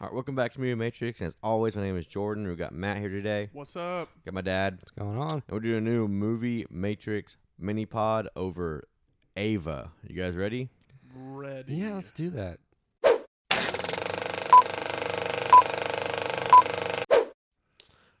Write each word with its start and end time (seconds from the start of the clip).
All 0.00 0.06
right, 0.06 0.14
welcome 0.14 0.36
back 0.36 0.52
to 0.52 0.60
Movie 0.60 0.76
Matrix. 0.76 1.20
And 1.20 1.26
as 1.26 1.34
always, 1.42 1.74
my 1.74 1.82
name 1.82 1.96
is 1.96 2.06
Jordan. 2.06 2.46
We've 2.46 2.56
got 2.56 2.72
Matt 2.72 2.98
here 2.98 3.08
today. 3.08 3.50
What's 3.52 3.74
up? 3.74 4.08
Got 4.24 4.32
my 4.32 4.42
dad. 4.42 4.76
What's 4.76 4.92
going 4.92 5.18
on? 5.18 5.32
And 5.32 5.42
we're 5.50 5.58
doing 5.58 5.78
a 5.78 5.80
new 5.80 6.06
Movie 6.06 6.64
Matrix 6.70 7.36
mini 7.58 7.84
pod 7.84 8.28
over 8.36 8.86
Ava. 9.36 9.90
You 10.06 10.14
guys 10.14 10.36
ready? 10.36 10.68
Ready. 11.12 11.74
Yeah, 11.74 11.94
let's 11.94 12.12
do 12.12 12.30
that. 12.30 12.60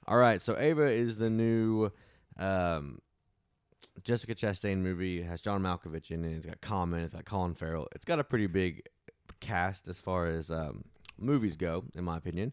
All 0.08 0.16
right, 0.16 0.42
so 0.42 0.58
Ava 0.58 0.88
is 0.90 1.18
the 1.18 1.30
new 1.30 1.92
um, 2.40 2.98
Jessica 4.02 4.34
Chastain 4.34 4.78
movie. 4.78 5.20
It 5.20 5.26
has 5.26 5.40
John 5.40 5.62
Malkovich 5.62 6.10
in 6.10 6.24
it. 6.24 6.38
It's 6.38 6.46
got 6.46 6.60
Common. 6.60 7.04
It's 7.04 7.14
got 7.14 7.24
Colin 7.24 7.54
Farrell. 7.54 7.86
It's 7.94 8.04
got 8.04 8.18
a 8.18 8.24
pretty 8.24 8.48
big 8.48 8.82
cast 9.38 9.86
as 9.86 10.00
far 10.00 10.26
as 10.26 10.50
um, 10.50 10.82
movies 11.18 11.56
go, 11.56 11.84
in 11.94 12.04
my 12.04 12.16
opinion. 12.16 12.52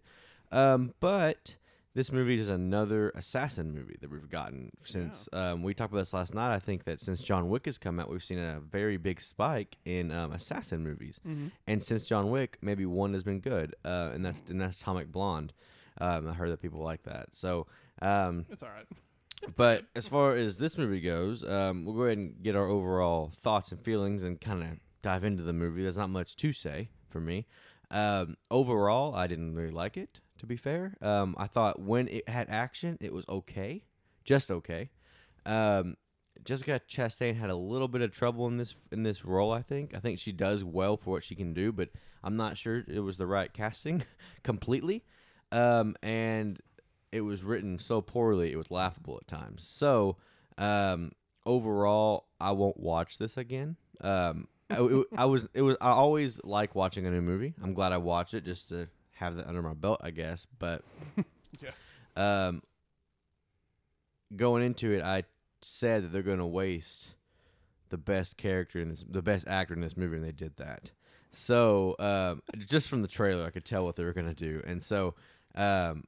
Um, 0.52 0.94
but 1.00 1.56
this 1.96 2.12
movie 2.12 2.38
is 2.38 2.50
another 2.50 3.10
assassin 3.16 3.74
movie 3.74 3.98
that 4.02 4.12
we've 4.12 4.30
gotten 4.30 4.72
since 4.84 5.30
um, 5.32 5.64
we 5.64 5.74
talked 5.74 5.94
about 5.94 6.02
this 6.02 6.14
last 6.14 6.34
night. 6.34 6.54
I 6.54 6.60
think 6.60 6.84
that 6.84 7.00
since 7.00 7.22
John 7.22 7.50
Wick 7.50 7.66
has 7.66 7.78
come 7.78 8.00
out, 8.00 8.10
we've 8.10 8.24
seen 8.24 8.38
a 8.38 8.60
very 8.60 8.98
big 8.98 9.22
spike 9.22 9.78
in 9.86 10.12
um, 10.12 10.34
assassin 10.34 10.84
movies. 10.84 11.22
Mm-hmm. 11.26 11.48
And 11.68 11.82
since 11.82 12.06
John 12.06 12.30
Wick, 12.30 12.58
maybe 12.62 12.86
one 12.86 13.14
has 13.14 13.24
been 13.24 13.40
good, 13.40 13.76
uh, 13.86 14.12
and 14.14 14.26
that's 14.26 14.42
and 14.50 14.60
that's 14.60 14.82
Atomic 14.82 15.12
Blonde. 15.12 15.54
Um, 16.00 16.28
I 16.28 16.34
heard 16.34 16.52
that 16.52 16.62
people 16.62 16.82
like 16.82 17.04
that. 17.04 17.30
So, 17.32 17.68
um, 18.02 18.46
It's 18.50 18.62
all 18.62 18.70
right. 18.70 18.86
but 19.56 19.86
as 19.96 20.06
far 20.08 20.36
as 20.36 20.58
this 20.58 20.78
movie 20.78 21.00
goes, 21.00 21.48
um, 21.48 21.86
we'll 21.86 21.96
go 21.96 22.02
ahead 22.04 22.18
and 22.18 22.44
get 22.44 22.58
our 22.58 22.68
overall 22.68 23.32
thoughts 23.42 23.72
and 23.72 23.80
feelings 23.80 24.24
and 24.24 24.42
kind 24.42 24.64
of 24.64 24.70
dive 25.02 25.24
into 25.24 25.44
the 25.44 25.54
movie. 25.54 25.84
There's 25.84 25.98
not 25.98 26.10
much 26.10 26.36
to 26.38 26.52
say 26.52 26.90
for 27.10 27.22
me. 27.22 27.48
Um, 27.92 28.38
overall, 28.52 29.16
I 29.16 29.28
didn't 29.28 29.56
really 29.56 29.72
like 29.72 29.98
it. 29.98 30.20
To 30.40 30.46
be 30.46 30.58
fair, 30.58 30.98
um, 31.02 31.34
I 31.38 31.48
thought 31.48 31.82
when 31.82 32.10
it 32.10 32.28
had 32.28 32.50
action, 32.50 32.98
it 33.00 33.14
was 33.14 33.26
okay, 33.30 33.84
just 34.26 34.52
okay. 34.52 34.90
Um, 35.46 35.96
Jessica 36.44 36.82
Chastain 36.90 37.38
had 37.38 37.50
a 37.50 37.56
little 37.56 37.88
bit 37.88 38.02
of 38.02 38.12
trouble 38.12 38.48
in 38.48 38.58
this 38.58 38.76
in 38.92 39.04
this 39.04 39.24
role. 39.24 39.52
I 39.52 39.62
think. 39.62 39.96
I 39.96 40.00
think 40.00 40.20
she 40.20 40.34
does 40.34 40.64
well 40.64 40.98
for 40.98 41.12
what 41.12 41.24
she 41.24 41.36
can 41.36 41.54
do, 41.54 41.72
but 41.72 41.90
I'm 42.24 42.36
not 42.36 42.58
sure 42.58 42.84
it 42.88 43.00
was 43.00 43.18
the 43.18 43.28
right 43.28 43.52
casting 43.54 44.04
completely. 44.44 45.04
Um, 45.52 45.96
and 46.04 46.60
it 47.12 47.22
was 47.22 47.44
written 47.44 47.80
so 47.80 48.02
poorly 48.02 48.52
it 48.52 48.58
was 48.58 48.72
laughable 48.72 49.18
at 49.22 49.28
times. 49.28 49.64
So 49.66 50.18
um, 50.58 51.12
overall, 51.46 52.28
I 52.42 52.52
won't 52.52 52.80
watch 52.80 53.18
this 53.18 53.38
again. 53.38 53.78
Um, 54.02 54.48
I, 54.70 54.82
it- 54.84 55.08
I 55.16 55.26
was 55.26 55.48
it 55.54 55.62
was 55.62 55.78
I 55.82 55.90
always 55.92 56.40
like 56.44 56.76
watching 56.76 57.06
a 57.06 57.12
new 57.12 57.22
movie. 57.22 57.54
I'm 57.62 57.74
glad 57.74 57.92
I 57.92 57.98
watched 57.98 58.34
it 58.34 58.46
just 58.46 58.70
to 58.70 58.88
have 59.14 59.36
that 59.38 59.48
under 59.48 59.62
my 59.62 59.74
belt, 59.74 60.02
I 60.04 60.12
guess. 60.12 60.48
But 60.60 60.84
Yeah. 61.62 61.72
um, 62.18 62.62
going 64.36 64.64
into 64.64 64.92
it, 64.94 65.04
I 65.04 65.24
said 65.62 66.04
that 66.04 66.12
they're 66.12 66.22
going 66.24 66.40
to 66.40 66.46
waste 66.46 67.10
the 67.90 67.98
best 67.98 68.38
character 68.38 68.80
in 68.80 68.90
this, 68.90 69.04
the 69.08 69.22
best 69.22 69.48
actor 69.48 69.74
in 69.74 69.82
this 69.82 69.96
movie, 69.96 70.16
and 70.16 70.26
they 70.26 70.32
did 70.32 70.58
that. 70.58 70.92
So 71.32 71.96
um, 72.00 72.42
just 72.66 72.88
from 72.90 73.02
the 73.02 73.08
trailer, 73.08 73.46
I 73.46 73.50
could 73.52 73.66
tell 73.66 73.84
what 73.86 73.96
they 73.96 74.04
were 74.04 74.14
going 74.14 74.28
to 74.28 74.34
do, 74.34 74.62
and 74.66 74.84
so 74.84 75.16
um, 75.56 76.06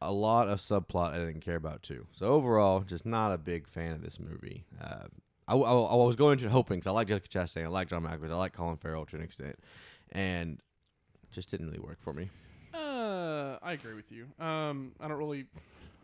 a 0.00 0.12
lot 0.12 0.48
of 0.48 0.60
subplot 0.60 1.12
I 1.12 1.18
didn't 1.18 1.40
care 1.40 1.56
about 1.56 1.82
too. 1.82 2.06
So 2.12 2.26
overall, 2.26 2.80
just 2.80 3.04
not 3.06 3.32
a 3.32 3.38
big 3.38 3.66
fan 3.66 3.92
of 3.92 4.02
this 4.02 4.18
movie. 4.20 4.64
Uh, 4.80 5.06
I, 5.50 5.54
I, 5.54 5.72
I 5.72 5.94
was 5.96 6.14
going 6.14 6.38
to 6.38 6.48
hoping 6.48 6.78
because 6.78 6.86
I 6.86 6.92
like 6.92 7.08
Jessica 7.08 7.28
Chastain, 7.28 7.64
I 7.64 7.68
like 7.68 7.88
John 7.88 8.04
Malkovich, 8.04 8.30
I 8.30 8.36
like 8.36 8.52
Colin 8.52 8.76
Farrell 8.76 9.04
to 9.06 9.16
an 9.16 9.22
extent, 9.22 9.58
and 10.12 10.60
just 11.32 11.50
didn't 11.50 11.66
really 11.66 11.80
work 11.80 11.98
for 12.00 12.12
me. 12.12 12.30
Uh, 12.72 13.58
I 13.60 13.72
agree 13.72 13.94
with 13.94 14.12
you. 14.12 14.26
Um, 14.38 14.92
I 15.00 15.08
don't 15.08 15.18
really, 15.18 15.46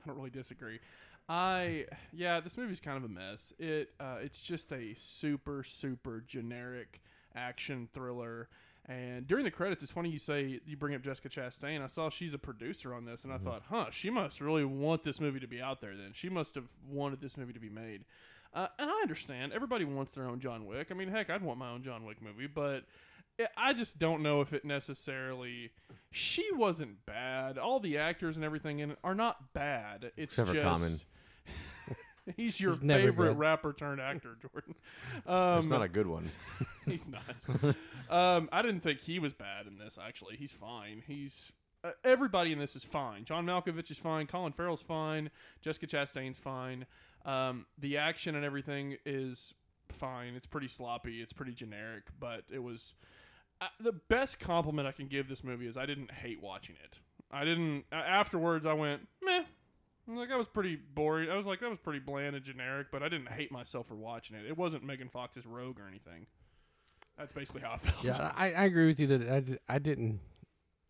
I 0.04 0.08
don't 0.08 0.16
really 0.16 0.30
disagree. 0.30 0.80
I 1.28 1.86
yeah, 2.12 2.40
this 2.40 2.56
movie's 2.56 2.80
kind 2.80 2.96
of 2.96 3.04
a 3.04 3.08
mess. 3.08 3.52
It 3.58 3.90
uh, 3.98 4.16
it's 4.20 4.40
just 4.40 4.72
a 4.72 4.94
super 4.96 5.64
super 5.64 6.22
generic 6.26 7.00
action 7.34 7.88
thriller. 7.92 8.48
And 8.88 9.26
during 9.26 9.44
the 9.44 9.50
credits, 9.50 9.82
it's 9.82 9.90
funny 9.90 10.10
you 10.10 10.18
say 10.20 10.60
you 10.64 10.76
bring 10.76 10.94
up 10.94 11.02
Jessica 11.02 11.28
Chastain. 11.28 11.82
I 11.82 11.88
saw 11.88 12.08
she's 12.08 12.34
a 12.34 12.38
producer 12.38 12.94
on 12.94 13.04
this, 13.04 13.24
and 13.24 13.32
I 13.32 13.38
thought, 13.38 13.62
huh, 13.68 13.86
she 13.90 14.10
must 14.10 14.40
really 14.40 14.64
want 14.64 15.02
this 15.02 15.20
movie 15.20 15.40
to 15.40 15.48
be 15.48 15.60
out 15.60 15.80
there. 15.80 15.96
Then 15.96 16.12
she 16.14 16.28
must 16.28 16.54
have 16.54 16.68
wanted 16.88 17.20
this 17.20 17.36
movie 17.36 17.52
to 17.52 17.58
be 17.58 17.68
made. 17.68 18.04
Uh, 18.54 18.68
and 18.78 18.90
I 18.90 19.00
understand 19.02 19.52
everybody 19.52 19.84
wants 19.84 20.14
their 20.14 20.24
own 20.26 20.40
John 20.40 20.64
Wick. 20.66 20.88
I 20.90 20.94
mean, 20.94 21.08
heck, 21.08 21.28
I'd 21.30 21.42
want 21.42 21.58
my 21.58 21.70
own 21.70 21.82
John 21.82 22.04
Wick 22.04 22.22
movie, 22.22 22.46
but 22.46 22.84
I- 23.56 23.74
just 23.74 23.98
don't 23.98 24.22
know 24.22 24.40
if 24.40 24.52
it 24.54 24.64
necessarily. 24.64 25.70
She 26.10 26.46
wasn't 26.52 27.04
bad. 27.04 27.58
All 27.58 27.80
the 27.80 27.98
actors 27.98 28.36
and 28.36 28.44
everything 28.44 28.78
in 28.78 28.92
it 28.92 28.98
are 29.04 29.14
not 29.14 29.52
bad. 29.52 30.12
It's 30.16 30.32
Except 30.34 30.48
for 30.48 30.54
just 30.54 30.64
Common. 30.64 31.00
he's 32.36 32.58
your 32.60 32.72
He's 32.72 32.80
favorite 32.80 33.34
rapper 33.34 33.72
turned 33.72 34.00
actor, 34.00 34.36
Jordan. 34.40 34.74
It's 35.18 35.26
Um, 35.28 35.68
not 35.68 35.82
a 35.82 35.88
good 35.88 36.06
one. 36.06 36.30
he's 36.86 37.08
not. 37.08 37.76
um, 38.10 38.48
I 38.52 38.62
didn't 38.62 38.80
think 38.80 39.00
he 39.00 39.18
was 39.18 39.32
bad 39.34 39.66
in 39.66 39.76
this. 39.78 39.98
Actually, 40.02 40.36
he's 40.36 40.52
fine. 40.52 41.02
He's 41.06 41.52
uh, 41.84 41.90
everybody 42.04 42.52
in 42.52 42.58
this 42.58 42.74
is 42.74 42.82
fine. 42.84 43.24
John 43.24 43.44
Malkovich 43.44 43.90
is 43.90 43.98
fine. 43.98 44.26
Colin 44.26 44.52
Farrell's 44.52 44.80
fine. 44.82 45.30
Jessica 45.60 45.86
Chastain's 45.86 46.38
fine. 46.38 46.86
Um, 47.26 47.66
the 47.76 47.98
action 47.98 48.34
and 48.36 48.44
everything 48.44 48.96
is 49.04 49.52
fine. 49.90 50.34
It's 50.34 50.46
pretty 50.46 50.68
sloppy. 50.68 51.20
It's 51.20 51.32
pretty 51.32 51.52
generic, 51.52 52.04
but 52.18 52.44
it 52.50 52.62
was 52.62 52.94
uh, 53.60 53.66
the 53.80 53.92
best 53.92 54.38
compliment 54.40 54.86
I 54.86 54.92
can 54.92 55.08
give 55.08 55.28
this 55.28 55.42
movie 55.42 55.66
is 55.66 55.76
I 55.76 55.86
didn't 55.86 56.10
hate 56.12 56.40
watching 56.42 56.76
it. 56.84 57.00
I 57.30 57.44
didn't. 57.44 57.84
Uh, 57.92 57.96
afterwards, 57.96 58.64
I 58.64 58.72
went 58.74 59.08
meh. 59.22 59.42
Like 60.08 60.30
I 60.30 60.36
was 60.36 60.46
pretty 60.46 60.76
boring. 60.76 61.28
I 61.28 61.36
was 61.36 61.46
like 61.46 61.58
that 61.60 61.68
was 61.68 61.80
pretty 61.80 61.98
bland 61.98 62.36
and 62.36 62.44
generic, 62.44 62.88
but 62.92 63.02
I 63.02 63.08
didn't 63.08 63.28
hate 63.32 63.50
myself 63.50 63.88
for 63.88 63.96
watching 63.96 64.36
it. 64.36 64.46
It 64.46 64.56
wasn't 64.56 64.84
Megan 64.84 65.08
Fox's 65.08 65.46
Rogue 65.46 65.80
or 65.80 65.88
anything. 65.88 66.26
That's 67.18 67.32
basically 67.32 67.62
how 67.62 67.72
I 67.72 67.78
felt. 67.78 68.04
Yeah, 68.04 68.30
I, 68.36 68.52
I 68.52 68.64
agree 68.66 68.86
with 68.86 69.00
you 69.00 69.06
that 69.08 69.28
I, 69.28 69.40
d- 69.40 69.58
I 69.68 69.78
didn't 69.80 70.20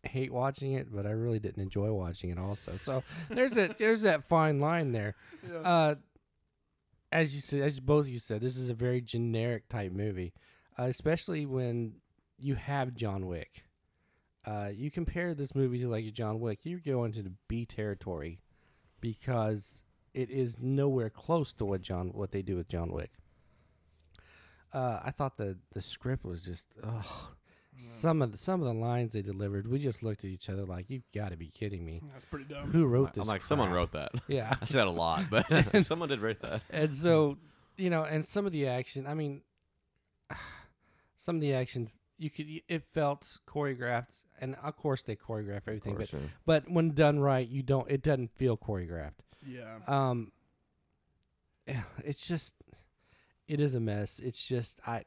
hate 0.03 0.31
watching 0.31 0.73
it, 0.73 0.93
but 0.93 1.07
I 1.07 1.11
really 1.11 1.39
didn't 1.39 1.63
enjoy 1.63 1.91
watching 1.93 2.29
it 2.29 2.37
also. 2.37 2.75
So 2.75 3.01
there's 3.29 3.53
that 3.53 3.77
there's 3.79 4.01
that 4.01 4.25
fine 4.27 4.59
line 4.59 4.91
there. 4.91 5.15
Yeah. 5.49 5.59
Uh, 5.59 5.95
as 7.11 7.33
you 7.35 7.41
said, 7.41 7.61
as 7.61 7.79
both 7.79 8.05
of 8.05 8.09
you 8.09 8.19
said, 8.19 8.41
this 8.41 8.57
is 8.57 8.69
a 8.69 8.73
very 8.73 9.01
generic 9.01 9.69
type 9.69 9.91
movie, 9.91 10.33
uh, 10.77 10.83
especially 10.83 11.45
when 11.45 11.95
you 12.37 12.55
have 12.55 12.93
John 12.93 13.25
Wick. 13.27 13.63
Uh, 14.45 14.69
you 14.73 14.89
compare 14.89 15.33
this 15.33 15.53
movie 15.53 15.79
to 15.79 15.89
like 15.89 16.11
John 16.13 16.39
Wick, 16.39 16.59
you 16.63 16.79
go 16.79 17.03
into 17.03 17.21
the 17.21 17.33
B 17.47 17.65
territory 17.65 18.39
because 19.01 19.83
it 20.13 20.29
is 20.29 20.57
nowhere 20.59 21.09
close 21.09 21.53
to 21.53 21.65
what 21.65 21.81
John 21.81 22.09
what 22.09 22.31
they 22.31 22.41
do 22.41 22.55
with 22.55 22.67
John 22.67 22.91
Wick. 22.91 23.11
Uh, 24.73 24.99
I 25.03 25.11
thought 25.11 25.37
the 25.37 25.57
the 25.73 25.81
script 25.81 26.23
was 26.23 26.43
just 26.43 26.67
ugh. 26.83 27.36
Some 27.79 28.21
of 28.21 28.31
the 28.31 28.37
some 28.37 28.61
of 28.61 28.67
the 28.67 28.73
lines 28.73 29.13
they 29.13 29.21
delivered, 29.21 29.67
we 29.67 29.79
just 29.79 30.03
looked 30.03 30.23
at 30.23 30.29
each 30.29 30.49
other 30.49 30.65
like, 30.65 30.89
"You've 30.89 31.09
got 31.13 31.29
to 31.29 31.37
be 31.37 31.47
kidding 31.47 31.85
me! 31.85 32.01
That's 32.11 32.25
pretty 32.25 32.45
dumb. 32.45 32.71
Who 32.71 32.85
wrote 32.85 33.13
this?" 33.13 33.21
I'm 33.21 33.27
like, 33.27 33.43
someone 33.43 33.71
wrote 33.71 33.91
that. 33.93 34.11
Yeah, 34.27 34.55
I 34.61 34.65
say 34.65 34.79
that 34.79 34.87
a 34.87 34.91
lot, 34.91 35.25
but 35.29 35.45
someone 35.85 36.09
did 36.09 36.21
write 36.21 36.41
that. 36.41 36.61
and 36.69 36.93
so 36.93 37.37
you 37.77 37.89
know, 37.89 38.03
and 38.03 38.25
some 38.25 38.45
of 38.45 38.51
the 38.51 38.67
action, 38.67 39.05
I 39.07 39.13
mean, 39.13 39.41
some 41.17 41.35
of 41.35 41.41
the 41.41 41.53
action 41.53 41.91
you 42.17 42.29
could 42.29 42.47
it 42.67 42.83
felt 42.93 43.39
choreographed, 43.47 44.23
and 44.41 44.55
of 44.63 44.75
course 44.75 45.03
they 45.03 45.15
choreograph 45.15 45.61
everything, 45.67 45.95
but 45.95 46.11
yeah. 46.11 46.19
but 46.45 46.69
when 46.69 46.91
done 46.91 47.19
right, 47.19 47.47
you 47.47 47.63
don't 47.63 47.89
it 47.89 48.01
doesn't 48.01 48.31
feel 48.35 48.57
choreographed. 48.57 49.21
Yeah. 49.45 49.77
Um, 49.87 50.31
it's 52.03 52.27
just 52.27 52.55
it 53.47 53.59
is 53.59 53.75
a 53.75 53.79
mess. 53.79 54.19
It's 54.19 54.45
just 54.47 54.81
I. 54.85 55.03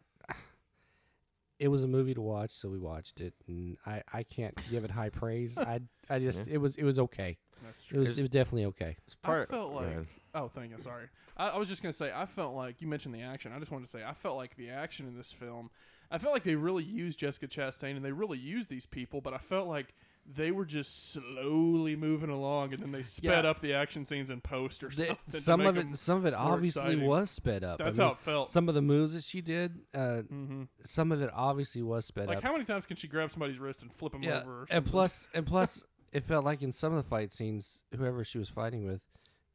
It 1.60 1.69
was 1.69 1.84
a 1.84 1.87
movie 1.88 2.15
to 2.15 2.21
watch, 2.22 2.50
so 2.50 2.69
we 2.69 2.78
watched 2.78 3.21
it, 3.21 3.34
and 3.47 3.76
I, 3.87 4.03
I 4.12 4.22
can't 4.25 4.59
give 4.71 4.84
it 4.84 4.91
high 4.91 5.09
praise. 5.22 5.59
I 5.59 5.81
I 6.08 6.19
just 6.19 6.46
it 6.49 6.58
was 6.58 6.75
it 6.76 6.84
was 6.84 6.99
okay. 6.99 7.38
That's 7.62 7.84
It 7.84 7.88
true. 7.88 8.00
was 8.00 8.19
it 8.19 8.23
was 8.23 8.31
definitely 8.31 8.64
okay. 8.67 8.96
It's 9.06 9.17
I 9.23 9.26
part- 9.26 9.50
felt 9.50 9.73
like. 9.75 9.87
ahead. 9.87 10.06
Oh, 10.34 10.49
thank 10.49 10.70
you. 10.70 10.81
Sorry. 10.82 11.06
I, 11.37 11.49
I 11.50 11.58
was 11.58 11.69
just 11.69 11.82
gonna 11.82 11.93
say. 11.93 12.11
I 12.14 12.26
felt 12.26 12.55
like 12.55 12.81
you 12.81 12.88
mentioned 12.88 13.14
the 13.14 13.23
action. 13.23 13.52
I 13.55 13.58
just 13.58 13.70
wanted 13.70 13.84
to 13.84 13.90
say 13.90 14.02
I 14.05 14.14
felt 14.14 14.37
like 14.37 14.56
the 14.56 14.70
action 14.70 15.06
in 15.06 15.17
this 15.17 15.31
film. 15.32 15.70
I 16.11 16.19
felt 16.19 16.32
like 16.34 16.43
they 16.44 16.56
really 16.56 16.82
used 16.82 17.19
Jessica 17.20 17.46
Chastain 17.46 17.94
and 17.94 18.05
they 18.05 18.11
really 18.12 18.38
used 18.38 18.69
these 18.69 18.87
people, 18.87 19.20
but 19.20 19.32
I 19.32 19.38
felt 19.38 19.69
like 19.69 19.94
they 20.32 20.50
were 20.50 20.65
just 20.65 21.12
slowly 21.12 21.97
moving 21.97 22.31
along, 22.31 22.73
and 22.73 22.82
then 22.82 22.93
they 22.93 23.03
sped 23.03 23.44
Yeah. 23.44 23.50
up 23.50 23.61
the 23.61 23.73
action 23.75 24.05
scenes 24.05 24.31
in 24.31 24.41
post 24.41 24.85
or 24.85 24.91
something. 24.91 25.17
to 25.31 25.41
some 25.41 25.61
of 25.62 25.77
it, 25.77 25.94
some 25.97 26.19
of 26.19 26.27
it 26.27 26.35
obviously 26.35 26.82
exciting. 26.82 27.06
was 27.06 27.31
sped 27.31 27.65
up. 27.65 27.81
I 27.81 27.85
That's 27.85 27.99
mean, 27.99 28.06
how 28.06 28.12
it 28.12 28.19
felt. 28.21 28.50
some 28.50 28.69
of 28.69 28.75
the 28.75 28.82
moves 28.82 29.15
that 29.15 29.25
she 29.25 29.41
did, 29.41 29.81
uh, 29.94 30.19
hmm 30.23 30.65
some 30.85 31.11
of 31.12 31.21
it 31.23 31.31
obviously 31.35 31.82
was 31.82 32.05
sped 32.06 32.29
Like 32.29 32.38
up. 32.38 32.44
Like 32.44 32.49
how 32.49 32.53
many 32.53 32.65
times 32.65 32.87
can 32.87 32.97
she 32.97 33.09
grab 33.09 33.31
somebody's 33.31 33.59
wrist 33.59 33.82
and 33.82 33.93
flip 33.93 34.12
them 34.12 34.23
yeah, 34.23 34.41
over? 34.43 34.62
Or 34.62 34.67
and 34.71 34.85
plus, 34.87 35.29
and 35.35 35.47
plus, 35.47 35.85
it 36.12 36.25
felt 36.25 36.44
like 36.44 36.62
in 36.62 36.73
some 36.73 36.93
of 36.93 37.03
the 37.03 37.09
fight 37.09 37.32
scenes, 37.32 37.81
whoever 37.97 38.23
she 38.25 38.38
was 38.38 38.49
fighting 38.49 38.85
with, 38.87 39.00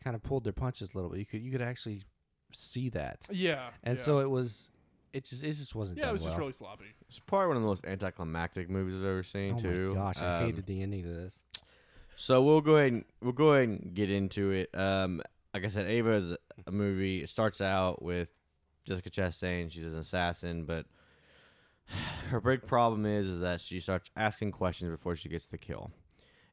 kind 0.04 0.16
of 0.16 0.24
pulled 0.24 0.44
their 0.44 0.54
punches 0.54 0.94
a 0.94 0.98
little 0.98 1.10
bit. 1.12 1.20
You 1.20 1.26
could 1.26 1.42
you 1.42 1.52
could 1.52 1.62
actually 1.62 2.02
see 2.52 2.90
that, 2.90 3.28
yeah. 3.32 3.70
and 3.84 3.98
yeah. 3.98 4.04
so 4.04 4.20
it 4.20 4.30
was, 4.30 4.70
it 5.16 5.26
just 5.26 5.44
it 5.44 5.54
just 5.54 5.74
wasn't. 5.76 5.98
Yeah, 5.98 6.06
done 6.06 6.10
it 6.12 6.14
was 6.20 6.24
just 6.24 6.38
really 6.38 6.52
sloppy. 6.52 6.86
It's 7.08 7.20
probably 7.20 7.48
one 7.48 7.58
of 7.58 7.64
the 7.64 7.68
most 7.68 7.86
anticlimactic 7.86 8.70
movies 8.70 8.96
I've 8.96 9.06
ever 9.06 9.24
seen 9.24 9.56
Oh 9.56 9.60
too. 9.60 9.90
my 9.90 9.96
gosh, 9.96 10.22
I 10.22 10.40
Um, 10.40 10.46
hated 10.46 10.66
the 10.66 10.82
ending 10.82 11.06
of 11.06 11.16
this. 11.16 11.42
So 12.18 12.42
we'll 12.44 12.62
go 12.62 12.78
ahead 12.78 12.94
and 12.94 13.06
we'll 13.22 13.34
go 13.34 13.54
ahead 13.54 13.70
and 13.70 13.94
get 13.94 14.10
into 14.10 14.52
it. 14.52 14.70
Um, 14.78 15.22
like 15.54 15.64
I 15.66 15.68
said, 15.68 15.88
Ava 15.88 16.12
is 16.14 16.36
a 16.68 16.72
movie. 16.72 17.22
It 17.24 17.30
starts 17.30 17.62
out 17.62 18.02
with 18.02 18.30
Jessica 18.86 19.10
Chastain. 19.10 19.72
She's 19.72 19.86
an 19.94 20.00
assassin, 20.00 20.66
but 20.66 20.86
her 22.30 22.42
big 22.42 22.66
problem 22.68 23.06
is 23.06 23.28
is 23.28 23.40
that 23.40 23.62
she 23.62 23.80
starts 23.80 24.10
asking 24.16 24.52
questions 24.52 24.90
before 24.92 25.16
she 25.16 25.30
gets 25.30 25.48
the 25.48 25.58
kill. 25.58 25.92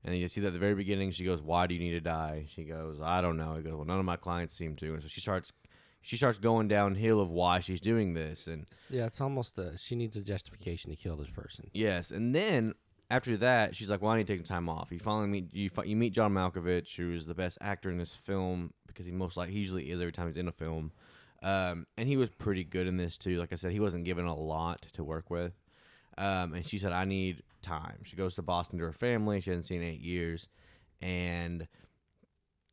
And 0.05 0.17
you 0.17 0.27
see 0.27 0.41
that 0.41 0.49
at 0.49 0.53
the 0.53 0.59
very 0.59 0.75
beginning, 0.75 1.13
she 1.13 1.25
goes, 1.25 1.41
"Why 1.41 1.67
do 1.69 1.75
you 1.75 1.81
need 1.81 1.93
to 1.93 2.01
die?" 2.01 2.47
She 2.53 2.65
goes, 2.65 2.99
"I 3.01 3.21
don't 3.21 3.37
know." 3.37 3.55
He 3.57 3.63
goes, 3.63 3.75
"Well, 3.75 3.85
none 3.85 4.01
of 4.01 4.05
my 4.05 4.17
clients 4.17 4.55
seem 4.55 4.75
to." 4.77 4.95
And 4.95 5.03
so 5.03 5.07
she 5.09 5.21
starts, 5.21 5.53
she 6.03 6.17
starts 6.17 6.39
going 6.39 6.69
downhill 6.69 7.21
of 7.21 7.31
why 7.31 7.61
she's 7.61 7.81
doing 7.81 8.13
this, 8.15 8.47
and 8.47 8.67
Yeah, 8.91 9.07
it's 9.07 9.21
almost 9.21 9.59
a, 9.59 9.79
she 9.79 9.95
needs 9.95 10.17
a 10.17 10.21
justification 10.21 10.91
to 10.91 10.97
kill 10.97 11.17
this 11.17 11.31
person. 11.31 11.71
Yes, 11.73 12.11
and 12.11 12.35
then 12.35 12.75
after 13.11 13.37
that, 13.39 13.77
she's 13.77 13.89
like, 13.89 14.03
"Well, 14.03 14.11
I 14.11 14.19
need 14.19 14.27
to 14.27 14.37
take 14.37 14.45
time 14.45 14.69
off." 14.69 14.89
You 14.91 14.99
finally 14.99 15.29
meet 15.29 15.55
you, 15.55 15.71
you 15.85 15.97
meet 15.97 16.13
John 16.13 16.35
Malkovich, 16.35 16.97
who's 16.97 17.27
the 17.27 17.35
best 17.35 17.57
actor 17.61 17.89
in 17.89 17.99
this 17.99 18.17
film 18.17 18.75
because 18.87 19.07
he 19.07 19.13
most 19.13 19.37
like 19.37 19.49
he 19.49 19.59
usually 19.59 19.91
is 19.91 20.01
every 20.01 20.13
time 20.13 20.27
he's 20.27 20.37
in 20.37 20.49
a 20.49 20.53
film, 20.53 20.93
um, 21.43 21.87
and 21.97 22.09
he 22.09 22.17
was 22.17 22.31
pretty 22.31 22.65
good 22.65 22.87
in 22.87 22.97
this 22.97 23.17
too. 23.17 23.39
Like 23.39 23.53
I 23.53 23.57
said, 23.57 23.73
he 23.73 23.81
wasn't 23.81 24.05
given 24.05 24.27
a 24.27 24.35
lot 24.35 24.87
to 24.95 25.05
work 25.05 25.31
with, 25.31 25.53
um, 26.19 26.55
and 26.55 26.67
she 26.67 26.79
said, 26.79 26.93
"I 26.93 27.05
need 27.05 27.43
time." 27.63 28.01
She 28.05 28.17
goes 28.17 28.35
to 28.35 28.43
Boston 28.43 28.79
to 28.81 28.85
her 28.87 28.93
family. 28.93 29.41
She 29.41 29.51
hasn't 29.51 29.67
seen 29.67 29.83
in 29.83 29.89
eight 29.89 30.01
years, 30.01 30.49
and 31.01 31.69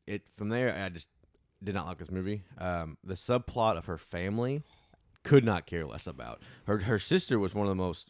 it 0.06 0.22
from 0.36 0.48
there, 0.48 0.74
I 0.74 0.88
just 0.88 1.08
did 1.62 1.74
not 1.74 1.86
like 1.86 1.98
this 1.98 2.10
movie. 2.10 2.42
Um, 2.58 2.96
the 3.04 3.14
subplot 3.14 3.76
of 3.76 3.86
her 3.86 3.98
family 3.98 4.62
could 5.22 5.44
not 5.44 5.66
care 5.66 5.86
less 5.86 6.06
about. 6.06 6.42
Her 6.66 6.78
her 6.78 6.98
sister 6.98 7.38
was 7.38 7.54
one 7.54 7.66
of 7.66 7.70
the 7.70 7.82
most 7.82 8.08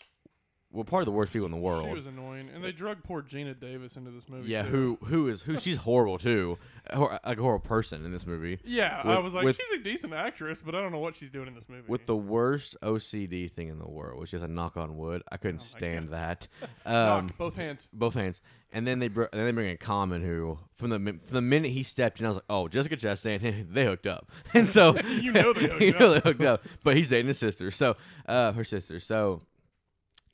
well, 0.73 0.85
part 0.85 1.03
of 1.03 1.07
the 1.07 1.13
worst 1.13 1.33
people 1.33 1.47
in 1.47 1.51
the 1.53 1.57
world. 1.59 1.89
She 1.89 1.95
was 1.95 2.07
annoying, 2.07 2.49
and 2.55 2.63
they 2.63 2.71
drug 2.71 3.03
poor 3.03 3.23
Geena 3.23 3.59
Davis 3.59 3.97
into 3.97 4.11
this 4.13 4.29
movie. 4.29 4.49
yeah, 4.51 4.63
too. 4.63 4.99
who 5.01 5.07
who 5.07 5.29
is 5.29 5.43
who? 5.43 5.59
She's 5.59 5.79
horrible 5.79 6.17
too, 6.19 6.59
Hor- 6.93 7.19
like 7.27 7.39
a 7.39 7.43
horrible 7.43 7.67
person 7.67 8.05
in 8.05 8.13
this 8.13 8.25
movie. 8.27 8.59
Yeah, 8.65 9.01
I 9.05 9.19
was 9.19 9.35
like, 9.35 9.45
with- 9.45 9.57
she's 9.57 9.81
a 9.81 9.83
decent 9.83 10.13
actress, 10.15 10.63
but 10.63 10.75
I 10.75 10.81
don't 10.81 10.93
know 10.93 10.99
what 11.01 11.17
she's 11.17 11.31
doing 11.31 11.49
in 11.49 11.55
this 11.55 11.69
movie. 11.69 11.83
With 11.89 12.07
the 12.07 12.17
worst 12.17 12.77
OCD 12.83 13.51
thing 13.51 13.69
in 13.69 13.79
the 13.79 13.89
world, 13.89 14.21
which 14.21 14.33
is 14.33 14.43
a 14.43 14.49
knock 14.49 14.77
on 14.77 14.97
wood. 14.97 15.23
I 15.31 15.37
couldn't 15.39 15.61
Oh 15.61 15.65
stand 15.65 16.11
that. 16.11 16.47
Knock, 16.87 17.19
Um, 17.21 17.31
both 17.37 17.57
hands. 17.57 17.89
both 17.93 18.15
hands, 18.15 18.41
and 18.73 18.87
then 18.87 19.01
they 19.01 19.09
br- 19.09 19.23
and 19.25 19.41
then 19.41 19.47
they 19.47 19.53
bring 19.53 19.71
in 19.71 19.77
Common, 19.77 20.23
who 20.23 20.59
from 20.77 20.91
the 20.91 20.99
from 20.99 21.21
the 21.35 21.41
minute 21.43 21.73
he 21.73 21.83
stepped 21.83 22.21
in, 22.21 22.27
I 22.27 22.29
was 22.29 22.37
like, 22.37 22.45
oh, 22.49 22.69
Jessica 22.69 22.97
Chastain, 22.97 23.67
they 23.73 23.85
hooked 23.87 24.07
up, 24.07 24.31
and 24.55 24.69
so 24.69 24.97
You 25.21 25.33
know 25.33 25.53
they 25.53 25.67
hooked 25.67 25.83
you 25.83 25.93
know 25.99 26.13
up. 26.13 26.23
they 26.23 26.29
hooked 26.31 26.43
up, 26.45 26.65
but 26.85 26.97
he's 26.97 27.09
dating 27.09 27.27
his 27.29 27.39
sister, 27.39 27.71
so 27.73 27.97
uh, 28.27 28.53
her 28.53 28.63
sister, 28.65 29.01
so 29.01 29.41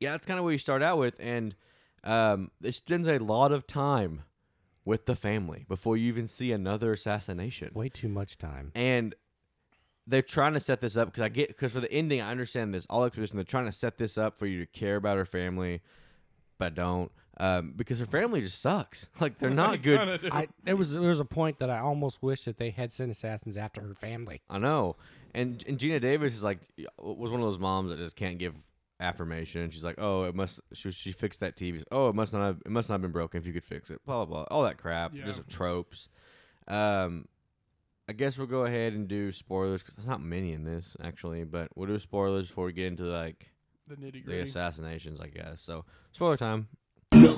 yeah, 0.00 0.12
that's 0.12 0.26
kind 0.26 0.38
of 0.38 0.44
where 0.44 0.52
you 0.52 0.58
start 0.58 0.82
out 0.82 0.98
with, 0.98 1.16
and 1.18 1.54
um, 2.04 2.50
it 2.62 2.74
spends 2.74 3.08
a 3.08 3.18
lot 3.18 3.52
of 3.52 3.66
time 3.66 4.22
with 4.84 5.06
the 5.06 5.16
family 5.16 5.64
before 5.68 5.96
you 5.96 6.06
even 6.08 6.28
see 6.28 6.52
another 6.52 6.92
assassination, 6.92 7.70
Way 7.74 7.88
too 7.88 8.08
much 8.08 8.38
time. 8.38 8.70
and 8.74 9.14
they're 10.06 10.22
trying 10.22 10.52
to 10.52 10.60
set 10.60 10.80
this 10.80 10.96
up 10.96 11.08
because 11.08 11.22
I 11.22 11.28
get 11.28 11.48
because 11.48 11.72
for 11.72 11.80
the 11.80 11.90
ending 11.92 12.20
I 12.20 12.30
understand 12.30 12.72
this 12.72 12.86
all 12.88 13.02
exposition 13.04 13.36
they're 13.36 13.44
trying 13.44 13.64
to 13.64 13.72
set 13.72 13.98
this 13.98 14.16
up 14.16 14.38
for 14.38 14.46
you 14.46 14.60
to 14.60 14.66
care 14.66 14.94
about 14.96 15.16
her 15.16 15.24
family, 15.24 15.80
but 16.58 16.74
don't 16.76 17.10
um, 17.38 17.74
because 17.76 17.98
her 17.98 18.06
family 18.06 18.40
just 18.40 18.60
sucks. 18.60 19.08
Like 19.20 19.38
they're 19.38 19.50
not 19.50 19.82
good. 19.82 20.20
I 20.30 20.48
there 20.62 20.76
was 20.76 20.92
there 20.92 21.08
was 21.08 21.18
a 21.20 21.24
point 21.24 21.58
that 21.58 21.70
I 21.70 21.80
almost 21.80 22.22
wish 22.22 22.44
that 22.44 22.56
they 22.58 22.70
had 22.70 22.92
sent 22.92 23.10
assassins 23.10 23.56
after 23.56 23.80
her 23.82 23.94
family. 23.94 24.42
I 24.48 24.58
know. 24.58 24.94
And 25.34 25.64
and 25.66 25.78
Geena 25.78 26.00
Davis 26.00 26.34
is 26.34 26.44
like 26.44 26.60
was 26.98 27.30
one 27.32 27.40
of 27.40 27.46
those 27.46 27.58
moms 27.58 27.90
that 27.90 27.98
just 27.98 28.14
can't 28.14 28.38
give 28.38 28.54
affirmation. 29.00 29.70
She's 29.70 29.84
like, 29.84 29.96
"Oh, 29.98 30.24
it 30.24 30.34
must 30.34 30.60
she, 30.72 30.90
she 30.90 31.12
fixed 31.12 31.40
that 31.40 31.56
TV. 31.56 31.82
Oh, 31.90 32.08
it 32.08 32.14
must 32.14 32.32
not 32.32 32.42
have 32.44 32.62
it 32.64 32.70
must 32.70 32.88
not 32.88 32.94
have 32.94 33.02
been 33.02 33.12
broken 33.12 33.38
if 33.40 33.46
you 33.46 33.52
could 33.52 33.64
fix 33.64 33.90
it." 33.90 34.04
Blah 34.04 34.24
blah 34.24 34.44
blah. 34.44 34.56
All 34.56 34.64
that 34.64 34.78
crap. 34.78 35.14
Yeah. 35.14 35.24
Just 35.26 35.46
tropes. 35.48 36.08
Um 36.68 37.26
I 38.08 38.12
guess 38.12 38.38
we'll 38.38 38.46
go 38.46 38.64
ahead 38.64 38.92
and 38.92 39.08
do 39.08 39.32
spoilers 39.32 39.82
cuz 39.82 39.94
there's 39.96 40.06
not 40.08 40.22
many 40.22 40.52
in 40.52 40.64
this 40.64 40.96
actually, 41.02 41.44
but 41.44 41.68
we'll 41.74 41.88
do 41.88 41.98
spoilers 41.98 42.48
before 42.48 42.66
we 42.66 42.72
get 42.72 42.86
into 42.86 43.04
like 43.04 43.50
the 43.88 43.96
nitty 43.96 44.12
the 44.12 44.20
gritty. 44.22 44.40
assassinations, 44.40 45.20
I 45.20 45.28
guess. 45.28 45.62
So, 45.62 45.84
spoiler 46.12 46.36
time. 46.36 46.68
No, 47.12 47.36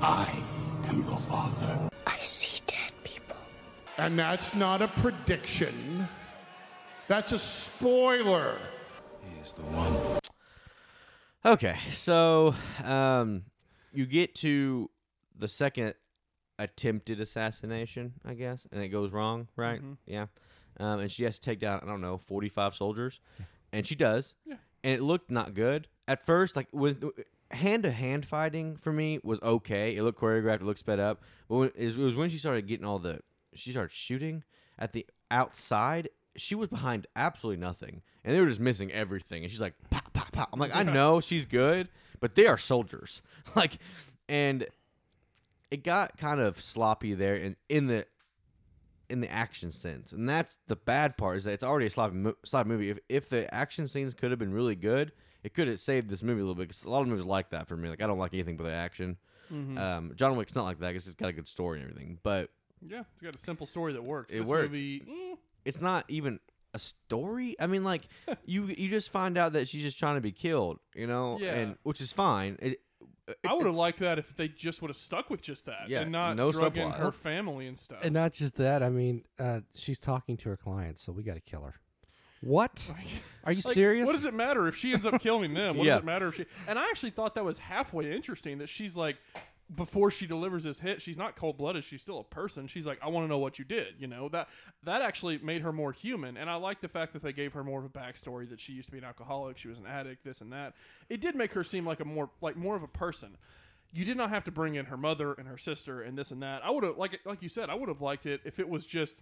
I 0.00 0.42
am 0.88 0.96
your 0.96 1.18
father. 1.18 1.90
I 2.06 2.18
see 2.20 2.60
dead 2.66 2.92
people. 3.04 3.36
And 3.98 4.18
that's 4.18 4.54
not 4.54 4.80
a 4.80 4.88
prediction. 4.88 6.08
That's 7.06 7.32
a 7.32 7.38
spoiler. 7.38 8.56
He's 9.36 9.52
the 9.52 9.62
one. 9.62 9.92
Okay, 11.44 11.76
so 11.94 12.54
um, 12.84 13.44
you 13.92 14.04
get 14.06 14.34
to 14.36 14.90
the 15.38 15.48
second 15.48 15.94
attempted 16.58 17.18
assassination, 17.20 18.12
I 18.24 18.34
guess, 18.34 18.66
and 18.70 18.82
it 18.82 18.88
goes 18.88 19.10
wrong, 19.12 19.48
right? 19.56 19.80
Mhm. 19.82 19.96
Yeah. 20.04 20.26
Um, 20.78 21.00
and 21.00 21.10
she 21.10 21.24
has 21.24 21.38
to 21.38 21.40
take 21.44 21.58
down, 21.60 21.80
I 21.82 21.86
don't 21.86 22.02
know, 22.02 22.18
45 22.18 22.74
soldiers. 22.74 23.20
And 23.72 23.86
she 23.86 23.94
does. 23.94 24.34
Yeah. 24.44 24.56
And 24.84 24.94
it 24.94 25.02
looked 25.02 25.30
not 25.30 25.54
good. 25.54 25.88
At 26.08 26.24
first, 26.26 26.56
like, 26.56 26.68
with 26.72 27.02
hand 27.50 27.84
to 27.84 27.90
hand 27.90 28.26
fighting 28.26 28.76
for 28.76 28.92
me 28.92 29.18
was 29.22 29.40
okay. 29.42 29.96
It 29.96 30.02
looked 30.02 30.20
choreographed, 30.20 30.56
it 30.56 30.62
looked 30.64 30.78
sped 30.80 31.00
up. 31.00 31.22
But 31.48 31.56
when, 31.56 31.72
it 31.74 31.96
was 31.96 32.16
when 32.16 32.28
she 32.28 32.38
started 32.38 32.66
getting 32.66 32.84
all 32.86 32.98
the, 32.98 33.20
she 33.54 33.70
started 33.70 33.92
shooting 33.92 34.44
at 34.78 34.92
the 34.92 35.06
outside. 35.30 36.10
She 36.36 36.54
was 36.54 36.68
behind 36.68 37.06
absolutely 37.16 37.60
nothing. 37.60 38.02
And 38.24 38.34
they 38.36 38.40
were 38.40 38.48
just 38.48 38.60
missing 38.60 38.92
everything. 38.92 39.42
And 39.42 39.50
she's 39.50 39.60
like, 39.60 39.74
pop. 40.30 40.50
I'm 40.52 40.58
like, 40.60 40.74
I 40.74 40.82
know 40.82 41.20
she's 41.20 41.46
good, 41.46 41.88
but 42.20 42.34
they 42.34 42.46
are 42.46 42.58
soldiers. 42.58 43.22
like, 43.56 43.78
and 44.28 44.66
it 45.70 45.84
got 45.84 46.16
kind 46.16 46.40
of 46.40 46.60
sloppy 46.60 47.14
there 47.14 47.36
in, 47.36 47.56
in 47.68 47.86
the 47.86 48.06
in 49.08 49.20
the 49.20 49.30
action 49.30 49.72
sense, 49.72 50.12
and 50.12 50.28
that's 50.28 50.58
the 50.68 50.76
bad 50.76 51.16
part 51.16 51.36
is 51.36 51.44
that 51.44 51.52
it's 51.52 51.64
already 51.64 51.86
a 51.86 51.90
sloppy, 51.90 52.14
mo- 52.16 52.36
sloppy 52.44 52.68
movie. 52.68 52.90
If 52.90 52.98
if 53.08 53.28
the 53.28 53.52
action 53.52 53.86
scenes 53.88 54.14
could 54.14 54.30
have 54.30 54.38
been 54.38 54.52
really 54.52 54.76
good, 54.76 55.12
it 55.42 55.52
could 55.54 55.66
have 55.68 55.80
saved 55.80 56.08
this 56.08 56.22
movie 56.22 56.40
a 56.40 56.44
little 56.44 56.54
bit. 56.54 56.68
Because 56.68 56.84
a 56.84 56.90
lot 56.90 57.02
of 57.02 57.08
movies 57.08 57.24
like 57.26 57.50
that 57.50 57.66
for 57.66 57.76
me. 57.76 57.88
Like 57.88 58.02
I 58.02 58.06
don't 58.06 58.18
like 58.18 58.34
anything 58.34 58.56
but 58.56 58.64
the 58.64 58.72
action. 58.72 59.16
Mhm. 59.52 59.78
Um, 59.78 60.12
John 60.14 60.36
Wick's 60.36 60.54
not 60.54 60.64
like 60.64 60.78
that 60.78 60.88
because 60.92 61.06
it's 61.08 61.16
got 61.16 61.28
a 61.28 61.32
good 61.32 61.48
story 61.48 61.80
and 61.80 61.90
everything, 61.90 62.18
but 62.22 62.50
yeah, 62.86 63.00
it's 63.14 63.22
got 63.22 63.34
a 63.34 63.38
simple 63.38 63.66
story 63.66 63.92
that 63.94 64.04
works. 64.04 64.32
It 64.32 64.40
This 64.40 64.48
works. 64.48 64.68
Movie, 64.68 65.00
mm, 65.00 65.38
it's 65.64 65.80
not 65.80 66.04
even 66.08 66.38
a 66.74 66.78
story. 66.78 67.56
I 67.58 67.66
mean, 67.66 67.84
like 67.84 68.02
you 68.44 68.66
you 68.66 68.88
just 68.88 69.10
find 69.10 69.36
out 69.38 69.52
that 69.54 69.68
she's 69.68 69.82
just 69.82 69.98
trying 69.98 70.14
to 70.16 70.20
be 70.20 70.32
killed, 70.32 70.78
you 70.94 71.06
know, 71.06 71.38
Yeah. 71.40 71.54
and 71.54 71.76
which 71.82 72.00
is 72.00 72.12
fine. 72.12 72.56
It, 72.60 72.80
I 73.48 73.54
would 73.54 73.66
have 73.66 73.76
liked 73.76 74.00
that 74.00 74.18
if 74.18 74.34
they 74.36 74.48
just 74.48 74.82
would 74.82 74.88
have 74.88 74.96
stuck 74.96 75.30
with 75.30 75.40
just 75.40 75.66
that 75.66 75.88
Yeah, 75.88 76.00
and 76.00 76.10
not 76.10 76.36
no 76.36 76.50
drug 76.50 76.76
in 76.76 76.88
subplot. 76.90 76.98
her 76.98 77.12
family 77.12 77.66
and 77.68 77.78
stuff. 77.78 78.04
And 78.04 78.12
not 78.12 78.32
just 78.32 78.56
that, 78.56 78.82
I 78.82 78.88
mean, 78.88 79.24
uh, 79.38 79.60
she's 79.74 80.00
talking 80.00 80.36
to 80.38 80.48
her 80.48 80.56
clients, 80.56 81.00
so 81.02 81.12
we 81.12 81.22
got 81.22 81.34
to 81.34 81.40
kill 81.40 81.62
her. 81.62 81.74
What? 82.42 82.92
Are 83.44 83.52
you 83.52 83.60
Like, 83.64 83.74
serious? 83.74 84.06
What 84.06 84.14
does 84.14 84.24
it 84.24 84.34
matter 84.34 84.66
if 84.66 84.74
she 84.76 84.92
ends 84.92 85.06
up 85.06 85.20
killing 85.20 85.54
them? 85.54 85.76
What 85.76 85.86
Yeah. 85.86 85.94
does 85.94 86.02
it 86.02 86.06
matter 86.06 86.28
if 86.28 86.34
she? 86.36 86.46
And 86.66 86.78
I 86.78 86.84
actually 86.88 87.10
thought 87.10 87.34
that 87.36 87.44
was 87.44 87.58
halfway 87.58 88.12
interesting. 88.14 88.58
That 88.58 88.68
she's 88.68 88.96
like, 88.96 89.16
before 89.74 90.10
she 90.10 90.26
delivers 90.26 90.64
this 90.64 90.80
hit, 90.80 91.00
she's 91.00 91.16
not 91.16 91.36
cold 91.36 91.56
blooded. 91.56 91.84
She's 91.84 92.00
still 92.00 92.18
a 92.20 92.24
person. 92.24 92.66
She's 92.66 92.86
like, 92.86 92.98
I 93.02 93.08
want 93.08 93.24
to 93.24 93.28
know 93.28 93.38
what 93.38 93.58
you 93.58 93.64
did. 93.64 93.94
You 93.98 94.06
know 94.08 94.28
that 94.30 94.48
that 94.84 95.00
actually 95.02 95.38
made 95.38 95.62
her 95.62 95.72
more 95.72 95.92
human. 95.92 96.36
And 96.36 96.50
I 96.50 96.56
like 96.56 96.80
the 96.80 96.88
fact 96.88 97.12
that 97.12 97.22
they 97.22 97.32
gave 97.32 97.52
her 97.52 97.62
more 97.62 97.78
of 97.78 97.84
a 97.84 97.88
backstory. 97.88 98.48
That 98.50 98.60
she 98.60 98.72
used 98.72 98.86
to 98.88 98.92
be 98.92 98.98
an 98.98 99.04
alcoholic. 99.04 99.58
She 99.58 99.68
was 99.68 99.78
an 99.78 99.86
addict. 99.86 100.24
This 100.24 100.40
and 100.40 100.52
that. 100.52 100.74
It 101.08 101.20
did 101.20 101.34
make 101.36 101.52
her 101.52 101.62
seem 101.64 101.86
like 101.86 102.00
a 102.00 102.04
more 102.04 102.30
like 102.40 102.56
more 102.56 102.76
of 102.76 102.82
a 102.82 102.88
person. 102.88 103.36
You 103.92 104.04
did 104.04 104.16
not 104.16 104.30
have 104.30 104.44
to 104.44 104.50
bring 104.52 104.76
in 104.76 104.86
her 104.86 104.96
mother 104.96 105.32
and 105.32 105.48
her 105.48 105.58
sister 105.58 106.00
and 106.00 106.16
this 106.16 106.30
and 106.30 106.42
that. 106.42 106.64
I 106.64 106.70
would 106.70 106.84
have 106.84 106.96
like 106.98 107.18
like 107.24 107.42
you 107.42 107.48
said. 107.48 107.70
I 107.70 107.74
would 107.74 107.88
have 107.88 108.00
liked 108.00 108.26
it 108.26 108.40
if 108.44 108.58
it 108.58 108.68
was 108.68 108.86
just 108.86 109.20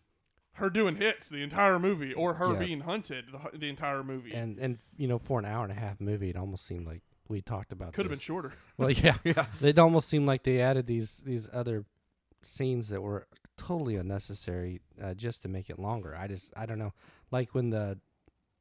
her 0.54 0.68
doing 0.70 0.96
hits 0.96 1.28
the 1.28 1.42
entire 1.42 1.78
movie 1.78 2.12
or 2.12 2.34
her 2.34 2.52
Yeah. 2.54 2.58
being 2.58 2.80
hunted 2.80 3.26
the, 3.30 3.58
the 3.58 3.68
entire 3.68 4.02
movie. 4.02 4.32
And 4.34 4.58
and 4.58 4.78
you 4.96 5.06
know, 5.08 5.18
for 5.18 5.38
an 5.38 5.44
hour 5.44 5.62
and 5.62 5.72
a 5.72 5.76
half 5.78 6.00
movie, 6.00 6.30
it 6.30 6.36
almost 6.36 6.66
seemed 6.66 6.86
like 6.86 7.02
we 7.28 7.40
talked 7.40 7.72
about. 7.72 7.92
Could 7.92 8.06
have 8.06 8.10
been 8.10 8.18
shorter. 8.18 8.52
Well, 8.76 8.90
yeah, 8.90 9.16
yeah. 9.24 9.46
It 9.60 9.78
almost 9.78 10.08
seemed 10.08 10.26
like 10.26 10.44
they 10.44 10.60
added 10.60 10.86
these 10.86 11.22
these 11.26 11.48
other 11.52 11.84
scenes 12.42 12.88
that 12.88 13.02
were 13.02 13.26
totally 13.56 13.96
unnecessary 13.96 14.80
uh, 15.02 15.14
just 15.14 15.42
to 15.42 15.48
make 15.48 15.68
it 15.68 15.78
longer. 15.78 16.16
I 16.16 16.28
just 16.28 16.52
I 16.56 16.64
don't 16.66 16.78
know, 16.78 16.92
like 17.30 17.54
when 17.54 17.70
the 17.70 17.98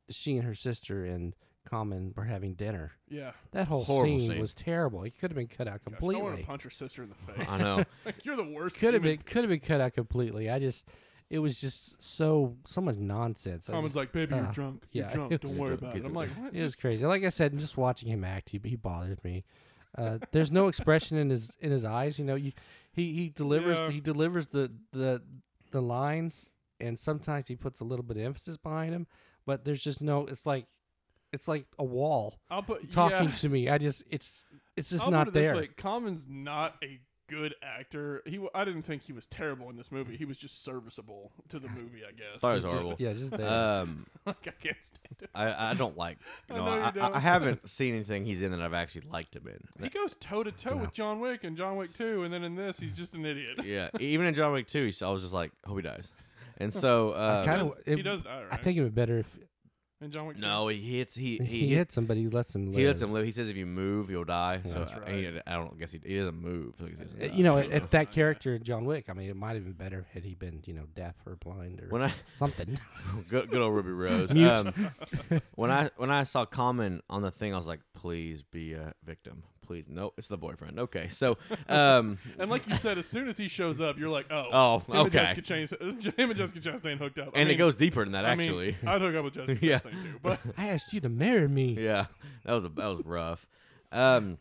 she 0.09 0.37
and 0.37 0.45
her 0.45 0.55
sister 0.55 1.05
and 1.05 1.35
Common 1.67 2.13
were 2.15 2.23
having 2.23 2.53
dinner. 2.53 2.93
Yeah. 3.09 3.31
That 3.51 3.67
whole 3.67 3.85
scene, 3.85 4.21
scene. 4.21 4.39
was 4.39 4.53
terrible. 4.53 5.03
It 5.03 5.19
could 5.19 5.31
have 5.31 5.35
been 5.35 5.47
cut 5.47 5.67
out 5.67 5.81
Gosh, 5.83 5.99
don't 5.99 6.23
want 6.23 6.39
to 6.39 6.45
punch 6.45 6.63
her 6.63 6.69
sister 6.69 7.03
in 7.03 7.09
the 7.09 7.33
face. 7.33 7.49
I 7.49 7.57
know. 7.57 7.83
like 8.05 8.23
you're 8.23 8.37
the 8.37 8.43
worst. 8.45 8.77
Could 8.77 8.93
have 8.93 9.03
been 9.03 9.17
could 9.17 9.43
have 9.43 9.49
been 9.49 9.59
cut 9.59 9.81
out 9.81 9.93
completely. 9.93 10.49
I 10.49 10.59
just 10.59 10.87
it 11.29 11.39
was 11.39 11.59
just 11.59 12.01
so 12.01 12.55
so 12.65 12.81
much 12.81 12.95
nonsense. 12.97 13.69
I 13.69 13.73
Commons 13.73 13.95
like, 13.95 14.11
baby, 14.11 14.35
you're 14.35 14.45
uh, 14.45 14.51
drunk. 14.51 14.83
You're 14.91 15.09
drunk. 15.09 15.41
Don't 15.41 15.57
worry 15.57 15.73
about 15.73 15.95
it. 15.95 16.05
I'm 16.05 16.13
like, 16.13 16.29
what? 16.29 16.53
It 16.53 16.63
was 16.63 16.75
crazy. 16.75 17.05
Like 17.05 17.23
I 17.23 17.29
said, 17.29 17.51
I'm 17.51 17.59
just 17.59 17.77
watching 17.77 18.09
him 18.09 18.23
act, 18.23 18.49
he, 18.49 18.61
he 18.63 18.75
bothers 18.75 19.23
me. 19.23 19.43
Uh, 19.97 20.19
there's 20.31 20.51
no 20.51 20.67
expression 20.67 21.17
in 21.17 21.29
his 21.29 21.57
in 21.59 21.71
his 21.71 21.83
eyes. 21.83 22.19
You 22.19 22.25
know, 22.25 22.35
you 22.35 22.53
he 22.91 23.13
he 23.13 23.29
delivers 23.29 23.77
Yeah. 23.79 23.89
he 23.89 23.99
delivers 23.99 24.47
the 24.47 24.71
the 24.91 25.21
the 25.71 25.81
lines, 25.81 26.49
and 26.79 26.97
sometimes 26.97 27.47
he 27.47 27.55
puts 27.55 27.79
a 27.79 27.83
little 27.83 28.03
bit 28.03 28.17
of 28.17 28.23
emphasis 28.23 28.57
behind 28.57 28.93
him. 28.93 29.07
But 29.45 29.65
there's 29.65 29.83
just 29.83 30.01
no. 30.01 30.25
It's 30.25 30.45
like 30.45 30.67
it's 31.33 31.47
like 31.47 31.65
a 31.77 31.83
wall 31.83 32.39
I'll 32.49 32.63
put 32.63 32.91
talking 32.91 33.27
yeah, 33.27 33.33
to 33.33 33.49
me. 33.49 33.69
I 33.69 33.77
just 33.77 34.03
it's 34.09 34.43
it's 34.75 34.91
just 34.91 35.05
I'll 35.05 35.11
not 35.11 35.33
there. 35.33 35.53
This 35.53 35.61
way. 35.61 35.67
Common's 35.75 36.25
not 36.29 36.75
a 36.83 36.99
good 37.27 37.55
actor. 37.61 38.21
He, 38.25 38.33
w- 38.33 38.49
I 38.55 38.63
didn't 38.65 38.83
think 38.83 39.01
he 39.03 39.13
was 39.13 39.25
terrible 39.27 39.69
in 39.69 39.75
this 39.77 39.91
movie. 39.91 40.15
He 40.17 40.25
was 40.25 40.37
just 40.37 40.63
serviceable 40.63 41.31
to 41.49 41.59
the 41.59 41.67
movie, 41.69 42.01
I 42.07 42.11
guess. 42.11 42.39
Thought 42.39 42.51
it 42.51 42.55
was 42.55 42.63
Just- 42.63 42.75
horrible. 42.75 42.95
yeah, 42.99 43.13
just 43.13 43.31
there. 43.37 43.49
Um, 43.49 44.07
like 44.25 44.35
I 44.47 44.51
can't 44.51 44.77
stand 44.81 45.15
it. 45.21 45.29
I, 45.35 45.71
I 45.71 45.73
don't 45.73 45.97
like. 45.97 46.17
You 46.49 46.55
I 46.55 46.57
know, 46.59 46.65
know 46.65 46.75
you 46.75 46.81
I, 46.81 46.87
I, 46.87 46.91
don't. 46.91 47.15
I 47.15 47.19
haven't 47.19 47.69
seen 47.69 47.93
anything 47.95 48.25
he's 48.25 48.41
in 48.41 48.51
that 48.51 48.61
I've 48.61 48.73
actually 48.73 49.01
liked 49.11 49.35
him 49.35 49.47
in. 49.47 49.83
He 49.83 49.89
goes 49.89 50.15
toe 50.19 50.43
to 50.43 50.51
toe 50.51 50.77
with 50.77 50.93
John 50.93 51.19
Wick 51.19 51.43
and 51.43 51.57
John 51.57 51.75
Wick 51.77 51.93
2, 51.93 52.23
and 52.23 52.33
then 52.33 52.43
in 52.43 52.55
this, 52.55 52.79
he's 52.79 52.93
just 52.93 53.13
an 53.13 53.25
idiot. 53.25 53.59
yeah, 53.65 53.89
even 53.99 54.25
in 54.27 54.33
John 54.33 54.53
Wick 54.53 54.67
2, 54.67 54.85
he's, 54.85 55.01
I 55.01 55.09
was 55.09 55.21
just 55.21 55.33
like, 55.33 55.51
hope 55.65 55.75
he 55.77 55.81
dies. 55.83 56.11
And 56.59 56.73
so, 56.73 57.11
uh, 57.11 57.45
kind 57.45 57.61
does- 57.69 57.77
of. 57.87 57.97
he 57.97 58.01
does 58.01 58.21
die, 58.21 58.39
I 58.39 58.43
right? 58.45 58.63
think 58.63 58.77
it 58.77 58.81
would 58.83 58.95
be 58.95 59.01
better 59.01 59.19
if 59.19 59.37
In 59.99 60.11
John 60.11 60.27
Wick 60.27 60.37
no, 60.37 60.67
he 60.67 60.79
hits. 60.79 61.15
He 61.15 61.37
he, 61.37 61.45
he, 61.67 61.67
hits 61.73 61.97
him, 61.97 62.05
but 62.05 62.17
he 62.17 62.27
lets 62.27 62.53
him 62.53 62.67
live. 62.67 62.79
He 62.79 62.85
lets 62.85 63.01
him 63.01 63.11
live. 63.13 63.25
He 63.25 63.31
says 63.31 63.49
if 63.49 63.55
you 63.55 63.65
move, 63.65 64.11
you'll 64.11 64.25
die. 64.25 64.61
so 64.63 64.69
That's 64.69 64.91
I, 64.91 65.11
he- 65.11 65.39
I 65.47 65.53
don't 65.55 65.79
guess 65.79 65.91
he, 65.91 65.99
he 66.05 66.17
doesn't 66.19 66.39
move. 66.39 66.75
so 66.77 66.85
he 66.85 66.91
doesn't 66.93 67.19
Uh, 67.19 67.27
die. 67.27 67.33
You 67.33 67.43
know, 67.43 67.57
at, 67.57 67.71
at 67.71 67.83
if 67.83 67.89
that 67.89 68.01
I- 68.01 68.05
character, 68.05 68.59
John 68.59 68.85
Wick. 68.85 69.05
I 69.09 69.13
mean, 69.13 69.27
it 69.27 69.35
might 69.35 69.55
have 69.55 69.63
been 69.63 69.73
better 69.73 70.05
had 70.13 70.23
he 70.23 70.35
been, 70.35 70.61
you 70.67 70.75
know, 70.75 70.83
deaf 70.95 71.15
or 71.25 71.35
blind 71.37 71.81
or 71.81 71.87
when 71.89 72.03
I 72.03 72.11
something. 72.35 72.77
good, 73.29 73.49
good 73.49 73.59
old 73.61 73.73
Ruby 73.73 73.89
Rose. 73.89 74.31
Mute. 74.31 74.47
Um, 74.51 74.91
when 75.55 75.71
I 75.71 75.89
when 75.97 76.11
I 76.11 76.25
saw 76.25 76.45
Common 76.45 77.01
on 77.09 77.23
the 77.23 77.31
thing, 77.31 77.55
I 77.55 77.57
was 77.57 77.65
like, 77.67 77.79
please 77.95 78.43
be 78.43 78.73
a 78.73 78.93
victim. 79.03 79.41
Please, 79.67 79.85
no, 79.89 80.13
it's 80.17 80.27
the 80.29 80.37
boyfriend. 80.37 80.79
Okay, 80.79 81.09
so 81.09 81.37
um, 81.67 82.17
And 82.39 82.49
like 82.49 82.65
you 82.67 82.73
said, 82.73 82.97
as 82.97 83.05
soon 83.05 83.27
as 83.27 83.37
he 83.37 83.47
shows 83.49 83.81
up, 83.81 83.99
you're 83.99 84.09
like, 84.09 84.27
oh, 84.31 84.47
Oh, 84.51 84.77
him 84.79 84.83
and 84.95 85.07
okay. 85.07 85.33
Jessica 85.35 85.41
Chastain, 85.75 86.17
him 86.17 86.29
and 86.29 86.37
Jessica 86.39 86.59
Chastain 86.61 86.97
hooked 86.97 87.19
up. 87.19 87.31
I 87.35 87.39
and 87.41 87.49
it 87.49 87.55
goes 87.55 87.75
deeper 87.75 88.03
than 88.03 88.13
that 88.13 88.23
I 88.25 88.35
mean, 88.35 88.47
actually. 88.47 88.77
I'd 88.87 89.01
hook 89.01 89.15
up 89.15 89.23
with 89.25 89.33
Jessica 89.35 89.65
Yeah. 89.65 89.79
Chastain 89.79 89.91
too, 90.03 90.19
but 90.23 90.39
I 90.57 90.69
asked 90.69 90.93
you 90.93 91.01
to 91.01 91.09
marry 91.09 91.47
me. 91.49 91.77
yeah, 91.79 92.05
that 92.45 92.53
was 92.53 92.63
a, 92.63 92.69
that 92.69 92.87
was 92.87 93.01
rough. 93.05 93.45
Um, 93.91 94.37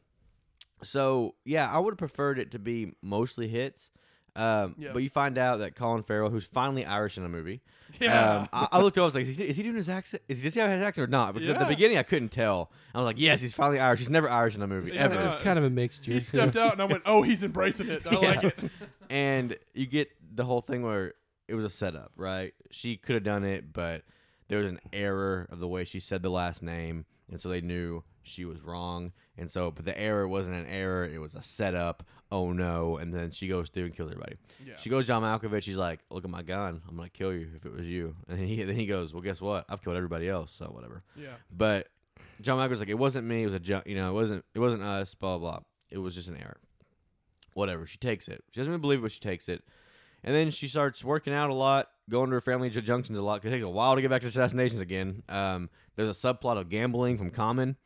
so 0.83 1.35
yeah, 1.45 1.68
I 1.71 1.78
would 1.80 1.92
have 1.92 1.99
preferred 1.99 2.38
it 2.38 2.50
to 2.52 2.59
be 2.59 2.92
mostly 3.02 3.49
hits. 3.49 3.90
Um, 4.36 4.74
Yeah. 4.78 4.90
but 4.92 5.02
you 5.02 5.08
find 5.08 5.38
out 5.38 5.58
that 5.60 5.74
Colin 5.74 6.02
Farrell, 6.02 6.30
who's 6.30 6.46
finally 6.46 6.84
Irish 6.84 7.16
in 7.18 7.24
a 7.24 7.28
movie, 7.28 7.62
yeah. 8.00 8.40
Um, 8.40 8.48
I, 8.52 8.68
I 8.72 8.82
looked 8.82 8.98
up. 8.98 9.02
I 9.02 9.04
was 9.06 9.14
like, 9.14 9.26
is 9.26 9.36
he, 9.36 9.44
is 9.44 9.56
he 9.56 9.62
doing 9.62 9.76
his 9.76 9.88
accent? 9.88 10.22
Is 10.28 10.38
he 10.38 10.44
just 10.44 10.56
have 10.56 10.70
his 10.70 10.82
accent 10.82 11.08
or 11.08 11.10
not? 11.10 11.34
Because 11.34 11.48
at 11.48 11.58
the 11.58 11.64
beginning, 11.64 11.96
I 11.96 12.02
couldn't 12.02 12.28
tell. 12.28 12.70
I 12.94 12.98
was 12.98 13.06
like, 13.06 13.18
yes, 13.18 13.40
he's 13.40 13.54
finally 13.54 13.78
Irish. 13.80 14.00
He's 14.00 14.10
never 14.10 14.28
Irish 14.28 14.54
in 14.54 14.62
a 14.62 14.66
movie 14.66 14.90
See, 14.90 14.98
ever. 14.98 15.18
It's 15.20 15.34
kind 15.36 15.58
of 15.58 15.64
a 15.64 15.70
mixture. 15.70 16.12
he 16.12 16.20
stepped 16.20 16.56
out, 16.56 16.72
and 16.72 16.82
I 16.82 16.84
went, 16.84 17.02
oh, 17.06 17.22
he's 17.22 17.42
embracing 17.42 17.88
it. 17.88 18.06
I 18.10 18.14
like 18.16 18.44
it. 18.44 18.58
and 19.10 19.56
you 19.72 19.86
get 19.86 20.10
the 20.34 20.44
whole 20.44 20.60
thing 20.60 20.82
where 20.82 21.14
it 21.48 21.54
was 21.54 21.64
a 21.64 21.70
setup, 21.70 22.12
right? 22.16 22.52
She 22.70 22.96
could 22.96 23.14
have 23.14 23.24
done 23.24 23.44
it, 23.44 23.72
but 23.72 24.02
there 24.48 24.58
was 24.58 24.66
an 24.68 24.80
error 24.92 25.46
of 25.50 25.58
the 25.60 25.68
way 25.68 25.84
she 25.84 26.00
said 26.00 26.22
the 26.22 26.28
last 26.30 26.62
name, 26.62 27.06
and 27.30 27.40
so 27.40 27.48
they 27.48 27.60
knew 27.62 28.02
she 28.26 28.45
was 28.45 28.61
wrong. 28.61 29.12
And 29.38 29.50
so, 29.50 29.71
but 29.71 29.85
the 29.85 29.99
error 29.99 30.26
wasn't 30.26 30.56
an 30.56 30.66
error; 30.66 31.04
it 31.04 31.18
was 31.18 31.35
a 31.35 31.42
setup. 31.42 32.02
Oh 32.33 32.52
no! 32.52 32.97
And 32.97 33.12
then 33.12 33.30
she 33.30 33.49
goes 33.49 33.68
through 33.68 33.85
and 33.87 33.95
kills 33.97 34.11
everybody. 34.11 34.37
Yeah. 34.66 34.75
She 34.78 34.88
goes 34.90 35.06
John 35.06 35.23
Malkovich. 35.23 35.64
He's 35.64 35.76
like, 35.76 36.00
"Look 36.11 36.25
at 36.25 36.30
my 36.30 36.42
gun. 36.42 36.80
I'm 36.88 36.97
gonna 36.97 37.09
kill 37.11 37.33
you 37.33 37.49
if 37.54 37.64
it 37.66 37.73
was 37.73 37.87
you." 37.87 38.16
And 38.28 38.38
he 38.38 38.62
then 38.62 38.76
he 38.76 38.87
goes, 38.87 39.12
"Well, 39.12 39.23
guess 39.23 39.40
what? 39.40 39.64
I've 39.68 39.83
killed 39.83 39.97
everybody 39.97 40.28
else. 40.28 40.52
So 40.52 40.66
whatever." 40.66 41.02
Yeah. 41.16 41.35
But 41.50 41.88
John 42.40 42.59
Malkovich's 42.59 42.80
like, 42.80 42.88
it 42.88 42.99
wasn't 42.99 43.26
me. 43.26 43.42
It 43.42 43.47
was 43.47 43.54
a 43.54 43.61
ju- 43.61 43.83
you 43.87 43.95
know, 43.97 44.11
it 44.11 44.14
wasn't 44.14 44.45
it 44.54 44.59
wasn't 44.59 44.83
us. 44.83 45.14
Blah 45.14 45.38
blah. 45.38 45.50
blah. 45.50 45.61
It 45.90 45.99
was 45.99 46.14
just 46.14 46.28
an 46.28 46.37
error. 46.37 46.59
Whatever. 47.54 47.87
She 47.87 47.99
takes 47.99 48.28
it. 48.28 48.42
She 48.50 48.61
doesn't 48.61 48.73
even 48.73 48.80
believe 48.80 48.99
it, 48.99 49.02
but 49.02 49.12
she 49.12 49.21
takes 49.21 49.49
it. 49.49 49.62
And 50.25 50.35
then 50.35 50.50
she 50.50 50.66
starts 50.66 51.04
working 51.04 51.33
out 51.33 51.50
a 51.50 51.54
lot, 51.54 51.88
going 52.11 52.28
to 52.30 52.35
her 52.35 52.40
family 52.40 52.68
ju- 52.68 52.80
junctions 52.83 53.16
a 53.18 53.23
lot. 53.23 53.40
'cause 53.40 53.49
It 53.49 53.52
takes 53.52 53.64
a 53.64 53.68
while 53.68 53.95
to 53.95 54.00
get 54.02 54.11
back 54.11 54.23
to 54.23 54.26
assassinations 54.28 54.80
again. 54.80 55.23
Um, 55.28 55.71
there's 55.95 56.09
a 56.09 56.28
subplot 56.35 56.59
of 56.59 56.68
gambling 56.68 57.16
from 57.16 57.30
Common. 57.30 57.76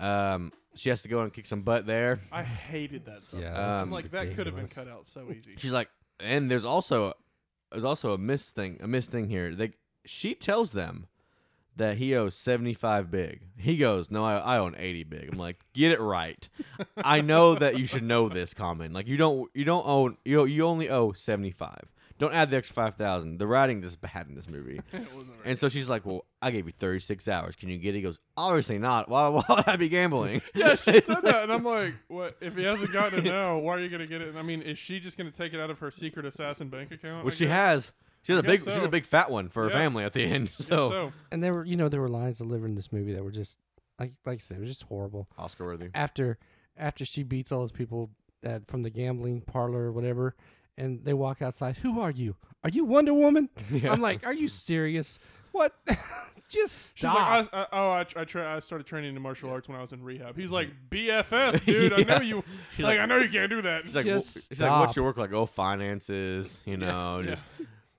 Um, 0.00 0.52
she 0.74 0.88
has 0.88 1.02
to 1.02 1.08
go 1.08 1.20
and 1.20 1.32
kick 1.32 1.46
some 1.46 1.62
butt 1.62 1.86
there. 1.86 2.20
I 2.32 2.42
hated 2.42 3.06
that 3.06 3.24
song. 3.24 3.40
Yeah, 3.40 3.52
that's 3.52 3.82
I'm 3.82 3.90
like, 3.90 4.10
that 4.10 4.34
could 4.34 4.46
have 4.46 4.56
been 4.56 4.64
ridiculous. 4.64 4.72
cut 4.72 4.88
out 4.88 5.06
so 5.06 5.30
easy. 5.30 5.54
She's 5.56 5.72
like, 5.72 5.88
and 6.20 6.50
there's 6.50 6.64
also 6.64 7.14
there's 7.70 7.84
also 7.84 8.12
a 8.12 8.18
miss 8.18 8.50
thing, 8.50 8.78
a 8.82 8.88
miss 8.88 9.06
thing 9.06 9.28
here. 9.28 9.54
They 9.54 9.72
she 10.04 10.34
tells 10.34 10.72
them 10.72 11.06
that 11.76 11.96
he 11.96 12.14
owes 12.14 12.36
75 12.36 13.10
big. 13.10 13.42
He 13.56 13.76
goes, 13.76 14.10
"No, 14.10 14.24
I, 14.24 14.36
I 14.36 14.58
own 14.58 14.74
80 14.78 15.04
big." 15.04 15.28
I'm 15.32 15.38
like, 15.38 15.60
"Get 15.72 15.92
it 15.92 16.00
right." 16.00 16.48
I 16.96 17.20
know 17.20 17.54
that 17.56 17.78
you 17.78 17.86
should 17.86 18.04
know 18.04 18.28
this 18.28 18.54
common. 18.54 18.92
Like 18.92 19.06
you 19.08 19.16
don't 19.16 19.50
you 19.54 19.64
don't 19.64 19.86
own 19.86 20.16
you 20.24 20.44
you 20.44 20.66
only 20.66 20.88
owe 20.88 21.12
75. 21.12 21.92
Don't 22.18 22.32
add 22.32 22.50
the 22.50 22.56
extra 22.56 22.74
5,000. 22.74 23.38
The 23.38 23.46
writing 23.46 23.82
is 23.82 23.96
bad 23.96 24.28
in 24.28 24.34
this 24.36 24.46
movie. 24.48 24.80
it 24.92 25.12
wasn't 25.14 25.36
very 25.36 25.50
And 25.50 25.58
so 25.58 25.68
she's 25.68 25.88
like, 25.88 26.06
"Well, 26.06 26.24
I 26.40 26.50
gave 26.52 26.66
you 26.66 26.72
36 26.72 27.26
hours. 27.28 27.56
Can 27.56 27.68
you 27.70 27.78
get 27.78 27.94
it?" 27.94 27.98
He 27.98 28.02
goes, 28.02 28.18
"Obviously 28.36 28.78
not. 28.78 29.08
Why, 29.08 29.28
why 29.28 29.42
would 29.48 29.68
I 29.68 29.76
be 29.76 29.88
gambling?" 29.88 30.40
Yeah, 30.54 30.76
she 30.76 31.00
said 31.00 31.22
that, 31.22 31.42
and 31.42 31.52
I'm 31.52 31.64
like, 31.64 31.94
"What? 32.08 32.36
If 32.40 32.54
he 32.56 32.62
hasn't 32.64 32.92
gotten 32.92 33.18
it 33.20 33.24
now, 33.24 33.58
why 33.58 33.74
are 33.74 33.80
you 33.80 33.88
gonna 33.88 34.06
get 34.06 34.22
it?" 34.22 34.28
And 34.28 34.38
I 34.38 34.42
mean, 34.42 34.62
is 34.62 34.78
she 34.78 35.00
just 35.00 35.18
gonna 35.18 35.30
take 35.32 35.52
it 35.54 35.60
out 35.60 35.70
of 35.70 35.80
her 35.80 35.90
secret 35.90 36.24
assassin 36.24 36.68
bank 36.68 36.92
account? 36.92 37.24
Which 37.24 37.34
I 37.34 37.36
she 37.38 37.44
guess? 37.46 37.52
has. 37.54 37.92
She 38.22 38.32
has 38.32 38.40
a 38.42 38.46
I 38.46 38.50
big 38.52 38.64
guess 38.64 38.74
she's 38.74 38.82
a 38.84 38.88
big 38.88 39.04
fat 39.04 39.30
one 39.30 39.48
for 39.50 39.64
her 39.64 39.68
Yeah. 39.68 39.74
family 39.74 40.04
at 40.04 40.12
the 40.14 40.22
end. 40.24 40.48
So, 40.48 40.88
so. 40.88 41.12
And 41.30 41.42
there 41.44 41.52
were, 41.52 41.64
you 41.64 41.76
know, 41.76 41.88
there 41.90 42.00
were 42.00 42.08
lines 42.08 42.38
delivered 42.38 42.66
in 42.68 42.74
this 42.74 42.90
movie 42.90 43.12
that 43.12 43.22
were 43.22 43.30
just 43.30 43.58
like, 43.98 44.12
like 44.24 44.36
I 44.36 44.38
said, 44.38 44.56
it 44.56 44.60
was 44.60 44.70
just 44.70 44.84
horrible. 44.84 45.28
Oscar 45.36 45.66
worthy. 45.66 45.90
After, 45.94 46.38
after 46.76 47.04
she 47.04 47.22
beats 47.22 47.52
all 47.52 47.60
those 47.60 47.70
people 47.72 48.10
that 48.42 48.66
from 48.66 48.82
the 48.82 48.88
gambling 48.88 49.42
parlor 49.42 49.82
or 49.84 49.92
whatever, 49.92 50.34
and 50.76 51.04
they 51.04 51.12
walk 51.14 51.42
outside. 51.42 51.76
Who 51.78 52.00
are 52.00 52.10
you? 52.10 52.36
Are 52.62 52.70
you 52.70 52.84
Wonder 52.84 53.14
Woman? 53.14 53.48
Yeah. 53.70 53.92
I'm 53.92 54.00
like, 54.00 54.26
are 54.26 54.32
you 54.34 54.48
serious? 54.48 55.18
What? 55.52 55.74
just 56.48 56.96
She's 56.96 57.08
stop. 57.10 57.14
like, 57.16 57.48
I, 57.52 57.58
I, 57.62 57.66
"Oh, 57.72 57.90
I, 57.90 58.00
I, 58.16 58.24
tra- 58.24 58.56
I 58.56 58.60
started 58.60 58.86
training 58.86 59.14
in 59.16 59.22
martial 59.22 59.50
arts 59.50 59.68
when 59.68 59.76
I 59.78 59.80
was 59.80 59.92
in 59.92 60.02
rehab." 60.02 60.36
He's 60.36 60.50
like, 60.50 60.68
"BFS, 60.90 61.64
dude. 61.66 61.92
I 61.92 62.02
know 62.02 62.20
you. 62.22 62.42
She's 62.76 62.84
like, 62.84 62.98
like- 62.98 63.00
I 63.00 63.06
know 63.06 63.18
you 63.18 63.28
can't 63.28 63.50
do 63.50 63.62
that." 63.62 63.84
She's 63.84 63.94
like, 63.94 64.04
Just 64.06 64.48
she's 64.48 64.60
like, 64.60 64.80
what's 64.80 64.96
your 64.96 65.04
work 65.04 65.16
like? 65.16 65.32
Oh, 65.32 65.46
finances, 65.46 66.60
you 66.64 66.76
know, 66.76 67.20
yeah. 67.20 67.30
just 67.30 67.44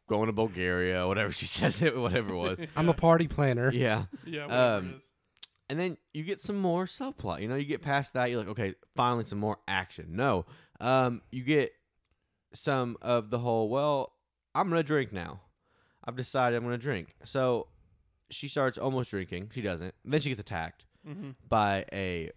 going 0.08 0.28
to 0.28 0.34
Bulgaria, 0.34 1.08
whatever 1.08 1.32
she 1.32 1.46
says 1.46 1.82
it, 1.82 1.98
whatever 1.98 2.34
it 2.34 2.38
was. 2.38 2.60
I'm 2.76 2.90
a 2.90 2.94
party 2.94 3.28
planner. 3.28 3.72
yeah. 3.72 4.06
yeah, 4.26 4.46
Um. 4.76 5.02
And 5.68 5.80
then 5.80 5.98
you 6.14 6.24
get 6.24 6.40
some 6.40 6.58
more 6.58 6.86
subplot. 6.86 7.42
You 7.42 7.48
know, 7.48 7.56
you 7.56 7.66
get 7.66 7.82
past 7.82 8.14
that, 8.14 8.30
you're 8.30 8.38
like, 8.38 8.50
okay, 8.50 8.76
finally 8.96 9.24
some 9.24 9.40
more 9.40 9.58
action. 9.68 10.10
No. 10.12 10.46
Um, 10.80 11.24
you 11.32 11.44
get 11.44 11.72
some 12.56 12.98
of 13.02 13.30
the 13.30 13.40
whole, 13.40 13.70
well, 13.70 14.14
I'm 14.54 14.70
going 14.70 14.80
to 14.80 14.84
drink 14.88 15.12
now. 15.14 15.42
I've 16.04 16.16
decided 16.16 16.56
I'm 16.58 16.64
going 16.64 16.78
to 16.78 16.82
drink. 16.82 17.16
So 17.24 17.68
she 18.30 18.48
starts 18.48 18.78
almost 18.78 19.10
drinking. 19.12 19.52
She 19.54 19.62
doesn't. 19.62 19.94
then 20.04 20.22
she 20.22 20.30
gets 20.30 20.42
attacked 20.42 20.86
hmm 21.06 21.32
by 21.48 21.86
a 21.94 22.32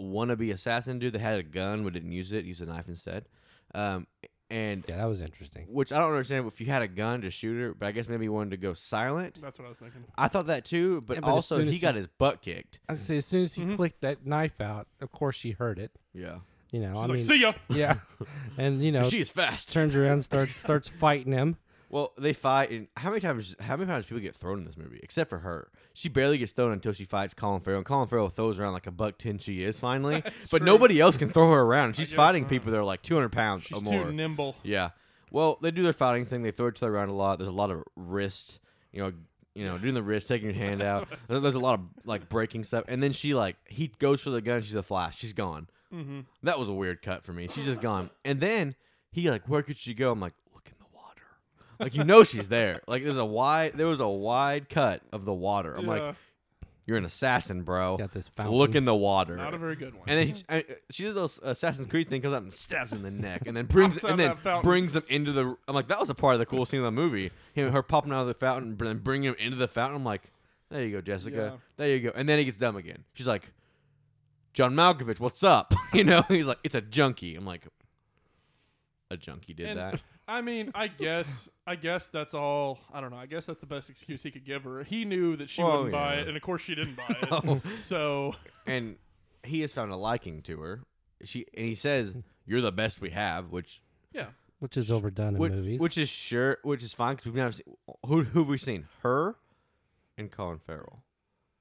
wannabe 0.00 0.52
assassin 0.52 0.98
dude 0.98 1.14
that 1.14 1.20
had 1.20 1.38
a 1.38 1.42
gun 1.42 1.84
but 1.84 1.92
didn't 1.94 2.12
use 2.12 2.32
it, 2.32 2.44
used 2.44 2.60
a 2.60 2.66
knife 2.66 2.88
instead. 2.88 3.24
Um, 3.74 4.06
and 4.50 4.84
Yeah, 4.88 4.98
that 4.98 5.06
was 5.06 5.20
interesting. 5.22 5.66
which 5.70 5.92
I 5.92 5.98
don't 5.98 6.10
understand 6.10 6.46
if 6.46 6.60
you 6.60 6.66
had 6.66 6.82
a 6.82 6.88
gun 6.88 7.22
to 7.22 7.30
shoot 7.30 7.58
her, 7.60 7.74
but 7.74 7.86
I 7.86 7.92
guess 7.92 8.08
maybe 8.08 8.26
he 8.26 8.28
wanted 8.28 8.50
to 8.50 8.56
go 8.58 8.74
silent. 8.74 9.38
That's 9.40 9.58
what 9.58 9.64
I 9.64 9.68
was 9.70 9.78
thinking. 9.78 10.04
I 10.16 10.28
thought 10.28 10.46
that 10.48 10.64
too, 10.64 11.00
but, 11.06 11.14
Yeah, 11.16 11.20
but 11.22 11.30
also 11.30 11.58
soon 11.58 11.68
as 11.68 11.74
he 11.74 11.80
got 11.80 11.94
his 11.94 12.06
butt 12.06 12.42
kicked. 12.42 12.78
I 12.88 12.94
say 12.94 13.16
as 13.16 13.26
soon 13.26 13.42
as 13.42 13.54
he 13.54 13.62
Mhm. 13.64 13.76
clicked 13.76 14.02
that 14.02 14.24
knife 14.26 14.60
out, 14.60 14.86
of 15.00 15.10
course 15.10 15.36
she 15.36 15.52
heard 15.52 15.78
it. 15.78 15.92
Yeah, 16.12 16.40
You 16.76 16.82
know, 16.82 16.88
She's 16.92 16.96
I 16.96 17.00
like, 17.00 17.10
mean, 17.10 17.20
"See 17.20 17.40
ya." 17.40 17.52
yeah, 17.68 17.94
and 18.58 18.82
you 18.82 18.92
know, 18.92 19.02
she 19.02 19.20
is 19.20 19.30
fast. 19.30 19.72
turns 19.72 19.96
around, 19.96 20.22
starts 20.22 20.56
starts 20.56 20.88
fighting 20.88 21.32
him. 21.32 21.56
Well, 21.88 22.12
they 22.18 22.32
fight, 22.32 22.70
and 22.70 22.88
how 22.96 23.10
many 23.10 23.20
times? 23.20 23.54
How 23.60 23.76
many 23.76 23.88
times 23.88 24.06
people 24.06 24.20
get 24.20 24.34
thrown 24.34 24.58
in 24.58 24.64
this 24.64 24.76
movie? 24.76 25.00
Except 25.02 25.30
for 25.30 25.38
her, 25.38 25.68
she 25.94 26.08
barely 26.08 26.36
gets 26.36 26.52
thrown 26.52 26.72
until 26.72 26.92
she 26.92 27.04
fights 27.04 27.32
Colin 27.32 27.60
Farrell. 27.60 27.78
And 27.78 27.86
Colin 27.86 28.08
Farrell 28.08 28.28
throws 28.28 28.58
her 28.58 28.64
around 28.64 28.72
like 28.74 28.86
a 28.88 28.90
buck 28.90 29.18
ten 29.18 29.38
she 29.38 29.62
is 29.62 29.78
finally, 29.80 30.20
That's 30.24 30.48
but 30.48 30.58
true. 30.58 30.66
nobody 30.66 31.00
else 31.00 31.16
can 31.16 31.28
throw 31.30 31.50
her 31.52 31.60
around. 31.62 31.96
She's 31.96 32.10
guess 32.10 32.16
fighting 32.16 32.42
not. 32.42 32.50
people 32.50 32.72
that 32.72 32.78
are 32.78 32.84
like 32.84 33.02
two 33.02 33.14
hundred 33.14 33.32
pounds 33.32 33.62
She's 33.64 33.78
or 33.78 33.84
too 33.84 33.90
more. 33.92 34.10
nimble. 34.12 34.56
Yeah. 34.62 34.90
Well, 35.30 35.58
they 35.62 35.70
do 35.70 35.82
their 35.82 35.92
fighting 35.92 36.26
thing. 36.26 36.42
They 36.42 36.50
throw 36.50 36.68
each 36.68 36.82
other 36.82 36.94
around 36.94 37.08
a 37.08 37.14
lot. 37.14 37.38
There's 37.38 37.48
a 37.48 37.52
lot 37.52 37.70
of 37.70 37.82
wrist, 37.96 38.60
you 38.92 39.00
know, 39.02 39.12
you 39.54 39.64
know, 39.64 39.78
doing 39.78 39.94
the 39.94 40.02
wrist, 40.02 40.28
taking 40.28 40.46
your 40.48 40.56
hand 40.56 40.82
out. 40.82 41.08
There's 41.28 41.54
a 41.54 41.58
lot 41.58 41.74
of 41.74 41.80
like 42.04 42.28
breaking 42.28 42.64
stuff. 42.64 42.84
And 42.88 43.02
then 43.02 43.12
she 43.12 43.32
like 43.32 43.56
he 43.68 43.88
goes 43.98 44.20
for 44.22 44.30
the 44.30 44.40
gun. 44.42 44.60
She's 44.60 44.74
a 44.74 44.82
flash. 44.82 45.16
She's 45.18 45.32
gone. 45.32 45.68
Mm-hmm. 45.92 46.20
That 46.42 46.58
was 46.58 46.68
a 46.68 46.72
weird 46.72 47.02
cut 47.02 47.24
for 47.24 47.32
me. 47.32 47.48
She's 47.52 47.64
just 47.64 47.80
gone. 47.80 48.10
And 48.24 48.40
then 48.40 48.74
he 49.12 49.30
like, 49.30 49.48
where 49.48 49.62
could 49.62 49.78
she 49.78 49.94
go? 49.94 50.10
I'm 50.12 50.20
like, 50.20 50.34
look 50.54 50.66
in 50.68 50.74
the 50.78 50.94
water. 50.94 51.22
Like 51.78 51.94
you 51.94 52.04
know 52.04 52.22
she's 52.24 52.48
there. 52.48 52.82
Like 52.86 53.02
there's 53.04 53.16
a 53.16 53.24
wide. 53.24 53.74
There 53.74 53.86
was 53.86 54.00
a 54.00 54.08
wide 54.08 54.68
cut 54.68 55.02
of 55.12 55.24
the 55.24 55.34
water. 55.34 55.74
I'm 55.74 55.86
like, 55.86 56.16
you're 56.86 56.96
an 56.96 57.04
assassin, 57.04 57.62
bro. 57.62 57.96
Got 57.96 58.12
this 58.12 58.28
fountain. 58.28 58.54
Look 58.54 58.74
in 58.76 58.84
the 58.84 58.94
water. 58.94 59.36
not 59.36 59.54
a 59.54 59.58
very 59.58 59.74
good 59.74 59.94
one. 59.94 60.04
And 60.06 60.18
then 60.20 60.26
he, 60.28 60.34
I, 60.48 60.64
she 60.88 61.02
does 61.02 61.14
those 61.16 61.40
Assassin's 61.42 61.88
Creed 61.88 62.08
thing, 62.08 62.22
comes 62.22 62.34
up 62.34 62.42
and 62.44 62.52
stabs 62.52 62.92
him 62.92 63.04
in 63.04 63.16
the 63.16 63.22
neck, 63.22 63.42
and 63.46 63.56
then 63.56 63.66
brings 63.66 63.94
Pops 63.94 64.04
out 64.04 64.10
and 64.12 64.20
then 64.20 64.28
that 64.30 64.40
fountain. 64.40 64.62
brings 64.68 64.92
them 64.92 65.02
into 65.08 65.32
the. 65.32 65.56
I'm 65.66 65.74
like, 65.74 65.88
that 65.88 65.98
was 65.98 66.10
a 66.10 66.14
part 66.14 66.34
of 66.34 66.38
the 66.38 66.46
cool 66.46 66.64
scene 66.64 66.78
of 66.78 66.84
the 66.84 66.92
movie. 66.92 67.32
Him, 67.54 67.72
her 67.72 67.82
popping 67.82 68.12
out 68.12 68.20
of 68.20 68.28
the 68.28 68.34
fountain, 68.34 68.76
and 68.78 68.78
then 68.78 68.98
bringing 68.98 69.30
him 69.30 69.36
into 69.38 69.56
the 69.56 69.66
fountain. 69.66 69.96
I'm 69.96 70.04
like, 70.04 70.22
there 70.70 70.84
you 70.84 70.92
go, 70.92 71.00
Jessica. 71.00 71.36
Yeah. 71.36 71.58
There 71.76 71.88
you 71.88 72.00
go. 72.00 72.12
And 72.14 72.28
then 72.28 72.38
he 72.38 72.44
gets 72.44 72.56
dumb 72.56 72.76
again. 72.76 73.02
She's 73.14 73.26
like, 73.26 73.50
John 74.56 74.74
Malkovich, 74.74 75.20
what's 75.20 75.44
up? 75.44 75.72
you 75.94 76.02
know, 76.02 76.22
he's 76.22 76.46
like, 76.46 76.58
it's 76.64 76.74
a 76.74 76.80
junkie. 76.80 77.36
I'm 77.36 77.44
like, 77.46 77.68
a 79.10 79.16
junkie 79.16 79.54
did 79.54 79.68
And- 79.68 79.78
that. 79.78 80.02
I 80.28 80.40
mean, 80.40 80.72
I 80.74 80.88
guess, 80.88 81.48
I 81.68 81.76
guess 81.76 82.08
that's 82.08 82.34
all. 82.34 82.80
I 82.92 83.00
don't 83.00 83.12
know. 83.12 83.16
I 83.16 83.26
guess 83.26 83.46
that's 83.46 83.60
the 83.60 83.66
best 83.66 83.90
excuse 83.90 84.24
he 84.24 84.32
could 84.32 84.44
give 84.44 84.64
her. 84.64 84.82
He 84.82 85.04
knew 85.04 85.36
that 85.36 85.48
she 85.48 85.62
Well, 85.62 85.76
wouldn't 85.84 85.92
buy 85.92 86.14
it, 86.14 86.26
and 86.26 86.36
of 86.36 86.42
course 86.42 86.62
she 86.62 86.74
didn't 86.74 86.96
buy 86.96 87.04
it. 87.22 87.28
Oh. 87.30 87.60
So 87.78 88.34
and 88.66 88.96
he 89.44 89.60
has 89.60 89.70
found 89.72 89.92
a 89.92 89.96
liking 89.96 90.42
to 90.42 90.58
her. 90.58 90.80
She 91.22 91.46
and 91.54 91.64
he 91.66 91.76
says, 91.76 92.12
"You're 92.44 92.60
the 92.60 92.72
best 92.72 93.00
we 93.00 93.10
have," 93.10 93.52
which 93.52 93.80
yeah, 94.12 94.30
which 94.58 94.76
is 94.76 94.90
overdone 94.90 95.34
in 95.36 95.38
which, 95.40 95.52
movies. 95.52 95.78
which 95.80 95.96
is 95.96 96.08
sure, 96.08 96.58
which 96.64 96.82
is 96.82 96.92
fine 96.92 97.14
because 97.14 97.26
we've 97.26 97.36
never 97.36 97.52
seen 97.52 97.66
who 98.04 98.24
who 98.24 98.40
have 98.40 98.48
we 98.48 98.58
seen 98.58 98.88
her 99.04 99.36
and 100.18 100.32
Colin 100.32 100.58
Farrell 100.58 101.04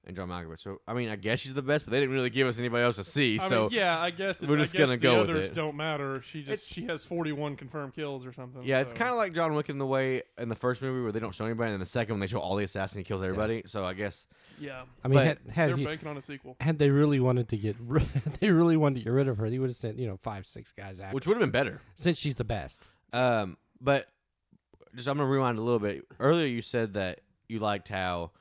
and 0.07 0.15
John 0.15 0.29
Malkovich. 0.29 0.59
So 0.59 0.79
I 0.87 0.93
mean, 0.93 1.09
I 1.09 1.15
guess 1.15 1.39
she's 1.39 1.53
the 1.53 1.61
best, 1.61 1.85
but 1.85 1.91
they 1.91 1.99
didn't 1.99 2.13
really 2.13 2.29
give 2.29 2.47
us 2.47 2.59
anybody 2.59 2.83
else 2.83 2.97
to 2.97 3.03
see. 3.03 3.39
I 3.39 3.47
so 3.47 3.61
mean, 3.63 3.71
yeah, 3.79 3.99
I 3.99 4.11
guess 4.11 4.41
it, 4.41 4.49
we're 4.49 4.57
I 4.57 4.61
just 4.61 4.73
guess 4.73 4.79
gonna 4.79 4.91
the 4.91 4.97
go 4.97 5.21
with 5.21 5.29
others 5.31 5.47
it. 5.47 5.55
don't 5.55 5.75
matter. 5.75 6.21
She 6.21 6.39
just 6.41 6.51
It's- 6.51 6.67
she 6.67 6.85
has 6.85 7.03
41 7.03 7.55
confirmed 7.55 7.93
kills 7.93 8.25
or 8.25 8.33
something. 8.33 8.63
yeah, 8.63 8.79
it's 8.79 8.91
so- 8.91 8.97
kind 8.97 9.11
of 9.11 9.17
like 9.17 9.33
John 9.33 9.53
Wick 9.55 9.69
in 9.69 9.77
the 9.77 9.85
way 9.85 10.23
in 10.37 10.49
the 10.49 10.55
first 10.55 10.81
movie 10.81 11.01
where 11.01 11.11
they 11.11 11.19
don't 11.19 11.33
show 11.33 11.45
anybody, 11.45 11.67
and 11.69 11.75
in 11.75 11.79
the 11.79 11.85
second 11.85 12.13
one 12.15 12.19
they 12.19 12.27
show 12.27 12.39
all 12.39 12.55
the 12.55 12.63
assassins, 12.63 12.97
he 12.97 13.03
kills 13.03 13.21
everybody. 13.21 13.63
So 13.65 13.83
I 13.83 13.93
guess 13.93 14.25
yeah. 14.59 14.83
I 15.03 15.07
mean, 15.07 15.17
but 15.17 15.25
had, 15.27 15.37
had, 15.49 15.69
They're 15.71 15.77
he- 15.77 15.85
banking 15.85 16.07
on 16.07 16.17
a 16.17 16.21
sequel. 16.21 16.55
had 16.59 16.79
they 16.79 16.89
really 16.89 17.19
wanted 17.19 17.49
to 17.49 17.57
get, 17.57 17.75
ri- 17.79 18.05
they 18.39 18.51
really 18.51 18.77
wanted 18.77 18.99
to 18.99 19.03
get 19.05 19.11
rid 19.13 19.27
of 19.27 19.37
her, 19.37 19.49
they 19.49 19.59
would 19.59 19.69
have 19.69 19.77
sent 19.77 19.97
you 19.99 20.07
know 20.07 20.17
five, 20.21 20.45
six 20.45 20.71
guys 20.71 21.01
after. 21.01 21.15
which 21.15 21.25
would 21.27 21.35
have 21.35 21.41
been 21.41 21.51
better. 21.51 21.81
since 21.95 22.19
she's 22.19 22.35
the 22.35 22.43
best. 22.43 22.87
Um, 23.13 23.57
but 23.81 24.07
just 24.95 25.07
I'm 25.07 25.17
gonna 25.17 25.29
rewind 25.29 25.57
a 25.57 25.61
little 25.61 25.79
bit. 25.79 26.03
Earlier, 26.19 26.47
you 26.47 26.61
said 26.61 26.93
that 26.93 27.21
you 27.49 27.59
liked 27.59 27.89
how 27.89 28.31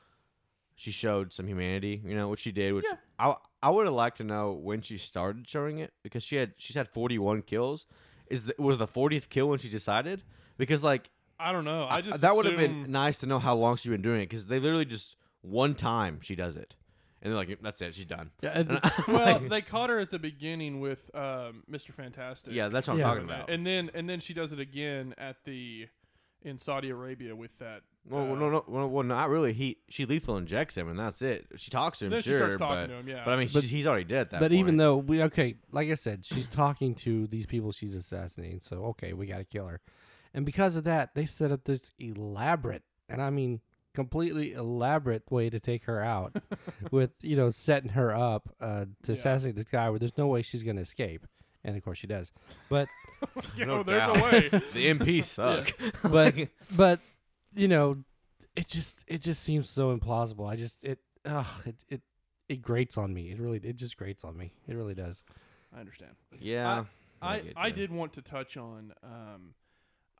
she 0.76 0.90
showed 0.90 1.32
some 1.32 1.46
humanity. 1.46 2.02
You 2.04 2.14
know 2.16 2.28
what 2.28 2.38
she 2.38 2.52
did, 2.52 2.72
which 2.74 2.84
Yeah. 2.88 2.96
I 3.18 3.34
I 3.62 3.70
would 3.70 3.86
have 3.86 3.94
liked 3.94 4.18
to 4.18 4.24
know 4.24 4.52
when 4.52 4.82
she 4.82 4.98
started 4.98 5.48
showing 5.48 5.78
it 5.78 5.92
because 6.02 6.22
she 6.22 6.36
had 6.36 6.54
she's 6.58 6.76
had 6.76 6.88
41 6.88 7.42
kills. 7.42 7.86
Is 8.28 8.46
the, 8.46 8.54
was 8.58 8.78
the 8.78 8.86
40th 8.86 9.28
kill 9.28 9.48
when 9.50 9.58
she 9.58 9.68
decided? 9.68 10.22
Because 10.56 10.82
like 10.82 11.10
I 11.38 11.52
don't 11.52 11.64
know. 11.64 11.84
I 11.84 11.96
I- 11.96 12.00
just 12.00 12.20
that 12.20 12.34
would 12.36 12.46
have 12.46 12.56
been 12.56 12.90
nice 12.90 13.18
to 13.20 13.26
know 13.26 13.38
how 13.38 13.54
long 13.54 13.76
she's 13.76 13.90
been 13.90 14.02
doing 14.02 14.20
it 14.20 14.28
because 14.28 14.46
they 14.46 14.58
literally 14.58 14.84
just 14.84 15.16
one 15.42 15.74
time 15.74 16.20
she 16.22 16.34
does 16.34 16.56
it, 16.56 16.74
and 17.20 17.30
they're 17.30 17.36
like, 17.38 17.58
"That's 17.60 17.80
it, 17.82 17.94
she's 17.94 18.06
done." 18.06 18.30
Yeah, 18.40 18.50
And 18.58 18.70
I'm 18.82 18.90
Well, 19.08 19.40
like, 19.40 19.48
they 19.50 19.60
caught 19.62 19.90
her 19.90 19.98
at 19.98 20.10
the 20.10 20.18
beginning 20.18 20.80
with 20.80 21.10
um, 21.14 21.64
Mr. 21.70 21.92
Fantastic. 21.92 22.52
yeah, 22.54 22.68
that's 22.68 22.86
what 22.86 22.94
I'm 22.94 23.00
Yeah. 23.00 23.04
talking 23.06 23.24
about. 23.24 23.50
and 23.50 23.66
then 23.66 23.90
and 23.94 24.08
then 24.08 24.20
she 24.20 24.32
does 24.32 24.52
it 24.52 24.60
again 24.60 25.14
at 25.18 25.44
the 25.44 25.88
in 26.42 26.56
Saudi 26.58 26.88
Arabia 26.90 27.34
with 27.36 27.58
that. 27.58 27.82
Well, 28.08 28.22
uh, 28.32 28.34
no, 28.34 28.50
no, 28.50 28.64
well, 28.66 28.88
well, 28.88 29.02
not 29.04 29.30
really. 29.30 29.52
He 29.54 29.78
she 29.88 30.04
lethal 30.04 30.36
injects 30.36 30.76
him, 30.76 30.88
and 30.90 30.98
that's 30.98 31.22
it. 31.22 31.46
She 31.56 31.70
talks 31.70 31.98
to 32.00 32.04
him, 32.06 32.10
Then 32.10 32.22
she 32.22 32.30
sure, 32.30 32.38
starts 32.38 32.56
talking 32.58 32.76
but, 32.82 32.86
to 32.88 32.94
him, 32.94 33.08
yeah. 33.08 33.22
but 33.24 33.32
I 33.32 33.36
mean, 33.36 33.48
But- 33.52 33.62
she, 33.62 33.68
he's 33.70 33.86
already 33.86 34.04
dead 34.04 34.20
at 34.22 34.30
that 34.32 34.40
but 34.40 34.52
even 34.52 34.66
point. 34.66 34.78
though 34.78 34.96
we 34.98 35.22
okay, 35.22 35.54
like 35.72 35.88
I 35.90 35.94
said, 35.94 36.24
she's 36.24 36.46
talking 36.46 36.94
to 36.96 37.26
these 37.26 37.46
people 37.46 37.72
she's 37.72 37.94
assassinating. 37.94 38.60
So 38.60 38.84
okay, 38.86 39.12
we 39.14 39.26
got 39.26 39.38
to 39.38 39.44
kill 39.44 39.66
her, 39.68 39.80
and 40.34 40.44
because 40.44 40.76
of 40.76 40.84
that, 40.84 41.14
they 41.14 41.24
set 41.26 41.50
up 41.50 41.64
this 41.64 41.92
elaborate, 41.98 42.82
and 43.08 43.22
I 43.22 43.30
mean 43.30 43.60
completely 43.94 44.52
elaborate 44.52 45.22
way 45.30 45.48
to 45.48 45.60
take 45.60 45.84
her 45.84 46.02
out, 46.02 46.36
with 46.90 47.12
you 47.22 47.36
know 47.36 47.50
setting 47.50 47.90
her 47.90 48.14
up 48.14 48.54
uh, 48.60 48.84
to 49.04 49.12
Yeah. 49.12 49.12
assassinate 49.12 49.56
this 49.56 49.64
guy 49.66 49.88
where 49.88 49.98
there's 49.98 50.18
no 50.18 50.26
way 50.26 50.42
she's 50.42 50.62
gonna 50.62 50.80
escape, 50.82 51.26
and 51.64 51.76
of 51.76 51.82
course 51.82 51.98
she 51.98 52.06
does. 52.06 52.32
But 52.68 52.88
you 53.56 53.64
No 53.64 53.76
know, 53.78 53.82
there's 53.82 54.02
doubt. 54.02 54.16
a 54.18 54.22
way. 54.22 54.48
the 54.74 54.92
MP 54.92 55.24
suck. 55.24 55.72
but 56.02 56.34
but 56.76 57.00
you 57.54 57.68
know, 57.68 57.96
it 58.56 58.68
just 58.68 59.04
it 59.06 59.22
just 59.22 59.42
seems 59.42 59.68
so 59.70 59.96
implausible. 59.96 60.48
I 60.50 60.56
just 60.56 60.82
it 60.84 60.98
ugh, 61.24 61.46
it 61.66 61.84
it 61.88 62.02
it 62.48 62.62
grates 62.62 62.96
on 62.98 63.12
me. 63.14 63.30
It 63.30 63.38
really 63.40 63.58
it 63.62 63.76
just 63.76 63.96
grates 63.96 64.24
on 64.24 64.36
me. 64.36 64.52
It 64.68 64.74
really 64.74 64.94
does. 64.94 65.22
I 65.74 65.80
understand. 65.80 66.12
yeah, 66.38 66.84
I, 67.22 67.40
get 67.40 67.52
I 67.56 67.70
did 67.70 67.90
want 67.90 68.12
to 68.14 68.22
touch 68.22 68.56
on. 68.56 68.92
Um, 69.02 69.54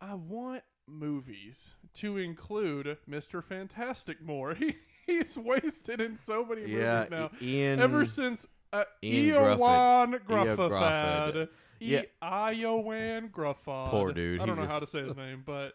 I 0.01 0.15
want 0.15 0.63
movies 0.87 1.71
to 1.95 2.17
include 2.19 2.99
Mr. 3.09 3.43
Fantastic 3.43 4.23
more. 4.23 4.55
He 4.59 4.77
he's 5.07 5.37
wasted 5.37 6.01
in 6.01 6.17
so 6.19 6.45
many 6.47 6.63
Yeah, 6.67 6.95
movies 7.01 7.11
now. 7.11 7.31
I- 7.41 7.45
Ian. 7.45 7.81
Ever 7.81 8.05
since 8.07 8.47
uh, 8.73 8.85
Ian 9.03 9.37
Eowan 9.59 10.15
Grufford. 10.27 10.57
Gruffafad. 10.71 11.49
Yeah. 11.79 12.03
Eowan 12.23 13.31
Gruffad. 13.31 13.91
Poor 13.91 14.13
dude, 14.13 14.41
I 14.41 14.47
don't 14.47 14.57
know 14.57 14.63
just- 14.63 14.73
how 14.73 14.79
to 14.79 14.87
say 14.87 15.03
his 15.03 15.15
name, 15.17 15.43
but 15.45 15.75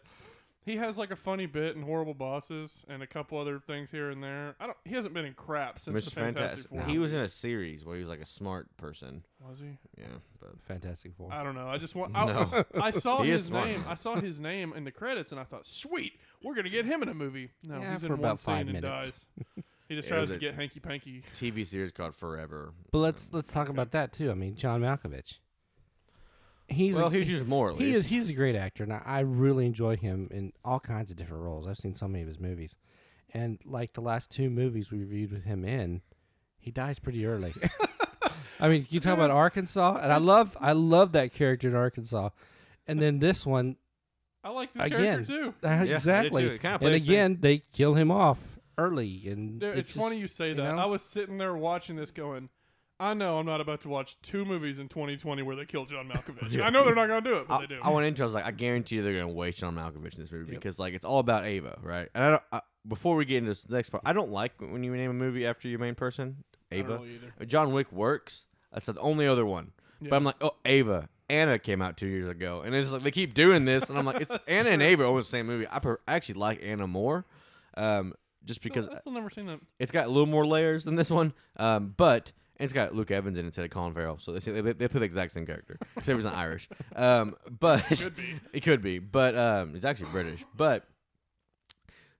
he 0.64 0.76
has 0.76 0.98
like 0.98 1.10
a 1.10 1.16
funny 1.16 1.46
bit 1.46 1.74
in 1.76 1.82
Horrible 1.82 2.14
Bosses 2.14 2.84
and 2.88 3.02
a 3.02 3.06
couple 3.06 3.38
other 3.38 3.58
things 3.58 3.90
here 3.90 4.10
and 4.10 4.22
there. 4.22 4.54
I 4.60 4.66
don't. 4.66 4.76
He 4.84 4.94
hasn't 4.94 5.14
been 5.14 5.24
in 5.24 5.34
crap 5.34 5.78
since 5.78 6.00
Mr. 6.00 6.04
the 6.06 6.10
Fantastic 6.10 6.38
Fantastic. 6.48 6.70
Four. 6.70 6.82
He 6.84 6.98
was 6.98 7.12
in 7.12 7.20
a 7.20 7.28
series 7.28 7.84
where 7.84 7.96
he 7.96 8.02
was 8.02 8.10
like 8.10 8.20
a 8.20 8.26
smart 8.26 8.68
person. 8.76 9.22
Was 9.48 9.58
he? 9.58 9.78
Yeah, 9.98 10.06
but 10.40 10.50
Fantastic 10.68 11.12
Four. 11.16 11.32
I 11.32 11.42
don't 11.42 11.54
know. 11.54 11.68
I 11.68 11.78
just 11.78 11.94
want. 11.94 12.14
I, 12.14 12.26
No. 12.26 12.64
I 12.80 12.90
saw 12.90 13.22
He 13.22 13.30
is 13.30 13.40
his 13.42 13.48
smart. 13.48 13.68
name. 13.68 13.84
I 13.88 13.94
saw 13.94 14.16
his 14.16 14.38
name 14.40 14.72
in 14.76 14.84
the 14.84 14.92
credits, 14.92 15.32
and 15.32 15.40
I 15.40 15.44
thought, 15.44 15.66
sweet, 15.66 16.12
we're 16.42 16.54
gonna 16.54 16.68
get 16.70 16.84
him 16.84 17.02
in 17.02 17.08
a 17.08 17.14
movie. 17.14 17.50
No, 17.66 17.78
Yeah, 17.80 17.92
he's 17.92 18.00
for 18.00 18.06
in 18.06 18.12
one 18.12 18.20
about 18.20 18.38
scene 18.38 18.54
five 18.54 18.68
and 18.68 18.80
minutes. 18.80 19.24
dies. 19.56 19.64
He 19.88 19.96
just 19.96 20.06
It 20.06 20.10
tries 20.12 20.20
was 20.20 20.30
to 20.30 20.36
a- 20.36 20.38
get 20.38 20.54
hanky 20.54 20.78
panky. 20.78 21.24
TV 21.34 21.66
series 21.66 21.90
called 21.90 22.14
Forever. 22.14 22.72
But 22.92 22.98
let's 22.98 23.32
let's 23.32 23.50
talk 23.50 23.68
about 23.68 23.90
that 23.90 24.12
too. 24.12 24.30
I 24.30 24.34
mean, 24.34 24.54
John 24.54 24.82
Malkovich. 24.82 25.38
He's 26.70 26.94
well, 26.96 27.08
a, 27.08 27.10
he 27.10 27.18
was 27.18 27.28
used 27.28 27.46
more 27.48 27.70
at 27.72 27.78
he 27.78 27.84
least. 27.86 27.96
is 27.98 28.06
he's 28.06 28.30
a 28.30 28.32
great 28.32 28.54
actor, 28.54 28.84
and 28.84 28.92
I, 28.92 29.02
I 29.04 29.20
really 29.20 29.66
enjoy 29.66 29.96
him 29.96 30.28
in 30.30 30.52
all 30.64 30.78
kinds 30.80 31.10
of 31.10 31.16
different 31.16 31.42
roles. 31.42 31.66
I've 31.66 31.76
seen 31.78 31.94
so 31.94 32.06
many 32.06 32.22
of 32.22 32.28
his 32.28 32.38
movies, 32.38 32.76
and 33.34 33.58
like 33.64 33.92
the 33.94 34.00
last 34.00 34.30
two 34.30 34.50
movies 34.50 34.90
we 34.92 34.98
reviewed 34.98 35.32
with 35.32 35.44
him 35.44 35.64
in, 35.64 36.00
he 36.58 36.70
dies 36.70 36.98
pretty 36.98 37.26
early. 37.26 37.52
I 38.60 38.68
mean, 38.68 38.86
you 38.90 39.00
talk 39.00 39.14
about 39.14 39.30
Arkansas, 39.30 39.98
and 40.02 40.12
I 40.12 40.18
love 40.18 40.56
I 40.60 40.72
love 40.72 41.12
that 41.12 41.32
character 41.32 41.68
in 41.68 41.74
Arkansas, 41.74 42.28
and 42.86 43.00
then 43.02 43.18
this 43.18 43.44
one 43.46 43.76
I 44.44 44.50
like 44.50 44.72
this 44.72 44.84
again. 44.84 45.24
character 45.24 45.52
too. 45.52 45.54
uh, 45.64 45.68
I 45.68 45.78
did 45.86 45.92
exactly, 45.92 46.42
too. 46.42 46.58
Kinda 46.58 46.68
and 46.74 46.80
plays 46.80 46.92
the 47.02 47.06
same- 47.06 47.14
again 47.14 47.38
they 47.40 47.58
kill 47.72 47.94
him 47.94 48.10
off 48.10 48.38
early, 48.78 49.26
and 49.28 49.60
Dude, 49.60 49.76
it's, 49.78 49.92
just- 49.92 50.02
funny 50.04 50.18
you 50.20 50.28
say 50.28 50.48
you 50.50 50.54
that. 50.54 50.76
know? 50.76 50.80
I 50.82 50.86
was 50.86 51.02
sitting 51.02 51.38
there 51.38 51.54
watching 51.56 51.96
this, 51.96 52.10
going, 52.10 52.48
I 53.00 53.14
know 53.14 53.38
I'm 53.38 53.46
not 53.46 53.60
about 53.62 53.80
to 53.80 53.88
watch 53.88 54.16
two 54.22 54.44
movies 54.44 54.78
in 54.78 54.88
2020 54.88 55.42
where 55.42 55.56
they 55.56 55.64
kill 55.64 55.86
John 55.86 56.06
Malkovich. 56.08 56.62
I 56.62 56.68
know 56.68 56.84
they're 56.84 56.94
not 56.94 57.08
gonna 57.08 57.22
do 57.22 57.36
it, 57.38 57.48
but 57.48 57.54
I, 57.54 57.60
they 57.62 57.66
do. 57.68 57.80
I 57.82 57.90
went 57.90 58.06
into. 58.06 58.22
it, 58.22 58.24
I 58.24 58.26
was 58.26 58.34
like, 58.34 58.44
I 58.44 58.50
guarantee 58.50 58.96
you 58.96 59.02
they're 59.02 59.14
gonna 59.14 59.28
waste 59.32 59.58
John 59.58 59.74
Malkovich 59.74 60.14
in 60.14 60.20
this 60.20 60.30
movie 60.30 60.50
because 60.54 60.78
like 60.78 60.92
it's 60.94 61.04
all 61.04 61.18
about 61.18 61.46
Ava, 61.46 61.78
right? 61.82 62.08
And 62.14 62.22
I 62.24 62.30
don't. 62.30 62.42
I, 62.52 62.60
before 62.86 63.16
we 63.16 63.24
get 63.24 63.38
into 63.38 63.50
this 63.50 63.68
next 63.68 63.90
part, 63.90 64.02
I 64.06 64.12
don't 64.12 64.30
like 64.30 64.52
when 64.60 64.84
you 64.84 64.94
name 64.94 65.10
a 65.10 65.14
movie 65.14 65.46
after 65.46 65.66
your 65.68 65.78
main 65.78 65.94
person, 65.94 66.44
I 66.70 66.76
don't 66.76 66.84
Ava. 66.84 66.98
really 66.98 67.14
either. 67.14 67.46
John 67.46 67.72
Wick 67.72 67.90
works. 67.90 68.44
That's 68.72 68.86
the 68.86 68.98
only 69.00 69.26
other 69.26 69.44
one. 69.46 69.72
Yeah. 70.00 70.10
But 70.10 70.16
I'm 70.16 70.24
like, 70.24 70.36
oh, 70.42 70.52
Ava. 70.64 71.08
Anna 71.28 71.58
came 71.60 71.80
out 71.80 71.96
two 71.96 72.06
years 72.08 72.28
ago, 72.28 72.62
and 72.62 72.74
it's 72.74 72.90
like 72.90 73.02
they 73.02 73.10
keep 73.12 73.34
doing 73.34 73.64
this, 73.64 73.88
and 73.88 73.96
I'm 73.98 74.04
like, 74.04 74.20
it's 74.20 74.36
Anna 74.48 74.70
and 74.70 74.82
Ava 74.82 75.04
are 75.04 75.06
almost 75.06 75.30
the 75.30 75.38
same 75.38 75.46
movie. 75.46 75.66
I, 75.70 75.78
per- 75.78 76.00
I 76.06 76.14
actually 76.16 76.34
like 76.34 76.60
Anna 76.62 76.86
more, 76.88 77.24
um, 77.76 78.14
just 78.44 78.62
because 78.62 78.88
I've 78.88 78.98
still 78.98 79.12
never 79.12 79.30
seen 79.30 79.46
that. 79.46 79.60
it's 79.78 79.92
got 79.92 80.06
a 80.06 80.08
little 80.08 80.26
more 80.26 80.44
layers 80.46 80.84
than 80.84 80.96
this 80.96 81.08
one. 81.10 81.32
Um, 81.56 81.94
but 81.96 82.32
it's 82.60 82.72
got 82.72 82.94
Luke 82.94 83.10
Evans 83.10 83.38
in 83.38 83.44
it 83.44 83.48
instead 83.48 83.64
of 83.64 83.70
Colin 83.70 83.94
Farrell, 83.94 84.18
so 84.20 84.32
they 84.32 84.40
say- 84.40 84.52
they, 84.52 84.72
they 84.72 84.88
put 84.88 84.98
the 85.00 85.04
exact 85.04 85.32
same 85.32 85.46
character, 85.46 85.78
except 85.96 86.16
he's 86.16 86.24
not 86.24 86.34
Irish. 86.34 86.68
Um, 86.94 87.34
but 87.58 87.84
Could 87.86 88.16
be. 88.16 88.40
it 88.52 88.60
could 88.62 88.82
be, 88.82 88.98
but 88.98 89.36
um, 89.36 89.74
he's 89.74 89.84
actually 89.84 90.10
British. 90.10 90.44
But 90.56 90.86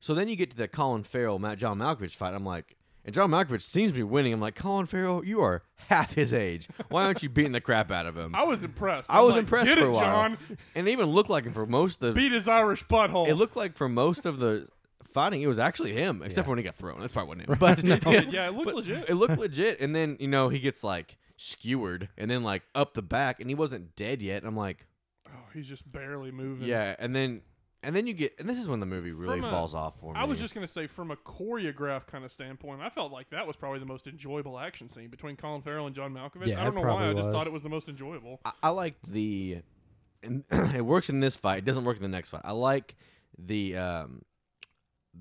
so 0.00 0.14
then 0.14 0.28
you 0.28 0.36
get 0.36 0.50
to 0.52 0.56
the 0.56 0.68
Colin 0.68 1.02
Farrell 1.04 1.38
Matt 1.38 1.58
John 1.58 1.78
Malkovich 1.78 2.16
fight. 2.16 2.34
I'm 2.34 2.44
like, 2.44 2.76
and 3.04 3.14
John 3.14 3.30
Malkovich 3.30 3.62
seems 3.62 3.90
to 3.90 3.94
be 3.96 4.02
winning. 4.02 4.32
I'm 4.32 4.40
like, 4.40 4.54
Colin 4.54 4.86
Farrell, 4.86 5.24
you 5.24 5.40
are 5.42 5.62
half 5.88 6.14
his 6.14 6.32
age. 6.32 6.68
Why 6.88 7.04
aren't 7.04 7.22
you 7.22 7.28
beating 7.28 7.52
the 7.52 7.60
crap 7.60 7.90
out 7.90 8.06
of 8.06 8.16
him? 8.16 8.34
I 8.34 8.44
was 8.44 8.62
impressed. 8.62 9.10
I 9.10 9.20
was 9.22 9.34
like, 9.36 9.40
impressed 9.44 9.66
Get 9.68 9.78
for 9.78 9.84
it, 9.84 9.88
a 9.88 9.92
while. 9.92 10.00
John. 10.00 10.38
and 10.74 10.88
it 10.88 10.90
even 10.92 11.06
looked 11.06 11.30
like 11.30 11.44
him 11.44 11.52
for 11.52 11.66
most 11.66 12.02
of 12.02 12.14
the. 12.14 12.20
Beat 12.20 12.32
his 12.32 12.48
Irish 12.48 12.84
butthole. 12.86 13.28
It 13.28 13.34
looked 13.34 13.56
like 13.56 13.76
for 13.76 13.88
most 13.88 14.26
of 14.26 14.38
the 14.38 14.68
fighting, 15.12 15.42
it 15.42 15.46
was 15.46 15.58
actually 15.58 15.92
him, 15.92 16.22
except 16.22 16.36
Yeah. 16.38 16.42
for 16.44 16.50
when 16.50 16.58
he 16.58 16.64
got 16.64 16.74
thrown. 16.76 17.00
That's 17.00 17.12
probably 17.12 17.38
wasn't 17.44 17.48
him. 17.50 18.00
But 18.04 18.32
yeah, 18.32 18.48
it 18.48 18.54
looked 18.54 18.66
but 18.66 18.74
legit. 18.76 19.08
It 19.08 19.14
looked 19.14 19.38
legit, 19.38 19.80
and 19.80 19.94
then 19.94 20.16
you 20.20 20.28
know 20.28 20.48
he 20.48 20.58
gets 20.60 20.82
like 20.84 21.16
skewered, 21.36 22.08
and 22.18 22.30
then 22.30 22.42
like 22.42 22.62
up 22.74 22.94
the 22.94 23.02
back, 23.02 23.40
and 23.40 23.48
he 23.48 23.54
wasn't 23.54 23.94
dead 23.96 24.22
yet. 24.22 24.44
I'm 24.44 24.56
like, 24.56 24.86
oh, 25.28 25.32
he's 25.54 25.68
just 25.68 25.90
barely 25.90 26.30
moving. 26.30 26.66
yeah, 26.68 26.94
and 26.98 27.14
then 27.14 27.42
and 27.82 27.96
then 27.96 28.06
you 28.06 28.12
get, 28.12 28.34
and 28.38 28.46
this 28.46 28.58
is 28.58 28.68
when 28.68 28.78
the 28.78 28.84
movie 28.86 29.10
really 29.10 29.40
From 29.40 29.46
a- 29.46 29.50
falls 29.50 29.74
off 29.74 29.98
for 30.00 30.12
me. 30.12 30.20
I 30.20 30.24
was 30.24 30.38
just 30.38 30.54
gonna 30.54 30.66
say, 30.68 30.86
from 30.86 31.10
a 31.10 31.16
choreograph 31.16 32.06
kind 32.06 32.24
of 32.26 32.30
standpoint, 32.32 32.82
I 32.82 32.90
felt 32.90 33.10
like 33.10 33.30
that 33.30 33.46
was 33.46 33.56
probably 33.56 33.78
the 33.78 33.86
most 33.86 34.06
enjoyable 34.06 34.58
action 34.58 34.90
scene 34.90 35.08
between 35.08 35.36
Colin 35.36 35.62
Farrell 35.62 35.86
and 35.86 35.94
John 35.96 36.12
Malkovich. 36.12 36.48
Yeah, 36.48 36.60
I 36.60 36.64
don't 36.64 36.76
it 36.76 36.80
know 36.80 36.82
why. 36.82 36.88
I 36.88 36.96
probably 36.98 37.14
just 37.14 37.28
was. 37.28 37.34
thought 37.34 37.46
it 37.46 37.52
was 37.54 37.62
the 37.62 37.70
most 37.70 37.88
enjoyable. 37.88 38.40
I, 38.44 38.52
I 38.64 38.68
liked 38.68 39.10
the, 39.10 39.62
and 40.22 40.44
it 40.50 40.84
works 40.84 41.08
in 41.08 41.20
this 41.20 41.36
fight. 41.36 41.58
It 41.60 41.64
doesn't 41.64 41.84
work 41.84 41.96
in 41.96 42.02
the 42.02 42.08
next 42.08 42.28
fight. 42.30 42.42
I 42.44 42.52
like 42.52 42.96
the 43.38 43.76
um, 43.78 44.22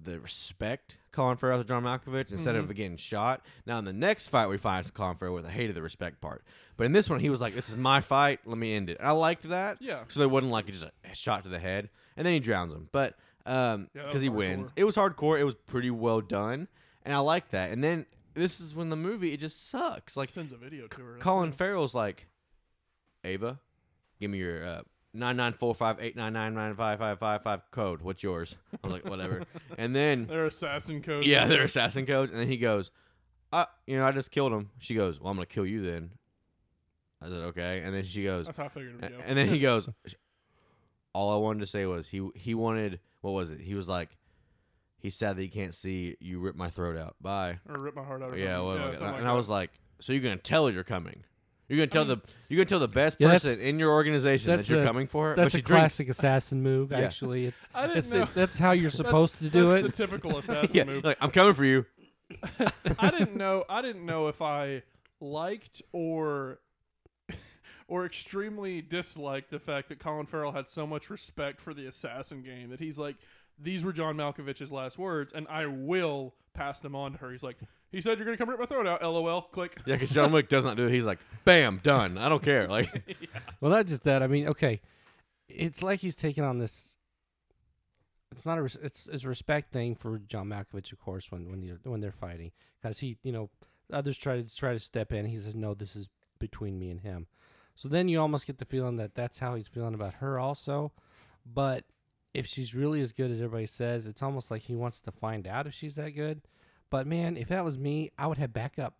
the 0.03 0.19
respect 0.19 0.97
Colin 1.11 1.37
Farrell 1.37 1.57
to 1.57 1.67
John 1.67 1.83
Malkovich 1.83 2.31
instead 2.31 2.55
Mm-hmm. 2.55 2.69
of 2.69 2.75
getting 2.75 2.97
shot. 2.97 3.43
Now 3.65 3.79
in 3.79 3.85
the 3.85 3.93
next 3.93 4.27
fight 4.27 4.47
we 4.47 4.57
find 4.57 4.93
Colin 4.93 5.17
Farrell 5.17 5.33
with 5.33 5.45
I 5.45 5.49
hated 5.49 5.75
the 5.75 5.81
respect 5.81 6.21
part, 6.21 6.43
but 6.77 6.85
in 6.85 6.91
this 6.93 7.09
one 7.09 7.19
he 7.19 7.29
was 7.29 7.41
like, 7.41 7.55
"This 7.55 7.69
is 7.69 7.75
my 7.75 7.99
fight. 8.01 8.39
Let 8.45 8.57
me 8.57 8.73
end 8.75 8.89
it." 8.89 8.97
And 8.99 9.07
I 9.07 9.11
liked 9.11 9.49
that. 9.49 9.77
Yeah. 9.81 10.03
So 10.07 10.19
they 10.19 10.25
wasn't 10.27 10.51
like 10.51 10.67
just 10.67 10.83
a 10.83 10.91
shot 11.15 11.43
to 11.43 11.49
the 11.49 11.59
head, 11.59 11.89
and 12.15 12.25
then 12.25 12.33
he 12.33 12.39
drowns 12.39 12.73
him. 12.73 12.87
But 12.91 13.15
um, 13.45 13.89
because 13.93 14.13
was 14.15 14.21
he 14.21 14.29
hardcore. 14.29 14.35
wins, 14.35 14.71
it 14.75 14.83
was 14.83 14.95
hardcore. 14.95 15.39
It 15.39 15.43
was 15.45 15.55
pretty 15.55 15.89
well 15.91 16.21
done, 16.21 16.67
and 17.03 17.13
I 17.13 17.17
like 17.19 17.49
that. 17.49 17.71
And 17.71 17.83
then 17.83 18.05
this 18.35 18.59
is 18.59 18.75
when 18.75 18.89
the 18.89 18.95
movie 18.95 19.33
it 19.33 19.37
just 19.39 19.69
sucks. 19.69 20.15
Like 20.15 20.29
Sends 20.29 20.53
a 20.53 20.57
video 20.57 20.85
to 20.87 21.01
her. 21.01 21.17
Colin. 21.19 21.51
Farrell's 21.51 21.95
like, 21.95 22.27
Ava, 23.23 23.59
give 24.21 24.29
me 24.29 24.37
your 24.37 24.63
uh, 24.63 24.81
nine 25.19 25.37
nine 25.37 25.53
four 25.53 25.75
five 25.75 25.97
eight 25.99 26.15
nine 26.15 26.33
nine 26.33 26.53
nine 26.53 26.75
five 26.75 26.97
five 26.99 27.19
five 27.19 27.43
five 27.43 27.61
code. 27.71 28.01
What's 28.01 28.23
yours? 28.23 28.55
I 28.83 28.87
was 28.87 28.93
like, 28.93 29.05
whatever. 29.05 29.43
And 29.77 29.95
then 29.95 30.25
They're 30.27 30.45
assassin 30.47 31.01
codes. 31.01 31.27
yeah, 31.27 31.45
they're 31.45 31.63
assassin 31.63 32.05
codes. 32.05 32.31
And 32.31 32.39
then 32.39 32.47
he 32.47 32.57
goes, 32.57 32.91
uh, 33.53 33.65
you 33.87 33.97
know, 33.97 34.05
I 34.05 34.11
just 34.11 34.31
killed 34.31 34.51
him. 34.51 34.69
She 34.79 34.95
goes, 34.95 35.19
well, 35.21 35.31
I'm 35.31 35.37
gonna 35.37 35.45
kill 35.45 35.65
you 35.65 35.81
then. 35.83 36.11
I 37.21 37.25
said, 37.27 37.33
okay. 37.37 37.81
And 37.83 37.93
then 37.93 38.05
she 38.05 38.23
goes, 38.23 38.45
That's 38.47 38.57
how 38.57 38.65
I 38.65 38.69
figured 38.69 38.95
it 38.95 39.01
would 39.01 39.11
a- 39.21 39.27
and 39.27 39.37
then 39.37 39.47
he 39.49 39.59
goes, 39.69 39.89
all 41.13 41.31
I 41.33 41.37
wanted 41.37 41.59
to 41.59 41.67
say 41.67 41.85
was 41.85 42.07
he 42.07 42.27
he 42.35 42.53
wanted 42.55 42.99
what 43.21 43.31
was 43.31 43.51
it? 43.51 43.59
He 43.59 43.73
was 43.75 43.87
like, 43.89 44.09
he's 44.97 45.15
sad 45.15 45.35
that 45.37 45.41
he 45.41 45.47
can't 45.49 45.73
see 45.73 46.15
you 46.19 46.39
rip 46.39 46.55
my 46.55 46.69
throat 46.69 46.97
out. 46.97 47.15
Bye. 47.21 47.59
or 47.67 47.79
rip 47.79 47.95
my 47.95 48.03
heart 48.03 48.21
out. 48.23 48.33
Or 48.33 48.37
Yeah, 48.37 48.59
well, 48.61 48.77
yeah 48.77 48.87
and, 48.89 48.97
I, 49.03 49.11
like 49.11 49.19
and 49.19 49.27
I 49.27 49.33
was 49.33 49.49
like, 49.49 49.71
so 49.99 50.13
you're 50.13 50.21
gonna 50.21 50.37
tell 50.37 50.67
her 50.67 50.71
you're 50.73 50.83
coming? 50.83 51.23
You're 51.69 51.77
gonna 51.77 51.87
tell 51.87 52.03
mean- 52.05 52.19
the 52.25 52.33
you're 52.49 52.57
gonna 52.57 52.65
tell 52.65 52.79
the 52.79 52.87
best 52.87 53.17
Yeah, 53.19 53.27
that's- 53.27 53.43
person 53.43 53.59
in 53.61 53.79
your 53.79 53.91
organization 53.91 54.49
that 54.49 54.57
that's 54.57 54.69
you're 54.69 54.81
a- 54.81 54.83
coming 54.85 55.07
for 55.07 55.29
her, 55.29 55.35
That's 55.35 55.53
but 55.53 55.53
a 55.53 55.57
she 55.57 55.61
drinks. 55.61 55.81
classic 55.81 56.09
assassin 56.09 56.61
move. 56.63 56.91
Yeah. 56.91 56.99
Actually, 56.99 57.45
it's 57.47 57.67
I 57.73 57.87
didn't 57.87 57.97
it's 57.99 58.11
know. 58.11 58.27
that's 58.33 58.57
how 58.59 58.71
you're 58.71 58.89
supposed 59.03 59.37
to 59.39 59.49
do 59.49 59.69
that's 59.69 59.85
it. 59.85 59.91
The 59.95 60.07
typical 60.07 60.37
assassin 60.37 60.69
Yeah, 60.73 60.83
move. 60.85 61.03
like 61.03 61.17
I'm 61.21 61.31
coming 61.31 61.53
for 61.53 61.63
you. 61.65 61.85
I 62.99 63.09
didn't 63.11 63.35
know. 63.37 63.63
I 63.69 63.81
didn't 63.81 64.05
know 64.05 64.27
if 64.27 64.41
I 64.41 64.83
liked 65.21 65.81
or 65.93 66.59
or 67.87 68.05
extremely 68.05 68.81
disliked 68.81 69.49
the 69.49 69.59
fact 69.59 69.89
that 69.89 69.99
Colin 69.99 70.27
Farrell 70.27 70.51
had 70.51 70.67
so 70.67 70.85
much 70.85 71.09
respect 71.09 71.59
for 71.59 71.73
the 71.73 71.87
assassin 71.87 72.43
game 72.43 72.69
that 72.69 72.79
he's 72.79 72.99
like, 72.99 73.15
these 73.59 73.83
were 73.83 73.91
John 73.91 74.15
Malkovich's 74.15 74.71
last 74.71 74.99
words, 74.99 75.33
and 75.33 75.47
I 75.47 75.65
will 75.65 76.35
pass 76.53 76.79
them 76.81 76.95
on 76.95 77.13
to 77.13 77.17
her. 77.17 77.31
He's 77.31 77.41
like, 77.41 77.57
he 77.91 78.01
said 78.01 78.17
you're 78.17 78.25
gonna 78.25 78.37
come 78.37 78.49
rip 78.49 78.59
my 78.59 78.65
throat 78.65 78.87
out. 78.87 79.01
LOL. 79.01 79.41
Click. 79.43 79.77
Yeah, 79.85 79.95
because 79.95 80.09
John 80.11 80.31
Wick 80.31 80.49
does 80.49 80.63
not 80.65 80.77
do 80.77 80.87
it. 80.87 80.91
He's 80.93 81.05
like, 81.05 81.19
bam, 81.45 81.79
done. 81.83 82.17
I 82.17 82.29
don't 82.29 82.43
care. 82.43 82.67
Like, 82.67 82.89
Well, 83.61 83.71
not 83.71 83.85
just 83.87 84.03
that. 84.03 84.21
I 84.23 84.27
mean, 84.27 84.47
okay, 84.47 84.81
it's 85.47 85.81
like 85.83 85.99
he's 86.01 86.15
taking 86.15 86.43
on 86.43 86.59
this. 86.59 86.97
It's 88.31 88.45
not 88.45 88.57
a. 88.57 88.61
res- 88.61 88.77
It's 88.81 89.07
it's 89.07 89.23
a 89.23 89.27
respect 89.27 89.71
thing 89.71 89.95
for 89.95 90.19
John 90.19 90.47
Malkovich, 90.49 90.91
of 90.91 90.99
course, 90.99 91.31
when 91.31 91.49
when 91.49 91.61
you're 91.63 91.79
when 91.83 91.99
they're 91.99 92.11
fighting, 92.11 92.51
because 92.81 92.99
he, 92.99 93.17
you 93.23 93.31
know, 93.31 93.49
others 93.91 94.17
try 94.17 94.41
to 94.41 94.55
try 94.55 94.73
to 94.73 94.79
step 94.79 95.11
in. 95.11 95.25
He 95.25 95.39
says, 95.39 95.55
"No, 95.55 95.73
this 95.73 95.95
is 95.95 96.07
between 96.37 96.77
me 96.79 96.91
and 96.91 97.01
him." 97.01 97.27
So 97.75 97.89
then 97.89 98.07
you 98.09 98.19
almost 98.19 98.45
get 98.45 98.57
the 98.59 98.65
feeling 98.65 98.97
that 98.97 99.15
that's 99.15 99.39
how 99.39 99.55
he's 99.55 99.67
feeling 99.67 99.93
about 99.93 100.15
her, 100.15 100.37
also. 100.37 100.91
But 101.45 101.85
if 102.33 102.45
she's 102.45 102.75
really 102.75 103.01
as 103.01 103.11
good 103.13 103.31
as 103.31 103.39
everybody 103.41 103.65
says, 103.65 104.05
it's 104.05 104.21
almost 104.21 104.51
like 104.51 104.63
he 104.63 104.75
wants 104.75 104.99
to 105.01 105.11
find 105.11 105.47
out 105.47 105.65
if 105.65 105.73
she's 105.73 105.95
that 105.95 106.11
good. 106.11 106.41
But 106.89 107.07
man, 107.07 107.37
if 107.37 107.47
that 107.49 107.63
was 107.63 107.77
me, 107.77 108.11
I 108.17 108.27
would 108.27 108.37
have 108.37 108.53
backup. 108.53 108.95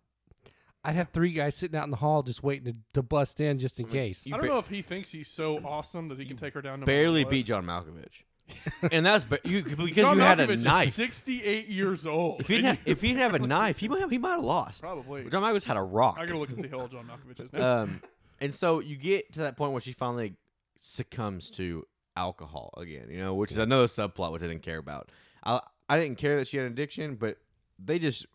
I'd 0.82 0.94
have 0.94 1.10
three 1.10 1.32
guys 1.32 1.56
sitting 1.56 1.78
out 1.78 1.84
in 1.84 1.90
the 1.90 1.96
hall 1.98 2.22
just 2.22 2.42
waiting 2.42 2.72
to, 2.72 2.76
to 2.94 3.02
bust 3.02 3.38
in 3.40 3.58
just 3.58 3.78
in 3.80 3.86
case. 3.86 4.26
you 4.26 4.34
I 4.34 4.38
don't 4.38 4.46
ba- 4.46 4.52
know 4.54 4.58
if 4.58 4.68
he 4.68 4.80
thinks 4.80 5.10
he's 5.10 5.28
so 5.28 5.58
awesome 5.58 6.08
that 6.08 6.18
he 6.18 6.24
can 6.24 6.38
take 6.38 6.54
her 6.54 6.62
down. 6.62 6.80
No 6.80 6.86
barely 6.86 7.24
what. 7.24 7.30
beat 7.30 7.44
John 7.46 7.66
Malkovich, 7.66 8.22
and 8.92 9.04
that's 9.04 9.24
ba- 9.24 9.40
you 9.44 9.62
because 9.62 9.94
John 9.94 10.16
you 10.16 10.22
had 10.22 10.40
a 10.40 10.46
Malkovich 10.46 10.56
is 10.56 10.64
knife. 10.64 10.90
68 10.92 11.68
years 11.68 12.06
old. 12.06 12.40
If 12.40 12.48
he 12.48 12.54
didn't 12.56 12.66
have, 12.76 12.78
if 12.86 13.00
he 13.02 13.08
didn't 13.08 13.20
have 13.20 13.34
a 13.34 13.38
knife, 13.46 13.78
he 13.78 13.88
might 13.88 14.00
have, 14.00 14.10
he 14.10 14.16
might 14.16 14.36
have 14.36 14.44
lost. 14.44 14.82
Probably. 14.82 15.28
John 15.28 15.42
Malkovich 15.42 15.64
had 15.64 15.76
a 15.76 15.82
rock. 15.82 16.16
I 16.18 16.24
gotta 16.24 16.38
look 16.38 16.48
and 16.48 16.58
see 16.62 16.68
how 16.68 16.80
old 16.80 16.92
John 16.92 17.04
Malkovich 17.06 17.44
is 17.44 17.52
now. 17.52 17.80
um, 17.82 18.00
and 18.40 18.54
so 18.54 18.80
you 18.80 18.96
get 18.96 19.34
to 19.34 19.40
that 19.40 19.58
point 19.58 19.72
where 19.72 19.82
she 19.82 19.92
finally 19.92 20.32
succumbs 20.80 21.50
to 21.50 21.86
alcohol 22.16 22.72
again, 22.78 23.08
you 23.10 23.18
know, 23.20 23.34
which 23.34 23.52
is 23.52 23.58
another 23.58 23.84
subplot 23.86 24.32
which 24.32 24.42
I 24.42 24.46
didn't 24.46 24.62
care 24.62 24.78
about. 24.78 25.10
I 25.44 25.60
I 25.90 26.00
didn't 26.00 26.16
care 26.16 26.38
that 26.38 26.48
she 26.48 26.56
had 26.56 26.64
an 26.66 26.72
addiction, 26.72 27.16
but 27.16 27.36
they 27.84 27.98
just 27.98 28.26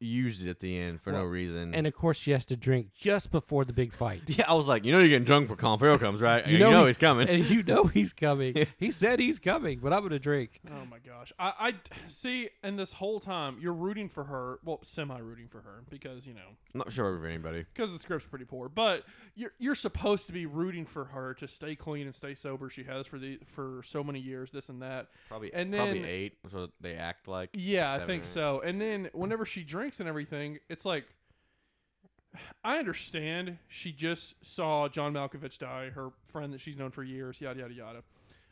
used 0.00 0.44
it 0.44 0.50
at 0.50 0.60
the 0.60 0.78
end 0.78 1.00
for 1.02 1.12
no 1.12 1.24
reason. 1.24 1.74
And 1.74 1.86
of 1.86 1.94
course, 1.94 2.16
she 2.18 2.30
has 2.32 2.44
to 2.46 2.56
drink 2.56 2.88
just 2.94 3.30
before 3.30 3.64
the 3.64 3.72
big 3.72 3.92
fight. 3.92 4.22
yeah, 4.26 4.44
I 4.48 4.54
was 4.54 4.66
like, 4.66 4.84
you 4.84 4.92
know, 4.92 4.98
you're 4.98 5.08
getting 5.08 5.24
drunk 5.24 5.48
when 5.48 5.58
Colin 5.58 5.78
Farrell 5.78 5.98
comes, 5.98 6.20
right? 6.20 6.46
You 6.50 6.54
you 6.54 6.58
know 6.58 6.70
know, 6.70 6.80
he- 6.82 6.86
he's 6.88 6.96
coming. 6.98 7.28
and 7.28 7.48
you 7.50 7.62
know 7.62 7.84
he's 7.94 8.12
coming. 8.12 8.66
he 8.78 8.90
said 8.90 9.20
he's 9.20 9.38
coming, 9.38 9.78
but 9.80 9.92
I'm 9.92 10.02
gonna 10.02 10.18
drink. 10.18 10.60
Oh 10.70 10.84
my 10.90 10.98
gosh. 10.98 11.32
I, 11.38 11.52
I 11.58 11.74
see, 12.08 12.48
and 12.62 12.78
this 12.78 12.92
whole 12.94 13.20
time 13.20 13.58
you're 13.60 13.72
rooting 13.74 14.08
for 14.08 14.24
her. 14.24 14.58
Well, 14.64 14.80
semi 14.82 15.18
rooting 15.18 15.48
for 15.48 15.60
her 15.60 15.82
because 15.90 16.26
you 16.26 16.34
know 16.34 16.40
I'm 16.74 16.78
not 16.78 16.92
sure 16.92 17.14
of 17.14 17.24
anybody. 17.24 17.64
because 17.74 17.92
the 17.92 17.98
script's 17.98 18.26
pretty 18.26 18.44
poor. 18.46 18.68
But 18.68 19.04
you're 19.34 19.52
you're 19.58 19.74
supposed 19.74 20.26
to 20.28 20.32
be 20.32 20.46
rooting 20.46 20.86
for 20.86 21.06
her 21.06 21.34
to 21.34 21.46
stay 21.46 21.76
clean 21.76 22.06
and 22.06 22.14
stay 22.14 22.34
sober. 22.34 22.70
She 22.70 22.84
has 22.84 23.06
for 23.06 23.18
the 23.18 23.38
for 23.46 23.82
so 23.84 24.02
many 24.02 24.18
years, 24.20 24.50
this 24.50 24.68
and 24.68 24.80
that. 24.82 25.08
Probably, 25.28 25.52
And 25.52 25.72
probably 25.72 26.00
then- 26.00 26.08
eight. 26.08 26.38
So 26.50 26.68
they 26.80 26.94
act 26.94 27.28
like. 27.28 27.50
Yeah, 27.52 27.92
I 27.92 28.06
think 28.06 28.24
so. 28.24 28.60
And 28.64 28.80
then 28.80 29.10
whenever 29.12 29.44
she 29.44 29.62
drinks 29.62 29.89
and 29.98 30.08
everything, 30.08 30.58
it's 30.68 30.84
like 30.84 31.06
I 32.62 32.78
understand 32.78 33.58
she 33.68 33.92
just 33.92 34.44
saw 34.44 34.88
John 34.88 35.14
Malkovich 35.14 35.58
die, 35.58 35.90
her 35.90 36.10
friend 36.26 36.52
that 36.52 36.60
she's 36.60 36.76
known 36.76 36.90
for 36.90 37.02
years, 37.02 37.40
yada 37.40 37.60
yada 37.60 37.74
yada. 37.74 38.02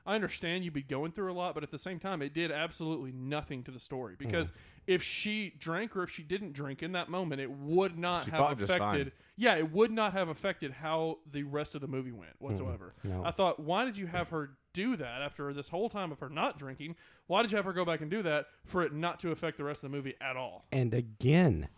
I 0.06 0.14
understand 0.14 0.64
you'd 0.64 0.72
be 0.72 0.82
going 0.82 1.12
through 1.12 1.30
a 1.30 1.34
lot, 1.34 1.54
but 1.54 1.62
at 1.62 1.70
the 1.70 1.78
same 1.78 1.98
time, 1.98 2.22
it 2.22 2.32
did 2.32 2.50
absolutely 2.50 3.12
nothing 3.12 3.62
to 3.64 3.70
the 3.70 3.78
story 3.78 4.16
because 4.18 4.48
hmm. 4.48 4.54
if 4.86 5.02
she 5.02 5.54
drank 5.58 5.94
or 5.96 6.02
if 6.02 6.10
she 6.10 6.22
didn't 6.22 6.54
drink 6.54 6.82
in 6.82 6.92
that 6.92 7.10
moment, 7.10 7.42
it 7.42 7.50
would 7.50 7.98
not 7.98 8.24
She 8.24 8.30
have 8.30 8.38
fought 8.38 8.58
just 8.58 8.70
fine. 8.70 8.80
affected. 8.80 9.12
Yeah, 9.40 9.54
it 9.54 9.70
would 9.70 9.92
not 9.92 10.14
have 10.14 10.28
affected 10.28 10.72
how 10.72 11.18
the 11.30 11.44
rest 11.44 11.76
of 11.76 11.80
the 11.80 11.86
movie 11.86 12.10
went 12.10 12.32
whatsoever. 12.40 12.94
No. 13.04 13.22
I 13.24 13.30
thought, 13.30 13.60
why 13.60 13.84
did 13.84 13.96
you 13.96 14.08
have 14.08 14.30
her 14.30 14.50
do 14.74 14.96
that 14.96 15.22
after 15.22 15.52
this 15.54 15.68
whole 15.68 15.88
time 15.88 16.10
of 16.10 16.18
her 16.18 16.28
not 16.28 16.58
drinking? 16.58 16.96
Why 17.28 17.42
did 17.42 17.52
you 17.52 17.56
have 17.56 17.64
her 17.64 17.72
go 17.72 17.84
back 17.84 18.00
and 18.00 18.10
do 18.10 18.20
that 18.24 18.46
for 18.66 18.82
it 18.82 18.92
not 18.92 19.20
to 19.20 19.30
affect 19.30 19.56
the 19.56 19.62
rest 19.64 19.84
of 19.84 19.90
the 19.92 19.96
movie 19.96 20.14
at 20.20 20.36
all? 20.36 20.64
And 20.72 20.92
again, 20.92 21.68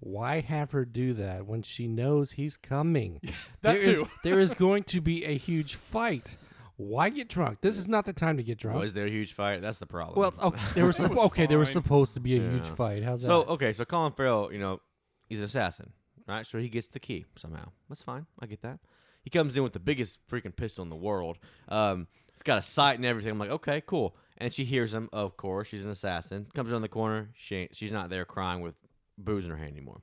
why 0.00 0.40
have 0.40 0.72
her 0.72 0.84
do 0.84 1.14
that 1.14 1.46
when 1.46 1.62
she 1.62 1.86
knows 1.86 2.32
he's 2.32 2.56
coming? 2.56 3.20
That 3.62 3.78
There 3.80 3.88
is- 3.90 3.98
too. 4.00 4.08
there 4.24 4.40
is 4.40 4.54
going 4.54 4.82
to 4.84 5.00
be 5.00 5.24
a 5.24 5.36
huge 5.38 5.76
fight. 5.76 6.36
Why 6.76 7.10
get 7.10 7.28
drunk? 7.28 7.60
This 7.60 7.76
is 7.76 7.86
not 7.86 8.04
the 8.06 8.14
time 8.14 8.38
to 8.38 8.42
get 8.42 8.58
drunk. 8.58 8.80
Was 8.80 8.94
there 8.94 9.04
a 9.06 9.10
huge 9.10 9.34
fight? 9.34 9.60
That's 9.60 9.78
the 9.78 9.86
problem. 9.86 10.18
well, 10.18 10.34
okay, 10.42 10.58
oh, 10.60 10.70
there 10.74 10.86
was, 10.86 10.98
It 10.98 11.10
was 11.10 11.26
okay, 11.26 11.46
there 11.46 11.58
was 11.58 11.70
supposed 11.70 12.14
to 12.14 12.20
be 12.20 12.36
a 12.36 12.40
huge 12.40 12.66
fight. 12.68 13.04
How's 13.04 13.20
that? 13.20 13.26
So 13.26 13.42
okay, 13.44 13.72
so 13.74 13.84
Colin 13.84 14.12
Farrell, 14.12 14.50
you 14.52 14.58
know, 14.58 14.80
he's 15.28 15.38
an 15.40 15.44
assassin, 15.44 15.92
right? 16.30 16.46
So 16.46 16.58
he 16.58 16.68
gets 16.68 16.88
the 16.88 17.00
key 17.00 17.26
somehow. 17.36 17.68
That's 17.88 18.02
fine. 18.02 18.26
I 18.40 18.46
get 18.46 18.62
that. 18.62 18.78
He 19.22 19.28
comes 19.30 19.56
in 19.56 19.62
with 19.62 19.72
the 19.74 19.80
biggest 19.80 20.18
freaking 20.30 20.54
pistol 20.56 20.82
in 20.82 20.88
the 20.88 20.96
world. 20.96 21.38
Um, 21.68 22.06
it's 22.32 22.42
got 22.42 22.56
a 22.58 22.62
sight 22.62 22.96
and 22.96 23.04
everything. 23.04 23.30
I'm 23.32 23.38
like, 23.38 23.50
okay, 23.50 23.82
cool. 23.84 24.16
And 24.38 24.50
she 24.52 24.64
hears 24.64 24.94
him. 24.94 25.10
Of 25.12 25.36
course, 25.36 25.68
she's 25.68 25.84
an 25.84 25.90
assassin. 25.90 26.46
Comes 26.54 26.72
around 26.72 26.82
the 26.82 26.88
corner. 26.88 27.28
She 27.34 27.56
ain't, 27.56 27.76
she's 27.76 27.92
not 27.92 28.08
there 28.08 28.24
crying 28.24 28.62
with 28.62 28.74
booze 29.18 29.44
in 29.44 29.50
her 29.50 29.56
hand 29.58 29.72
anymore, 29.72 30.00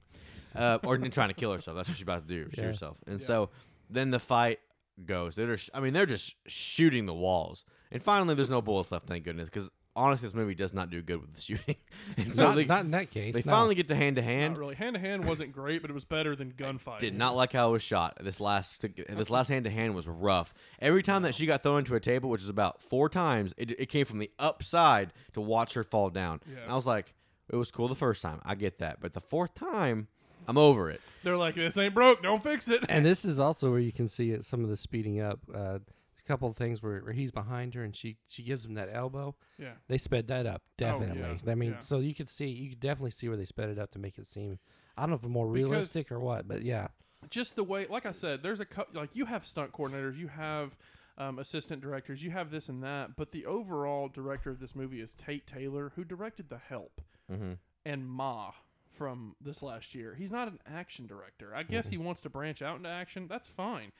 uh, 0.56 0.78
or 0.84 0.98
trying 1.10 1.30
to 1.30 1.34
kill 1.34 1.52
herself. 1.52 1.76
That's 1.76 1.90
what 1.90 1.98
she's 1.98 2.04
about 2.04 2.28
to 2.28 2.34
do. 2.34 2.44
Shoot 2.52 2.58
Yeah. 2.62 2.68
herself. 2.68 3.00
And 3.08 3.20
Yeah. 3.20 3.26
so 3.26 3.50
then 3.90 4.12
the 4.12 4.20
fight 4.20 4.60
goes. 5.04 5.36
They're 5.36 5.56
just, 5.56 5.72
I 5.74 5.80
mean, 5.80 5.94
they're 5.94 6.06
just 6.06 6.36
shooting 6.46 7.08
the 7.08 7.13
walls. 7.16 7.66
And 7.92 8.04
finally, 8.04 8.36
there's 8.36 8.50
no 8.52 8.62
bullets 8.62 8.92
left. 8.92 9.08
Thank 9.08 9.24
goodness, 9.24 9.50
because 9.50 9.72
honestly, 9.98 10.28
this 10.28 10.36
movie 10.36 10.56
does 10.56 10.74
not 10.74 10.90
do 10.90 11.02
good 11.02 11.20
with 11.20 11.34
the 11.34 11.42
shooting. 11.42 11.76
and 12.18 12.34
so 12.34 12.46
not, 12.46 12.56
they, 12.56 12.66
not 12.66 12.86
in 12.86 12.92
that 12.92 13.12
case. 13.12 13.34
they 13.34 13.42
no. 13.44 13.52
finally 13.52 13.76
get 13.76 13.88
to 13.90 13.96
hand 13.96 14.16
to 14.16 14.22
hand. 14.22 14.58
really. 14.58 14.76
Hand 14.76 14.94
to 14.94 15.00
hand 15.00 15.26
wasn't 15.26 15.52
great, 15.52 15.82
but 15.82 15.90
it 15.90 15.94
was 15.94 16.06
better 16.06 16.36
than 16.36 16.54
gunfight. 16.54 17.00
Did 17.00 17.16
not 17.16 17.36
like 17.36 17.52
how 17.52 17.70
it 17.70 17.72
was 17.74 17.84
shot. 17.84 18.18
This 18.22 18.40
last 18.40 18.86
this 19.10 19.30
last 19.30 19.50
hand 19.50 19.66
to 19.66 19.72
hand 19.72 19.96
was 19.96 20.08
rough. 20.08 20.54
Every 20.80 21.04
time 21.04 21.24
that 21.24 21.36
she 21.36 21.46
got 21.46 21.64
thrown 21.64 21.80
into 21.80 21.96
a 21.96 22.00
table, 22.00 22.30
which 22.30 22.44
is 22.44 22.50
about 22.50 22.82
four 22.82 23.10
times, 23.10 23.54
it, 23.58 23.72
it 23.72 23.88
came 23.88 24.06
from 24.06 24.20
the 24.20 24.32
upside 24.40 25.12
to 25.34 25.42
watch 25.42 25.74
her 25.74 25.84
fall 25.84 26.10
down. 26.10 26.40
Yeah. 26.48 26.62
And 26.62 26.72
I 26.72 26.76
was 26.76 26.86
like, 26.86 27.14
it 27.50 27.56
was 27.56 27.72
cool 27.72 27.88
the 27.88 27.96
first 27.96 28.22
time. 28.22 28.40
I 28.46 28.56
get 28.56 28.80
that, 28.80 29.00
but 29.02 29.14
the 29.14 29.22
fourth 29.22 29.56
time, 29.56 30.08
I'm 30.48 30.58
over 30.58 30.92
it. 30.92 31.02
They're 31.24 31.38
like, 31.38 31.56
this 31.56 31.76
ain't 31.78 31.94
broke. 31.94 32.22
Don't 32.22 32.44
fix 32.44 32.70
it. 32.70 32.86
and 32.88 33.06
this 33.06 33.26
is 33.26 33.40
also 33.40 33.72
where 33.72 33.80
you 33.80 33.92
can 33.92 34.08
see 34.08 34.32
it, 34.32 34.46
some 34.46 34.64
of 34.64 34.70
the 34.70 34.78
speeding 34.78 35.20
up. 35.20 35.40
Uh, 35.54 35.80
a 35.80 35.80
couple 36.28 36.48
of 36.50 36.56
things 36.58 36.84
where, 36.84 37.00
where 37.00 37.13
he's 37.13 37.32
behind 37.32 37.74
her 37.74 37.84
and 37.84 37.96
she 37.96 38.18
she 38.28 38.44
gives 38.44 38.66
him 38.66 38.74
that 38.76 38.90
elbow. 38.92 39.36
yeah. 39.58 39.74
They 39.88 39.98
sped 39.98 40.28
that 40.28 40.46
up 40.46 40.62
definitely. 40.78 41.22
Oh, 41.24 41.38
yeah, 41.46 41.52
I 41.52 41.56
mean, 41.56 41.72
yeah. 41.72 41.80
so 41.80 42.00
you 42.00 42.13
could 42.13 42.30
see, 42.30 42.48
you 42.48 42.70
could 42.70 42.80
definitely 42.80 43.12
see 43.12 43.28
where 43.28 43.38
they 43.38 43.46
sped 43.46 43.70
it 43.70 43.80
up 43.80 43.92
to 43.92 44.00
make 44.00 44.18
it 44.18 44.28
seem. 44.28 44.60
I 44.98 45.02
don't 45.04 45.10
know 45.12 45.16
if 45.16 45.24
more 45.24 45.46
Because- 45.52 45.70
realistic 45.70 46.12
or 46.12 46.20
what, 46.20 46.48
but 46.48 46.63
yeah, 46.63 46.88
just 47.30 47.56
the 47.56 47.63
way, 47.63 47.88
like 47.90 48.06
I 48.06 48.12
said, 48.12 48.44
there's 48.44 48.60
a 48.60 48.66
cou- 48.66 48.86
like 48.94 49.16
you 49.16 49.26
have 49.26 49.46
stunt 49.46 49.72
coordinators, 49.72 50.18
you 50.18 50.28
have 50.28 50.76
um, 51.18 51.40
assistant 51.40 51.82
directors, 51.82 52.24
you 52.24 52.30
have 52.32 52.52
this 52.52 52.70
and 52.70 52.84
that, 52.84 53.16
but 53.16 53.32
the 53.32 53.46
overall 53.46 54.08
director 54.08 54.50
of 54.52 54.60
this 54.60 54.76
movie 54.76 55.02
is 55.02 55.13
Tate 55.13 55.48
Taylor, 55.48 55.92
who 55.96 56.04
directed 56.04 56.50
The 56.50 56.58
Help 56.60 57.02
Mm-hmm. 57.32 57.54
and 57.86 58.08
Ma 58.08 58.52
from 58.94 59.36
this 59.42 59.62
last 59.62 59.94
year. 59.94 60.16
He's 60.18 60.32
not 60.32 60.48
an 60.48 60.60
action 60.66 61.06
director. 61.08 61.54
I 61.56 61.63
guess 61.63 61.90
he 61.90 61.98
wants 61.98 62.22
to 62.24 62.30
branch 62.30 62.62
out 62.62 62.78
into 62.78 62.90
action. 62.90 63.28
That's 63.28 63.48
fine. 63.48 63.92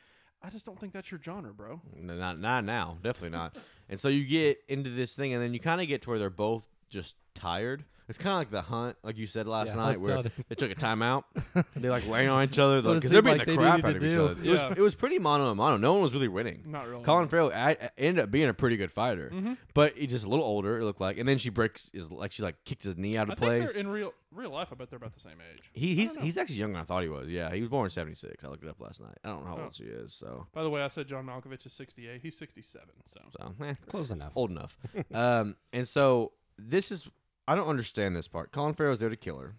I 0.43 0.50
just 0.50 0.65
don't 0.65 0.80
think 0.80 0.93
that's 0.93 1.10
your 1.12 1.19
genre, 1.21 1.54
bro. 1.54 1.82
Not 2.00 2.39
not 2.39 2.63
now, 2.63 2.97
definitely 3.02 3.38
not. 3.38 3.56
and 3.89 4.00
so 4.00 4.08
you 4.08 4.26
get 4.26 4.60
into 4.67 4.89
this 4.89 5.15
thing, 5.15 5.34
and 5.34 5.43
then 5.43 5.54
you 5.54 5.60
kind 5.60 5.82
of 5.82 5.88
get 5.88 6.02
to 6.04 6.10
where 6.10 6.19
they're 6.19 6.30
both 6.30 6.67
just 6.89 7.15
tired. 7.36 7.84
It's 8.10 8.17
kind 8.17 8.32
of 8.36 8.38
like 8.38 8.52
the 8.52 8.62
hunt, 8.62 8.95
like 9.04 9.17
you 9.17 9.28
said 9.28 9.47
last 9.47 9.67
Yeah, 9.67 9.73
I 9.73 9.76
night, 9.76 9.88
was 9.88 10.08
where 10.08 10.15
telling- 10.15 10.32
they 10.47 10.56
took 10.56 10.71
a 10.71 10.76
timeout. 10.76 11.23
they 11.76 11.89
like 11.89 12.08
laying 12.08 12.30
on 12.30 12.41
each 12.45 12.58
other 12.58 12.76
That's 12.76 12.88
what 12.88 12.93
it 12.93 12.95
because 13.02 13.12
they're 13.12 13.17
seemed 13.17 13.26
beating 13.26 13.38
like 13.39 13.47
the 13.47 13.52
they 13.52 13.58
crap 13.58 13.76
needed 13.84 13.88
out 13.88 13.89
to 13.89 13.97
of 13.97 14.04
each 14.06 14.12
do. 14.13 14.26
other. 14.28 14.43
It 14.45 14.50
was 14.69 14.78
it 14.78 14.82
was 14.82 14.95
pretty 14.95 15.19
mono 15.19 15.50
a 15.52 15.56
mono. 15.56 15.76
No 15.76 15.91
one 15.91 16.04
was 16.04 16.13
really 16.13 16.30
winning. 16.30 16.63
Not 16.67 16.88
really. 16.88 17.04
Colin. 17.04 17.28
Farrell 17.28 17.52
I, 17.54 17.71
I 17.71 17.89
ended 17.97 18.23
up 18.23 18.32
being 18.32 18.47
a 18.47 18.54
pretty 18.54 18.78
good 18.78 18.93
fighter, 18.93 19.30
Mm-hmm. 19.34 19.54
but 19.73 19.97
he's 19.97 20.10
just 20.10 20.23
a 20.23 20.30
little 20.30 20.45
older. 20.45 20.80
It 20.80 20.86
looked 20.86 21.02
like, 21.02 21.17
and 21.17 21.28
then 21.28 21.38
she 21.38 21.50
breaks 21.50 21.91
is 21.93 22.10
like 22.10 22.32
she 22.32 22.43
like 22.43 22.56
kicked 22.63 22.84
his 22.84 22.95
knee 22.95 23.17
out 23.17 23.30
I 23.30 23.34
of 23.34 23.39
think 23.39 23.50
place. 23.50 23.73
they're 23.73 23.82
in 23.82 23.89
real 23.89 24.13
real 24.32 24.52
life. 24.52 24.69
I 24.71 24.76
bet 24.76 24.89
they're 24.89 24.95
about 24.95 25.13
the 25.13 25.19
same 25.19 25.39
age. 25.54 25.63
He 25.73 25.93
he's 25.93 26.13
don't 26.13 26.19
know. 26.21 26.26
he's 26.28 26.38
actually 26.38 26.56
younger 26.60 26.76
than 26.76 26.84
I 26.84 26.86
thought 26.86 27.04
he 27.04 27.10
was. 27.10 27.28
Yeah, 27.28 27.54
he 27.54 27.60
was 27.60 27.69
born 27.69 27.88
in 27.88 27.89
'76. 27.89 28.41
I 28.41 28.47
looked 28.47 28.63
it 28.63 28.69
up 28.69 28.80
last 28.80 29.02
night. 29.02 29.17
I 29.26 29.28
don't 29.28 29.41
know 29.43 29.50
how 29.50 29.58
Oh. 29.58 29.63
old 29.65 29.76
she 29.76 29.84
is, 29.84 30.13
so 30.13 30.47
By 30.54 30.63
the 30.63 30.69
way, 30.69 30.82
I 30.82 30.88
said 30.88 31.10
John 31.10 31.26
Malkovich 31.26 31.65
is 31.65 31.73
68. 31.73 32.21
He's 32.21 32.38
67. 32.38 32.88
So 33.13 33.19
so 33.38 33.65
eh, 33.65 33.73
Close 33.89 34.12
enough. 34.12 34.32
old 34.34 34.50
enough. 34.52 34.78
um, 35.13 35.58
and 35.73 35.86
so 35.86 36.32
this 36.58 36.91
is 36.91 37.08
I 37.48 37.56
don't 37.56 37.67
understand 37.67 38.15
this 38.15 38.28
part. 38.28 38.52
Colin 38.52 38.74
Farrell's 38.74 39.00
there 39.00 39.10
to 39.10 39.15
kill 39.15 39.39
her. 39.39 39.56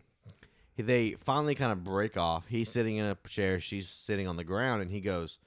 They 0.76 1.16
finally 1.24 1.54
kind 1.54 1.72
of 1.72 1.82
break 1.82 2.16
off. 2.16 2.46
He's 2.46 2.70
sitting 2.70 2.96
in 2.98 3.06
a 3.06 3.16
chair. 3.28 3.58
She's 3.58 3.88
sitting 3.88 4.28
on 4.28 4.36
the 4.36 4.44
ground, 4.44 4.82
and 4.82 4.90
he 4.90 5.00
goes, 5.00 5.38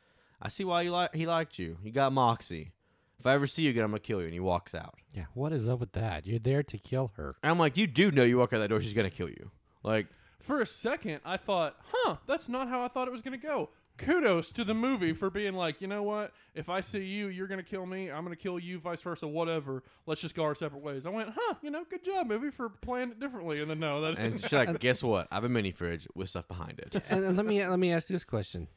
"I 0.41 0.49
see 0.49 0.65
why 0.65 0.81
you 0.81 0.91
like 0.91 1.15
he 1.15 1.25
liked 1.25 1.57
you. 1.57 1.77
You 1.83 1.91
got 1.91 2.11
moxie. 2.11 2.73
If 3.17 3.25
I 3.25 3.33
ever 3.33 3.47
see 3.47 3.63
you 3.63 3.69
again, 3.69 3.83
I'm 3.83 3.91
gonna 3.91 3.99
kill 3.99 4.19
you." 4.19 4.25
And 4.25 4.33
he 4.33 4.39
walks 4.39 4.75
out. 4.75 4.95
Yeah, 5.13 5.25
what 5.33 5.53
is 5.53 5.69
up 5.69 5.79
with 5.79 5.93
that? 5.93 6.25
You're 6.25 6.39
there 6.39 6.63
to 6.63 6.77
kill 6.77 7.13
her. 7.15 7.35
And 7.43 7.51
I'm 7.51 7.59
like, 7.59 7.77
"You 7.77 7.87
do 7.87 8.11
know 8.11 8.23
you 8.23 8.39
walk 8.39 8.51
out 8.51 8.59
that 8.59 8.69
door, 8.69 8.81
she's 8.81 8.93
gonna 8.93 9.09
kill 9.09 9.29
you." 9.29 9.51
Like, 9.83 10.07
for 10.41 10.59
a 10.59 10.65
second, 10.65 11.21
I 11.23 11.37
thought, 11.37 11.75
huh, 11.91 12.17
that's 12.27 12.49
not 12.49 12.67
how 12.67 12.83
I 12.83 12.87
thought 12.87 13.07
it 13.07 13.11
was 13.11 13.21
going 13.21 13.39
to 13.39 13.47
go. 13.47 13.69
Kudos 14.01 14.51
to 14.53 14.63
the 14.63 14.73
movie 14.73 15.13
for 15.13 15.29
being 15.29 15.53
like, 15.53 15.81
you 15.81 15.87
know 15.87 16.03
what? 16.03 16.31
If 16.55 16.69
I 16.69 16.81
see 16.81 17.03
you, 17.03 17.27
you're 17.27 17.47
going 17.47 17.59
to 17.59 17.69
kill 17.69 17.85
me. 17.85 18.09
I'm 18.11 18.23
going 18.25 18.35
to 18.35 18.41
kill 18.41 18.59
you, 18.59 18.79
vice 18.79 19.01
versa, 19.01 19.27
whatever. 19.27 19.83
Let's 20.05 20.21
just 20.21 20.35
go 20.35 20.43
our 20.43 20.55
separate 20.55 20.81
ways. 20.81 21.05
I 21.05 21.09
went, 21.09 21.29
huh, 21.35 21.55
you 21.61 21.71
know, 21.71 21.83
good 21.89 22.03
job, 22.03 22.27
movie, 22.27 22.49
for 22.51 22.69
playing 22.69 23.11
it 23.11 23.19
differently. 23.19 23.61
And 23.61 23.69
then, 23.69 23.79
no, 23.79 24.01
that 24.01 24.17
and 24.17 24.41
she's 24.41 24.51
like, 24.53 24.79
"Guess 24.79 25.03
what? 25.03 25.27
I 25.31 25.35
have 25.35 25.43
a 25.43 25.49
mini 25.49 25.71
fridge 25.71 26.07
with 26.15 26.29
stuff 26.29 26.47
behind 26.47 26.79
it." 26.79 27.01
and, 27.09 27.23
and 27.23 27.37
let 27.37 27.45
me 27.45 27.65
let 27.65 27.79
me 27.79 27.91
ask 27.91 28.09
you 28.09 28.15
this 28.15 28.25
question: 28.25 28.67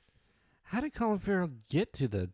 How 0.64 0.80
did 0.80 0.94
Colin 0.94 1.18
Farrell 1.18 1.50
get 1.68 1.92
to 1.94 2.08
the 2.08 2.30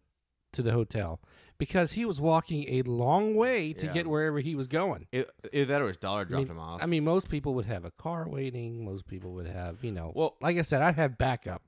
to 0.53 0.63
the 0.63 0.73
hotel? 0.73 1.21
Because 1.59 1.93
he 1.93 2.05
was 2.07 2.21
walking 2.21 2.65
a 2.69 2.83
long 2.83 3.35
way 3.35 3.75
to 3.75 3.87
Yeah. 3.87 3.93
get 3.93 4.07
wherever 4.07 4.41
he 4.41 4.55
was 4.55 4.67
going. 4.67 5.07
It, 5.13 5.31
either 5.53 5.67
that 5.67 5.83
or 5.83 5.89
his 5.89 5.99
daughter 5.99 6.23
I 6.23 6.25
dropped 6.25 6.49
mean, 6.49 6.57
him 6.57 6.59
off. 6.59 6.83
I 6.83 6.87
mean, 6.87 7.05
most 7.05 7.29
people 7.29 7.53
would 7.55 7.67
have 7.67 7.85
a 7.85 7.91
car 7.91 8.27
waiting. 8.27 8.83
Most 8.85 9.07
people 9.07 9.33
would 9.35 9.47
have, 9.47 9.85
you 9.85 9.93
know. 9.93 10.11
Well- 10.15 10.37
like 10.41 10.57
I 10.57 10.63
said, 10.63 10.81
I'd 10.81 10.95
have 10.95 11.19
backup. 11.19 11.63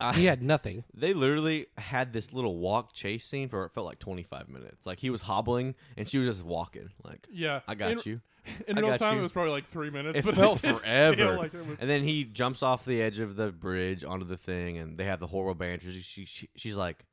I- 0.00 0.12
he 0.14 0.24
had 0.24 0.42
nothing. 0.42 0.84
They 0.94 1.14
literally 1.14 1.66
had 1.78 2.12
this 2.12 2.32
little 2.32 2.56
walk 2.58 2.92
chase 2.92 3.24
scene 3.26 3.48
for 3.48 3.64
it 3.64 3.72
felt 3.72 3.86
like 3.86 3.98
25 3.98 4.48
minutes. 4.48 4.86
Like 4.86 4.98
he 4.98 5.10
was 5.10 5.22
hobbling 5.22 5.74
and 5.96 6.08
she 6.08 6.18
was 6.18 6.26
just 6.28 6.44
walking. 6.44 6.90
Like, 7.04 7.26
yeah. 7.32 7.60
I 7.68 7.74
got 7.74 7.92
in, 7.92 8.00
you. 8.04 8.20
In 8.68 8.78
I 8.78 8.80
real 8.80 8.98
time, 8.98 9.14
you. 9.14 9.20
it 9.20 9.22
was 9.22 9.32
probably 9.32 9.52
like 9.52 9.68
three 9.70 9.90
minutes. 9.90 10.18
It 10.18 10.24
but 10.24 10.34
felt 10.34 10.62
did 10.62 10.76
forever. 10.78 11.16
Feel 11.16 11.36
like 11.36 11.54
it 11.54 11.66
was, 11.66 11.78
And 11.80 11.88
then 11.90 12.02
he 12.02 12.24
jumps 12.24 12.62
off 12.62 12.84
the 12.84 13.00
edge 13.02 13.18
of 13.18 13.36
the 13.36 13.52
bridge 13.52 14.02
onto 14.04 14.24
the 14.24 14.36
thing, 14.38 14.78
and 14.78 14.96
they 14.96 15.04
have 15.04 15.20
the 15.20 15.26
horrible 15.26 15.54
banter. 15.54 15.90
She, 15.92 16.24
she, 16.24 16.48
she's 16.56 16.74
like, 16.74 17.04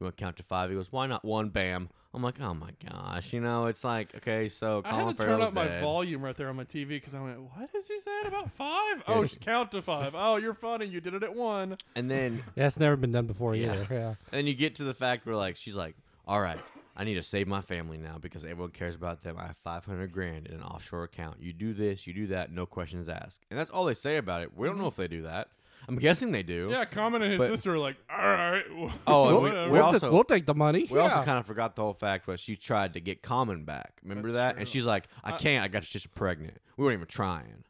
"You 0.00 0.04
want 0.04 0.16
to 0.16 0.22
count 0.24 0.36
to 0.38 0.42
five? 0.42 0.68
He 0.70 0.76
goes, 0.76 0.90
"Why 0.90 1.06
not 1.06 1.24
one?" 1.24 1.50
Bam. 1.50 1.88
I'm 2.16 2.22
like, 2.22 2.40
"Oh 2.40 2.54
my 2.54 2.70
gosh!" 2.90 3.34
You 3.34 3.42
know, 3.42 3.66
it's 3.66 3.84
like, 3.84 4.14
okay, 4.16 4.48
so 4.48 4.80
I 4.86 4.90
Colin 4.90 5.06
had 5.08 5.16
to 5.18 5.22
turn 5.22 5.32
Farrell's 5.34 5.48
up 5.48 5.54
my 5.54 5.80
volume 5.80 6.22
right 6.22 6.34
there 6.34 6.48
on 6.48 6.56
my 6.56 6.64
TV 6.64 6.88
because 6.88 7.14
I 7.14 7.20
went, 7.20 7.38
"What 7.38 7.68
is 7.74 7.86
he 7.86 8.00
saying 8.00 8.26
about 8.26 8.50
five? 8.56 9.02
Oh, 9.06 9.20
Yes. 9.20 9.36
count 9.38 9.70
to 9.72 9.82
five. 9.82 10.14
Oh, 10.16 10.36
you're 10.36 10.54
funny. 10.54 10.86
You 10.86 11.02
did 11.02 11.12
it 11.12 11.22
at 11.22 11.34
one. 11.34 11.76
and 11.94 12.10
then, 12.10 12.42
Yeah, 12.56 12.68
it's 12.68 12.78
never 12.80 12.96
been 12.96 13.12
done 13.12 13.26
before 13.26 13.54
Yeah. 13.54 13.74
either. 13.74 13.86
Yeah. 13.90 14.08
and 14.08 14.16
then 14.32 14.46
you 14.46 14.54
get 14.54 14.76
to 14.76 14.84
the 14.84 14.94
fact 14.94 15.26
where 15.26 15.36
like 15.36 15.56
she's 15.56 15.76
like, 15.76 15.94
"All 16.26 16.40
right, 16.40 16.58
I 16.96 17.04
need 17.04 17.16
to 17.16 17.22
save 17.22 17.48
my 17.48 17.60
family 17.60 17.98
now 17.98 18.16
because 18.18 18.44
everyone 18.46 18.70
cares 18.70 18.96
about 18.96 19.22
them. 19.22 19.36
I 19.38 19.48
have 19.48 19.56
500 19.62 20.10
grand 20.10 20.46
in 20.46 20.54
an 20.54 20.62
offshore 20.62 21.04
account. 21.04 21.36
You 21.42 21.52
do 21.52 21.74
this, 21.74 22.06
you 22.06 22.14
do 22.14 22.28
that, 22.28 22.50
no 22.50 22.64
questions 22.64 23.10
asked." 23.10 23.44
And 23.50 23.58
that's 23.60 23.68
all 23.70 23.84
they 23.84 23.94
say 23.94 24.16
about 24.16 24.40
it. 24.40 24.56
We 24.56 24.66
don't 24.66 24.78
know 24.78 24.84
mm-hmm. 24.84 24.88
if 24.88 24.96
they 24.96 25.16
do 25.16 25.22
that. 25.24 25.48
I'm 25.88 25.96
guessing 25.96 26.32
they 26.32 26.42
do. 26.42 26.68
Yeah, 26.70 26.84
Common 26.84 27.22
and 27.22 27.32
his 27.32 27.38
But- 27.38 27.48
sister 27.48 27.74
are 27.74 27.78
like, 27.78 27.96
"All 28.10 28.16
right." 28.18 28.64
Oh, 29.06 29.24
and 29.28 29.32
We'll, 29.34 29.42
we- 29.42 29.48
whatever." 29.50 29.66
we 29.66 29.72
we'll, 29.72 29.82
also- 29.84 29.98
ta- 30.00 30.10
we'll 30.10 30.24
take 30.24 30.46
the 30.46 30.54
money. 30.54 30.86
We 30.90 30.98
yeah. 30.98 31.04
also 31.04 31.22
kind 31.22 31.38
of 31.38 31.46
forgot 31.46 31.76
the 31.76 31.82
whole 31.82 31.94
fact 31.94 32.26
was 32.26 32.40
she 32.40 32.56
tried 32.56 32.94
to 32.94 33.00
get 33.00 33.22
Common 33.22 33.64
back. 33.64 33.92
Remember 34.02 34.28
That's 34.32 34.54
that? 34.54 34.56
And 34.58 34.66
true. 34.66 34.72
she's 34.72 34.84
like, 34.86 35.08
I 35.22 35.34
I- 35.34 35.38
can't. 35.38 35.64
I 35.64 35.68
got 35.68 35.82
you 35.82 35.88
just 35.88 36.12
pregnant. 36.14 36.58
We 36.76 36.84
weren't 36.84 36.96
even 36.98 37.06
trying. 37.06 37.64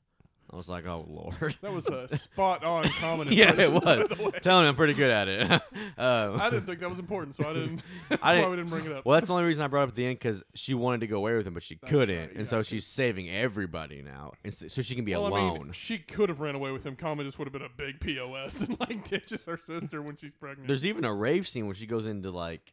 I 0.48 0.54
was 0.56 0.68
like, 0.68 0.87
oh 0.87 1.04
lord. 1.09 1.56
That 1.61 1.72
was 1.72 1.88
a 1.88 2.16
spot 2.16 2.62
on 2.62 2.85
Common. 3.00 3.32
yeah, 3.32 3.52
it 3.61 3.72
was. 3.72 3.82
by 3.85 3.96
the 3.96 4.14
way. 4.22 4.30
Telling 4.40 4.62
you, 4.64 4.68
I'm 4.68 4.76
pretty 4.76 4.94
good 4.94 5.11
at 5.11 5.26
it. 5.28 5.50
um, 5.98 6.40
I 6.40 6.50
didn't 6.50 6.66
think 6.66 6.80
that 6.80 6.88
was 6.88 6.98
important, 7.00 7.35
so 7.35 7.48
I 7.48 7.52
didn't. 7.52 7.82
That's 8.09 8.22
I 8.22 8.26
why 8.26 8.35
didn't- 8.37 8.50
we 8.50 8.56
didn't 8.56 8.70
bring 8.70 8.87
it 8.87 8.92
up. 8.92 9.04
well, 9.04 9.14
that's 9.18 9.26
the 9.26 9.32
only 9.32 9.44
reason 9.44 9.64
I 9.64 9.66
brought 9.66 9.80
it 9.80 9.85
up 9.85 9.88
at 9.90 9.94
the 9.96 10.06
end 10.06 10.18
because 10.20 10.42
she 10.54 10.74
wanted 10.74 11.00
to 11.00 11.09
go 11.09 11.16
away 11.16 11.35
with 11.37 11.46
him, 11.46 11.54
but 11.54 11.62
she 11.64 11.76
couldn't, 11.76 12.16
right, 12.16 12.28
and 12.30 12.40
yeah, 12.40 12.44
so 12.44 12.62
she's 12.62 12.87
saving 12.87 13.28
everybody 13.28 14.02
now, 14.02 14.32
and 14.44 14.54
so 14.54 14.68
so 14.68 14.82
she 14.82 14.94
can 14.94 15.04
be 15.04 15.12
well, 15.12 15.26
I 15.26 15.28
alone. 15.40 15.62
mean, 15.64 15.72
she 15.72 15.98
could 15.98 16.28
have 16.28 16.40
ran 16.40 16.54
away 16.54 16.70
with 16.70 16.85
him. 16.85 16.94
Common 16.96 17.26
just 17.26 17.38
would 17.38 17.46
have 17.46 17.52
been 17.52 17.62
a 17.62 17.68
big 17.76 18.00
pos 18.00 18.61
and 18.61 18.78
like 18.78 19.09
ditches 19.09 19.44
her 19.46 19.56
sister 19.59 20.00
when 20.00 20.16
she's 20.16 20.32
pregnant. 20.35 20.68
There's 20.68 20.87
even 20.87 21.04
a 21.04 21.12
rave 21.12 21.48
scene 21.48 21.66
where 21.66 21.74
she 21.74 21.87
goes 21.87 22.06
into 22.06 22.30
like 22.30 22.72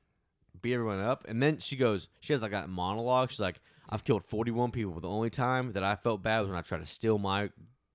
beat 0.61 0.73
everyone 0.75 0.99
up, 0.99 1.25
and 1.27 1.41
then 1.41 1.57
she 1.57 1.75
goes, 1.75 2.07
she 2.19 2.33
has 2.33 2.41
like 2.41 2.53
a 2.53 2.67
monologue. 2.67 3.31
She's 3.31 3.39
like, 3.39 3.59
"I've 3.89 4.03
killed 4.03 4.23
41 4.25 4.71
people, 4.71 4.99
the 4.99 5.09
only 5.09 5.29
time 5.29 5.73
that 5.73 5.83
I 5.83 5.95
felt 5.95 6.21
bad 6.23 6.41
was 6.41 6.49
when 6.49 6.57
I 6.57 6.61
tried 6.61 6.79
to 6.81 6.85
steal 6.87 7.17
my 7.17 7.49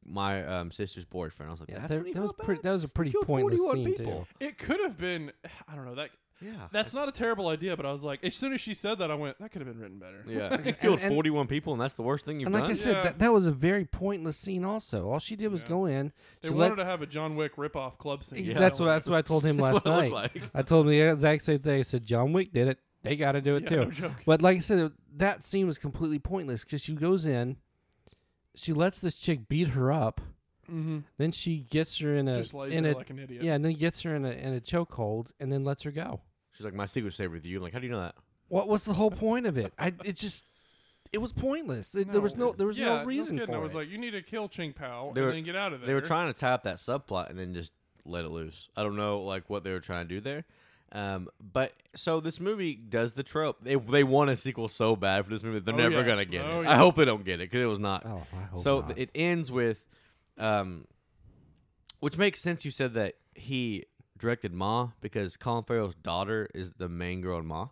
my 0.05 0.45
um, 0.47 0.71
sister's 0.71 1.05
boyfriend." 1.05 1.51
I 1.51 1.53
was 1.53 1.61
like, 1.61 1.71
Yeah, 1.71 1.79
"That's 1.81 1.89
that, 1.91 1.99
when 1.99 2.07
you 2.09 2.15
that 2.15 2.23
was 2.23 2.31
felt 2.33 2.39
pretty. 2.47 2.61
That 2.63 2.73
was 2.73 2.85
a 2.85 2.89
pretty 2.89 3.13
pointless 3.25 3.61
scene 3.71 3.85
people. 3.85 4.27
too. 4.39 4.45
it 4.47 4.59
could 4.59 4.81
have 4.81 4.97
been. 4.99 5.33
I 5.69 5.75
don't 5.75 5.85
know 5.85 5.95
that. 5.97 6.11
Yeah, 6.41 6.69
That's 6.71 6.95
not 6.95 7.09
a 7.09 7.11
terrible 7.11 7.49
idea, 7.49 7.77
but 7.77 7.85
I 7.85 7.91
was 7.91 8.05
like, 8.05 8.23
as 8.23 8.37
soon 8.37 8.53
as 8.53 8.61
she 8.61 8.73
said 8.73 9.01
that, 9.01 9.11
I 9.11 9.17
went, 9.17 9.41
that 9.41 9.51
could 9.51 9.61
have 9.61 9.67
been 9.69 9.81
written 9.81 9.99
better. 9.99 10.23
yeah. 10.25 10.57
You've 10.65 10.79
killed 10.79 11.01
and- 11.01 11.13
41 11.13 11.49
people, 11.49 11.73
and 11.73 11.83
that's 11.83 11.95
the 11.95 12.03
worst 12.03 12.25
thing 12.27 12.39
you've 12.39 12.47
And 12.47 12.55
like. 12.55 12.71
I 12.71 12.75
said, 12.75 12.95
Yeah. 12.95 13.03
that, 13.03 13.19
that 13.19 13.33
was 13.33 13.49
a 13.49 13.51
very 13.51 13.85
pointless 13.85 14.37
scene. 14.37 14.65
Also, 14.65 15.11
all 15.11 15.19
she 15.19 15.35
did 15.35 15.49
was 15.51 15.63
Yeah. 15.63 15.69
go 15.69 15.87
in. 15.87 16.13
They 16.43 16.51
she 16.51 16.55
wanted 16.55 16.77
let- 16.77 16.77
to 16.77 16.85
have 16.85 17.03
a 17.03 17.07
John 17.07 17.35
Wick 17.35 17.57
ripoff 17.57 17.99
club 17.99 18.23
scene. 18.23 18.45
Yeah. 18.45 18.57
That's 18.57 18.79
what 18.79 18.87
that's 18.87 19.09
what 19.09 19.17
I 19.17 19.23
told 19.23 19.43
him 19.45 19.59
last 19.59 19.85
night. 19.85 20.13
like. 20.13 20.41
I 20.55 20.63
told 20.63 20.87
him 20.87 20.93
the 20.93 21.01
exact 21.01 21.43
same 21.43 21.59
thing. 21.59 21.81
I 21.81 21.83
said 21.83 22.07
John 22.07 22.33
Wick 22.33 22.53
did 22.53 22.69
it. 22.69 22.79
They 23.03 23.17
got 23.17 23.33
to 23.33 23.41
do 23.41 23.57
it 23.57 23.63
Yeah, 23.65 23.69
too. 23.69 23.77
no 23.85 23.91
joke. 23.91 24.13
But 24.27 24.43
like 24.43 24.57
I 24.57 24.61
said, 24.61 24.93
that 25.17 25.45
scene 25.47 25.67
was 25.67 25.79
completely 25.79 26.19
pointless 26.19 26.65
because 26.65 26.83
she 26.83 26.95
goes 26.95 27.27
in, 27.27 27.57
she 28.55 28.73
lets 28.73 28.99
this 29.01 29.17
chick 29.17 29.49
beat 29.49 29.69
her 29.69 29.93
up, 29.93 30.21
Mm-hmm. 30.71 30.99
then 31.17 31.33
she 31.33 31.61
gets 31.61 31.97
her 32.01 32.15
in 32.15 32.29
a 32.29 32.41
Just 32.43 32.53
lays 32.53 32.75
in 32.75 32.85
there 32.85 32.93
a 32.93 32.97
like 32.97 33.09
an 33.09 33.19
idiot. 33.19 33.43
yeah, 33.43 33.55
and 33.55 33.65
then 33.65 33.73
gets 33.73 34.03
her 34.03 34.15
in 34.15 34.27
a 34.27 34.31
in 34.33 34.53
a 34.55 34.61
chokehold, 34.61 35.29
and 35.41 35.51
then 35.51 35.65
lets 35.65 35.83
her 35.85 35.91
go. 35.91 36.21
She's 36.53 36.63
like, 36.67 36.75
"My 36.75 36.85
secret's 36.85 37.17
safe 37.17 37.31
with 37.31 37.47
you." 37.47 37.57
I'm 37.57 37.63
like, 37.63 37.73
how 37.73 37.79
do 37.79 37.87
you 37.87 37.93
know 37.93 38.01
that? 38.03 38.17
What 38.49 38.69
was 38.69 38.85
the 38.85 38.93
whole 38.93 39.11
point 39.11 39.47
of 39.47 39.57
it? 39.57 39.73
I 39.79 39.95
it 40.05 40.17
just 40.17 40.45
it 41.11 41.19
was 41.19 41.33
pointless. 41.33 41.95
It- 41.95 42.13
there 42.13 42.21
was 42.21 42.37
no 42.37 42.53
there 42.53 42.67
was 42.67 42.77
yeah, 42.77 42.99
no 42.99 43.05
reason 43.07 43.39
kidding. 43.39 43.55
for 43.55 43.59
I 43.59 43.63
was 43.63 43.73
it. 43.73 43.79
like, 43.79 43.89
you 43.89 43.97
need 43.97 44.11
to 44.11 44.21
kill 44.21 44.47
Ching 44.47 44.75
Pao 44.75 45.13
They 45.15 45.23
and 45.23 45.27
were- 45.29 45.33
then 45.33 45.45
get 45.45 45.57
out 45.57 45.73
of 45.73 45.81
there. 45.81 45.87
They 45.87 45.95
were 45.95 46.03
trying 46.03 46.31
to 46.31 46.39
tie 46.39 46.53
up 46.53 46.65
that 46.65 46.77
subplot 46.77 47.31
and 47.31 47.39
then 47.39 47.55
just 47.55 47.73
let 48.05 48.27
it 48.27 48.31
loose. 48.31 48.69
I 48.77 48.83
don't 48.83 48.97
know 48.97 49.23
like 49.23 49.49
what 49.49 49.65
they 49.65 49.71
were 49.71 49.81
trying 49.81 50.07
to 50.07 50.15
do 50.17 50.21
there. 50.21 50.45
Um, 50.93 51.29
but 51.41 51.75
so 51.95 52.21
this 52.21 52.41
movie 52.41 52.75
does 52.75 53.13
the 53.13 53.23
trope. 53.23 53.59
They 53.63 53.75
they 53.75 54.05
want 54.05 54.31
a 54.31 54.37
sequel 54.37 54.69
so 54.69 54.97
bad 54.97 55.25
for 55.25 55.31
this 55.31 55.43
movie. 55.43 55.59
They're 55.61 55.75
Oh, 55.75 55.77
never 55.77 56.01
yeah. 56.01 56.07
gonna 56.07 56.25
get 56.25 56.45
Oh, 56.47 56.61
it. 56.61 56.65
yeah. 56.65 56.73
I 56.73 56.77
hope 56.77 56.97
they 56.97 57.05
don't 57.05 57.25
get 57.25 57.35
it 57.41 57.51
because 57.51 57.63
it 57.63 57.67
was 57.67 57.79
not. 57.79 58.05
oh, 58.07 58.23
I 58.33 58.43
hope 58.47 58.59
so 58.59 58.81
not. 58.81 58.99
it 58.99 59.11
ends 59.15 59.51
with, 59.53 59.85
um, 60.39 60.87
which 62.01 62.17
makes 62.17 62.41
sense. 62.41 62.65
You 62.65 62.71
said 62.71 62.95
that 62.95 63.15
he 63.35 63.85
directed 64.17 64.53
Ma 64.55 64.89
because 65.01 65.37
Colin 65.37 65.63
Farrell's 65.65 65.95
daughter 65.95 66.49
is 66.55 66.73
the 66.73 66.89
main 66.89 67.21
girl 67.21 67.39
in 67.39 67.47
Ma. 67.47 67.69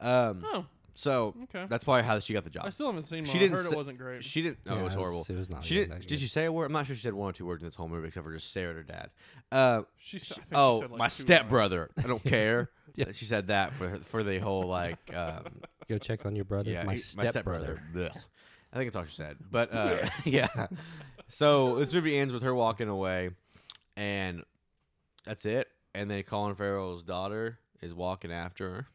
Um, 0.00 0.44
Oh, 0.52 0.66
so 0.94 1.34
okay. 1.44 1.66
that's 1.68 1.84
probably 1.84 2.02
how 2.02 2.18
she 2.18 2.32
got 2.34 2.44
the 2.44 2.50
job. 2.50 2.64
I 2.66 2.70
still 2.70 2.86
haven't 2.86 3.04
seen. 3.04 3.24
She 3.24 3.32
She 3.32 3.38
didn't 3.38 3.54
I 3.54 3.56
heard 3.58 3.66
say- 3.66 3.72
it 3.72 3.76
wasn't 3.76 3.98
great. 3.98 4.24
She 4.24 4.42
didn't. 4.42 4.64
No, 4.66 4.74
Yeah, 4.74 4.80
it 4.80 4.84
was 4.84 4.94
horrible. 4.94 5.26
it 5.28 5.36
was 5.36 5.48
not 5.50 5.64
She 5.64 5.74
even 5.76 5.88
didn't. 5.88 6.00
that 6.02 6.08
Did 6.08 6.14
good. 6.16 6.20
she 6.20 6.28
say 6.28 6.44
a 6.44 6.52
word? 6.52 6.66
I'm 6.66 6.72
not 6.72 6.86
sure 6.86 6.94
she 6.96 7.02
said 7.02 7.14
one 7.14 7.30
or 7.30 7.32
two 7.32 7.46
words 7.46 7.62
in 7.62 7.66
this 7.66 7.74
whole 7.74 7.88
movie 7.88 8.08
except 8.08 8.24
for 8.26 8.32
just 8.32 8.52
Sarah 8.52 8.76
or 8.76 8.82
dad. 8.82 9.10
Uh, 9.50 9.82
She, 9.98 10.18
s- 10.18 10.32
I 10.32 10.34
think 10.34 10.46
she 10.50 10.54
oh, 10.56 10.80
said, 10.80 10.90
like, 10.90 10.98
my 10.98 11.08
two 11.08 11.22
stepbrother. 11.22 11.90
I 11.98 12.02
don't 12.02 12.22
care. 12.24 12.70
Yeah. 12.94 13.10
She 13.12 13.24
said 13.24 13.46
that 13.46 13.74
for 13.74 13.96
for 14.00 14.22
the 14.22 14.38
whole 14.38 14.64
like. 14.66 14.98
Um, 15.14 15.44
Go 15.88 15.96
check 15.96 16.26
on 16.26 16.36
your 16.36 16.44
brother. 16.44 16.70
yeah, 16.70 16.82
my 16.84 16.92
he- 16.94 16.98
stepbrother. 16.98 17.80
Blech. 17.94 18.14
I 18.70 18.76
think 18.76 18.88
it's 18.88 18.96
all 18.96 19.04
she 19.06 19.14
said. 19.14 19.38
But 19.50 19.72
uh, 19.74 20.06
yeah. 20.26 20.66
So 21.28 21.78
this 21.78 21.90
movie 21.94 22.18
ends 22.18 22.34
with 22.34 22.42
her 22.42 22.54
walking 22.54 22.88
away, 22.88 23.30
and 23.96 24.42
that's 25.24 25.46
it. 25.46 25.68
And 25.94 26.10
then 26.10 26.22
Colin 26.24 26.54
Farrell's 26.54 27.02
daughter 27.02 27.58
is 27.80 27.94
walking 27.94 28.30
after 28.32 28.70
her, 28.70 28.86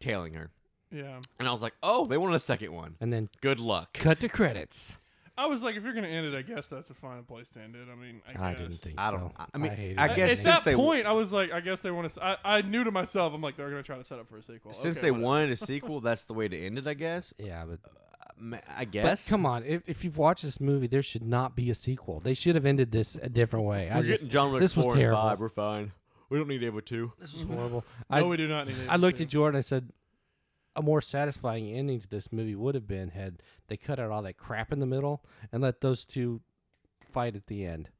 tailing 0.00 0.32
her. 0.34 0.50
Lines. 0.92 1.04
Yeah, 1.06 1.20
And 1.38 1.48
I 1.48 1.52
was 1.52 1.62
like, 1.62 1.74
oh, 1.82 2.06
they 2.06 2.16
wanted 2.16 2.36
a 2.36 2.40
second 2.40 2.72
one. 2.72 2.96
And 3.00 3.12
then 3.12 3.28
Good 3.40 3.60
luck. 3.60 3.92
cut 3.94 4.20
to 4.20 4.28
credits. 4.28 4.98
I 5.38 5.46
was 5.46 5.62
like, 5.62 5.74
if 5.74 5.82
you're 5.84 5.94
gonna 5.94 6.06
end 6.08 6.26
it, 6.26 6.36
I 6.36 6.42
guess 6.42 6.68
that's 6.68 6.90
a 6.90 6.94
fine 6.94 7.22
place 7.22 7.48
to 7.50 7.60
end 7.62 7.74
it. 7.74 7.88
I 7.90 7.94
mean, 7.94 8.20
I, 8.28 8.48
I 8.48 8.50
guess. 8.52 8.60
didn't 8.60 8.74
think 8.80 8.94
I 9.00 9.10
don't- 9.10 9.32
I 9.54 9.56
mean, 9.58 9.72
hated 9.72 9.98
I 9.98 10.08
it. 10.08 10.16
guess 10.16 10.30
At 10.32 10.36
since 10.36 10.44
that 10.44 10.64
they- 10.64 10.74
point, 10.74 11.06
I 11.06 11.12
was 11.12 11.32
like, 11.32 11.50
I 11.50 11.60
guess 11.60 11.80
they 11.80 11.90
want 11.90 12.10
to. 12.12 12.22
I, 12.22 12.36
I 12.44 12.62
knew 12.62 12.84
to 12.84 12.90
myself, 12.90 13.32
I'm 13.32 13.40
like, 13.40 13.56
they're 13.56 13.70
gonna 13.70 13.82
try 13.82 13.96
to 13.96 14.04
set 14.04 14.18
up 14.18 14.28
for 14.28 14.36
a 14.36 14.42
sequel. 14.42 14.72
Since 14.74 14.98
Okay, 14.98 15.06
they 15.06 15.10
whatever. 15.12 15.24
wanted 15.26 15.50
a 15.52 15.56
sequel, 15.66 16.00
that's 16.02 16.24
the 16.26 16.34
way 16.34 16.46
to 16.48 16.58
end 16.66 16.76
it, 16.76 16.86
I 16.86 16.92
guess. 16.92 17.32
yeah, 17.38 17.64
but 17.64 17.78
uh, 17.86 18.32
Ma- 18.38 18.58
I 18.76 18.84
But 18.84 18.90
guess. 18.90 19.28
come 19.30 19.46
on, 19.46 19.64
if, 19.64 19.88
if 19.88 20.04
you've 20.04 20.18
watched 20.18 20.42
this 20.42 20.60
movie, 20.60 20.88
there 20.88 21.02
should 21.02 21.22
not 21.24 21.56
be 21.56 21.70
a 21.70 21.74
sequel. 21.74 22.20
They 22.20 22.34
should 22.34 22.54
have 22.54 22.66
ended 22.66 22.90
this 22.92 23.16
a 23.16 23.30
different 23.30 23.64
way. 23.64 23.88
I 23.88 23.96
We're 24.00 24.02
just, 24.04 24.20
getting 24.20 24.28
John 24.30 24.52
Wick 24.52 24.60
this 24.60 24.76
was 24.76 24.84
4 24.86 24.92
and 24.94 25.00
terrible. 25.00 25.22
5. 25.22 25.40
We're 25.40 25.48
fine. 25.48 25.92
We 26.28 26.36
don't 26.38 26.48
need 26.48 26.62
Ava 26.64 26.82
2. 26.82 27.12
this 27.18 27.32
was 27.32 27.44
horrible. 27.44 27.84
No, 28.10 28.16
I, 28.18 28.22
we 28.22 28.36
do 28.36 28.46
not 28.46 28.66
need. 28.68 28.76
To. 28.76 28.92
I 28.92 28.96
looked 28.96 29.20
at 29.22 29.28
Jordan. 29.28 29.56
I 29.58 29.62
said, 29.62 29.88
a 30.76 30.82
more 30.82 31.00
satisfying 31.00 31.68
ending 31.72 32.00
to 32.00 32.08
this 32.08 32.32
movie 32.32 32.54
would 32.54 32.74
have 32.74 32.86
been 32.86 33.08
had 33.10 33.42
they 33.68 33.76
cut 33.76 33.98
out 33.98 34.10
all 34.10 34.22
that 34.22 34.36
crap 34.36 34.72
in 34.72 34.78
the 34.80 34.86
middle 34.86 35.24
and 35.52 35.62
let 35.62 35.80
those 35.80 36.04
two 36.04 36.40
fight 37.12 37.34
at 37.34 37.46
the 37.48 37.64
end, 37.64 37.90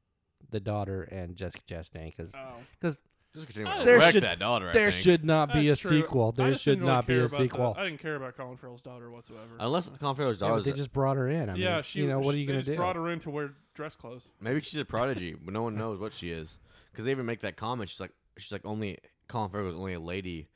the 0.49 0.59
daughter 0.59 1.03
and 1.03 1.35
Jessica 1.35 1.63
Chastain, 1.67 2.15
because 2.15 2.33
Oh. 2.35 2.93
Just 3.33 3.47
continue 3.47 3.71
to 3.79 3.85
There 3.85 3.97
wreck 3.97 4.11
should- 4.11 4.23
that 4.23 4.39
daughter. 4.39 4.69
I 4.71 4.73
there 4.73 4.91
think. 4.91 5.03
should 5.03 5.23
not 5.23 5.53
be 5.53 5.69
That's 5.69 5.79
a 5.85 5.87
true. 5.87 6.01
sequel. 6.01 6.33
There 6.33 6.53
should 6.53 6.71
didn't 6.71 6.81
really 6.83 6.93
not 6.95 7.07
be 7.07 7.13
a 7.13 7.17
about 7.19 7.29
the- 7.31 7.37
sequel. 7.37 7.75
I 7.77 7.85
didn't 7.85 8.01
care 8.01 8.15
about 8.17 8.35
Colin 8.35 8.57
Farrell's 8.57 8.81
daughter 8.81 9.09
whatsoever. 9.09 9.55
Unless 9.57 9.87
Colin 10.01 10.15
Farrell's 10.17 10.41
Yeah, 10.41 10.47
daughter. 10.49 10.55
but 10.63 10.65
they 10.65 10.73
just 10.75 10.91
brought 10.91 11.15
her 11.15 11.29
in. 11.29 11.49
I 11.49 11.55
yeah, 11.55 11.75
mean, 11.75 11.83
she. 11.83 12.01
you 12.01 12.07
know, 12.09 12.19
what 12.19 12.35
are 12.35 12.37
you 12.37 12.45
gonna 12.45 12.61
do? 12.61 12.75
Brought 12.75 12.97
her 12.97 13.09
in 13.09 13.21
to 13.21 13.29
wear 13.29 13.53
dress 13.73 13.95
clothes. 13.95 14.23
Maybe 14.41 14.59
she's 14.59 14.81
a 14.81 14.83
prodigy, 14.83 15.33
but 15.41 15.53
no 15.53 15.61
one 15.61 15.75
knows 15.75 15.97
what 15.97 16.11
she 16.13 16.29
is. 16.29 16.57
Because 16.91 17.05
they 17.05 17.11
even 17.11 17.25
make 17.25 17.39
that 17.39 17.55
comment. 17.55 17.89
She's 17.89 18.01
like, 18.01 18.11
she's 18.37 18.51
like 18.51 18.65
only 18.65 18.97
Colin 19.29 19.49
Farrell 19.49 19.67
was 19.67 19.75
only 19.75 19.93
a 19.93 19.99
lady. 20.01 20.49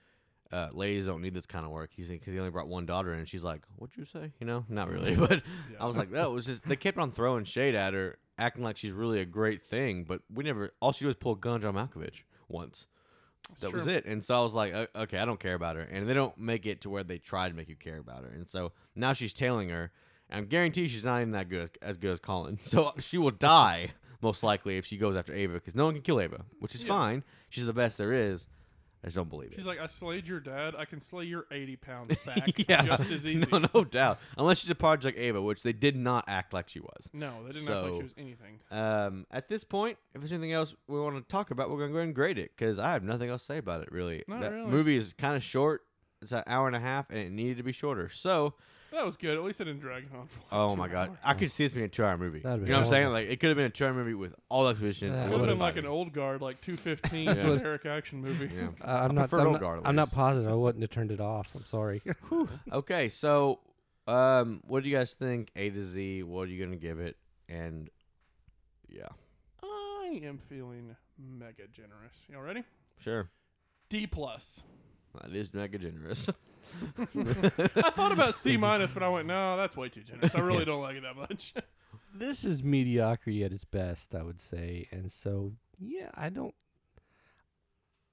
Uh, 0.52 0.70
ladies 0.74 1.06
don't 1.08 1.22
need 1.22 1.34
this 1.34 1.46
kind 1.46 1.66
of 1.66 1.72
work. 1.72 1.90
He's 1.94 2.08
because 2.08 2.32
he 2.34 2.40
only 2.40 2.52
brought 2.52 2.68
one 2.68 2.86
daughter, 2.86 3.12
in. 3.14 3.20
and 3.20 3.28
she's 3.28 3.44
like, 3.44 3.62
"What'd 3.78 3.98
you 3.98 4.06
say?" 4.06 4.32
You 4.40 4.46
know, 4.46 4.64
not 4.70 4.90
really, 4.92 5.16
but 5.28 5.42
I 5.80 5.86
was 5.86 5.98
like, 5.98 6.12
that 6.12 6.32
was 6.32 6.46
just 6.46 6.68
they 6.68 6.76
kept 6.76 6.98
on 6.98 7.12
throwing 7.12 7.44
shade 7.46 7.74
at 7.76 7.94
her, 7.94 8.18
acting 8.38 8.64
like 8.64 8.78
she's 8.78 8.92
really 8.94 9.20
a 9.20 9.26
great 9.26 9.64
thing, 9.64 10.04
but 10.04 10.22
we 10.34 10.44
never. 10.44 10.72
All 10.82 10.92
she 10.94 11.04
did 11.06 11.08
was 11.08 11.16
pull 11.16 11.34
a 11.34 11.38
gun 11.38 11.56
on 11.56 11.62
John 11.62 11.74
Malkovich 11.76 12.22
once. 12.48 12.88
that 13.60 13.74
was 13.74 13.88
it. 13.88 14.06
And 14.06 14.24
so 14.24 14.38
I 14.40 14.42
was 14.44 14.54
like, 14.54 14.74
okay, 14.96 15.18
I 15.18 15.26
don't 15.26 15.40
care 15.40 15.56
about 15.56 15.76
her. 15.76 15.82
And 15.84 16.08
they 16.08 16.14
don't 16.14 16.38
make 16.38 16.66
it 16.66 16.82
to 16.82 16.90
where 16.90 17.04
they 17.04 17.18
try 17.18 17.48
to 17.50 17.54
make 17.56 17.68
you 17.70 17.76
care 17.76 17.98
about 17.98 18.24
her. 18.24 18.30
And 18.30 18.50
so 18.50 18.72
now 18.96 19.14
she's 19.14 19.34
tailing 19.34 19.70
her. 19.70 19.92
And 20.30 20.42
I 20.44 20.48
guarantee 20.48 20.88
she's 20.88 21.04
not 21.04 21.22
even 21.22 21.32
that 21.34 21.50
good 21.50 21.62
as, 21.64 21.70
as 21.82 21.98
good 21.98 22.12
as 22.12 22.20
Colin. 22.20 22.58
So 22.64 22.94
she 23.00 23.18
will 23.20 23.32
die 23.32 23.92
most 24.22 24.42
likely 24.44 24.78
if 24.78 24.86
she 24.86 24.98
goes 24.98 25.16
after 25.16 25.34
Ava 25.34 25.54
because 25.56 25.76
no 25.76 25.86
one 25.86 25.94
can 25.94 26.02
kill 26.02 26.20
Ava, 26.20 26.46
which 26.60 26.74
is 26.74 26.84
Yeah. 26.84 26.88
fine. 26.90 27.24
She's 27.50 27.66
the 27.68 27.74
best 27.74 27.98
there 28.00 28.14
is. 28.14 28.48
I 29.06 29.10
just 29.10 29.18
don't 29.18 29.30
believe 29.30 29.52
it. 29.52 29.56
She's 29.56 29.68
like, 29.68 29.80
I 29.80 29.86
slayed 29.86 30.28
your 30.28 30.40
dad. 30.40 30.74
I 30.76 30.86
can 30.86 31.00
slay 31.00 31.26
your 31.26 31.46
80 31.52 31.76
pound 31.76 32.18
sack 32.18 32.50
yeah, 32.68 32.84
just 32.84 33.12
as 33.12 33.28
easy. 33.28 33.46
No, 33.52 33.64
no 33.76 33.84
doubt. 33.84 34.18
Unless 34.36 34.62
she's 34.62 34.72
a 34.72 34.76
project 34.76 35.20
Ava, 35.20 35.40
which 35.40 35.62
they 35.62 35.74
did 35.74 35.96
not 35.96 36.26
act 36.28 36.54
like 36.56 36.70
she 36.70 36.80
was. 36.80 37.08
No, 37.14 37.46
they 37.46 37.52
didn't 37.52 37.70
act 37.70 37.84
like 37.84 37.94
she 37.98 38.04
was 38.04 38.14
anything. 38.18 38.60
Um, 38.72 39.28
at 39.30 39.48
this 39.48 39.64
point, 39.64 40.00
if 40.16 40.22
there's 40.22 40.32
anything 40.32 40.54
else 40.54 40.74
we 40.88 41.00
want 41.00 41.18
to 41.18 41.22
talk 41.32 41.52
about, 41.52 41.70
we're 41.70 41.78
gonna 41.78 41.92
go 41.92 41.98
ahead 41.98 42.08
and 42.08 42.16
grade 42.16 42.40
it 42.40 42.50
because 42.58 42.80
I 42.80 42.94
have 42.94 43.04
nothing 43.04 43.30
else 43.30 43.44
to 43.44 43.46
say 43.46 43.58
about 43.60 43.84
it. 43.84 43.92
Really, 43.92 44.24
Not 44.28 44.42
that 44.42 44.52
really. 44.52 44.72
movie 44.72 44.98
is 44.98 45.14
kind 45.14 45.36
of 45.36 45.44
short. 45.44 45.84
It's 46.24 46.32
an 46.32 46.42
hour 46.48 46.66
and 46.66 46.76
a 46.76 46.80
half, 46.80 47.12
and 47.12 47.20
it 47.20 47.32
needed 47.32 47.58
to 47.58 47.64
be 47.64 47.74
shorter. 47.74 48.10
So, 48.10 48.56
That 48.96 49.06
was 49.06 49.18
good. 49.18 49.38
At 49.38 49.44
least 49.44 49.60
I 49.60 49.66
didn't 49.66 49.82
drag 49.82 50.06
it 50.06 50.10
on 50.18 50.28
for 50.28 50.40
like 50.40 50.48
oh 50.54 50.70
two 50.70 50.76
my 50.78 50.88
god, 50.88 51.10
hours. 51.10 51.18
I 51.22 51.34
could 51.34 51.52
see 51.52 51.66
this 51.66 51.74
being 51.74 51.86
a 51.86 51.90
two-hour 51.90 52.18
movie. 52.18 52.40
That'd 52.40 52.62
you 52.62 52.66
be 52.68 52.72
know 52.72 52.78
what 52.78 52.86
I'm 52.86 52.90
saying? 52.90 53.08
Like, 53.10 53.28
it 53.28 53.42
could 53.42 53.50
have 53.50 53.58
been 53.58 53.66
a 53.66 53.70
two-hour 53.70 53.94
movie 53.94 54.14
with 54.14 54.34
all 54.48 54.64
the 54.64 54.70
exposition. 54.70 55.10
Yeah, 55.10 55.24
a 55.24 55.26
it 55.26 55.26
It 55.26 55.32
would 55.32 55.40
have 55.42 55.50
been 55.50 55.60
like 55.60 55.76
an 55.76 55.86
old 55.86 56.14
guard, 56.14 56.42
like 56.42 56.62
215 56.62 57.26
generic 57.36 57.86
action 57.86 58.22
movie. 58.22 58.50
Yeah. 58.56 58.70
Uh, 58.82 58.88
I'm 59.04 59.12
I 59.12 59.22
not. 59.22 59.34
I'm 59.34 59.40
Old 59.40 59.52
not, 59.54 59.62
Guard 59.62 59.80
at 59.80 59.88
I'm 59.88 59.96
not 59.96 60.12
positive. 60.12 60.50
I 60.50 60.54
wouldn't 60.54 60.82
have 60.82 60.92
turned 60.92 61.12
it 61.12 61.20
off. 61.20 61.50
I'm 61.56 61.66
sorry. 61.66 62.02
Okay, 62.72 63.10
so, 63.10 63.60
um, 64.08 64.62
what 64.66 64.84
do 64.84 64.90
you 64.90 64.96
guys 64.96 65.14
think? 65.14 65.52
A 65.58 65.70
to 65.70 65.84
Z. 65.84 66.24
What 66.24 66.44
are 66.44 66.52
you 66.52 66.64
gonna 66.64 66.78
give 66.78 67.00
it? 67.00 67.18
And 67.50 67.90
yeah, 68.88 69.10
I 69.62 70.22
am 70.24 70.38
feeling 70.50 70.96
mega 71.18 71.68
generous. 71.72 72.16
Y'all 72.30 72.42
ready? 72.42 72.64
sure. 73.00 73.30
D 73.90 74.08
plus. 74.08 74.64
That 75.22 75.36
is 75.36 75.54
mega 75.54 75.78
generous. 75.78 76.30
I 77.00 77.92
thought 77.92 78.12
about 78.12 78.36
C 78.36 78.58
minus, 78.58 78.92
but 78.92 79.04
I 79.04 79.10
went, 79.10 79.28
no, 79.28 79.58
that's 79.58 79.78
way 79.78 79.90
too 79.90 80.02
generous. 80.02 80.34
I 80.36 80.40
really 80.40 80.66
don't 80.66 80.82
like 80.82 80.96
it 80.96 81.04
that 81.04 81.16
much. 81.16 81.54
this 82.14 82.44
is 82.44 82.64
mediocrity 82.64 83.44
at 83.44 83.52
its 83.52 83.66
best, 83.66 84.16
I 84.16 84.24
would 84.24 84.42
say, 84.42 84.88
and 84.92 85.12
so 85.12 85.54
yeah, 85.80 86.10
I 86.14 86.30
don't. 86.30 86.54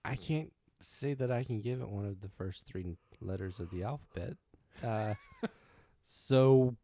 I 0.04 0.16
can't 0.16 0.52
say 0.80 1.14
that 1.14 1.30
I 1.30 1.44
can 1.44 1.60
give 1.60 1.80
it 1.80 1.88
one 1.88 2.04
of 2.04 2.20
the 2.20 2.28
first 2.28 2.66
three 2.66 2.96
letters 3.20 3.60
of 3.60 3.70
the 3.70 3.84
alphabet. 3.84 4.36
Uh, 4.82 5.14
so 6.06 6.74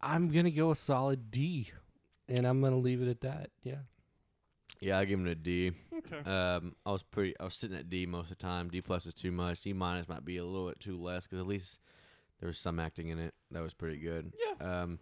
I'm 0.00 0.30
gonna 0.30 0.50
go 0.50 0.70
a 0.70 0.76
solid 0.76 1.30
D, 1.30 1.70
and 2.28 2.46
I'm 2.46 2.60
gonna 2.60 2.78
leave 2.78 3.02
it 3.02 3.08
at 3.08 3.20
that. 3.20 3.50
Yeah. 3.62 3.82
yeah, 4.80 4.98
I 4.98 5.04
give 5.04 5.18
him 5.18 5.26
a 5.26 5.34
D. 5.34 5.72
okay. 6.10 6.30
Um, 6.30 6.74
I 6.86 6.92
was 6.92 7.02
pretty. 7.02 7.38
I 7.38 7.44
was 7.44 7.54
sitting 7.54 7.76
at 7.76 7.90
D 7.90 8.06
most 8.06 8.30
of 8.30 8.38
the 8.38 8.42
time. 8.42 8.68
D 8.68 8.80
plus 8.80 9.06
is 9.06 9.14
too 9.14 9.32
much. 9.32 9.60
D 9.60 9.72
minus 9.72 10.08
might 10.08 10.24
be 10.24 10.38
a 10.38 10.44
little 10.44 10.68
bit 10.68 10.80
too 10.80 11.00
less 11.00 11.26
because 11.26 11.40
at 11.40 11.46
least 11.46 11.78
there 12.40 12.48
was 12.48 12.58
some 12.58 12.80
acting 12.80 13.08
in 13.08 13.18
it 13.18 13.34
that 13.50 13.62
was 13.62 13.74
pretty 13.74 13.98
good. 13.98 14.32
Yeah. 14.60 14.82
Um, 14.82 14.98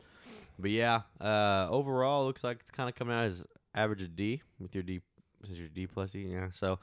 but 0.58 0.70
yeah, 0.70 1.02
uh, 1.20 1.68
overall, 1.70 2.22
it 2.22 2.26
looks 2.26 2.44
like 2.44 2.58
it's 2.60 2.70
kind 2.70 2.88
of 2.88 2.94
coming 2.94 3.16
out 3.16 3.24
as 3.24 3.44
average 3.74 4.02
of 4.02 4.14
D 4.14 4.42
with 4.58 4.74
your 4.74 4.82
D 4.82 5.00
since 5.46 5.58
you're 5.58 5.68
D 5.68 5.86
plus 5.86 6.14
E. 6.14 6.28
Yeah. 6.30 6.48
So 6.52 6.78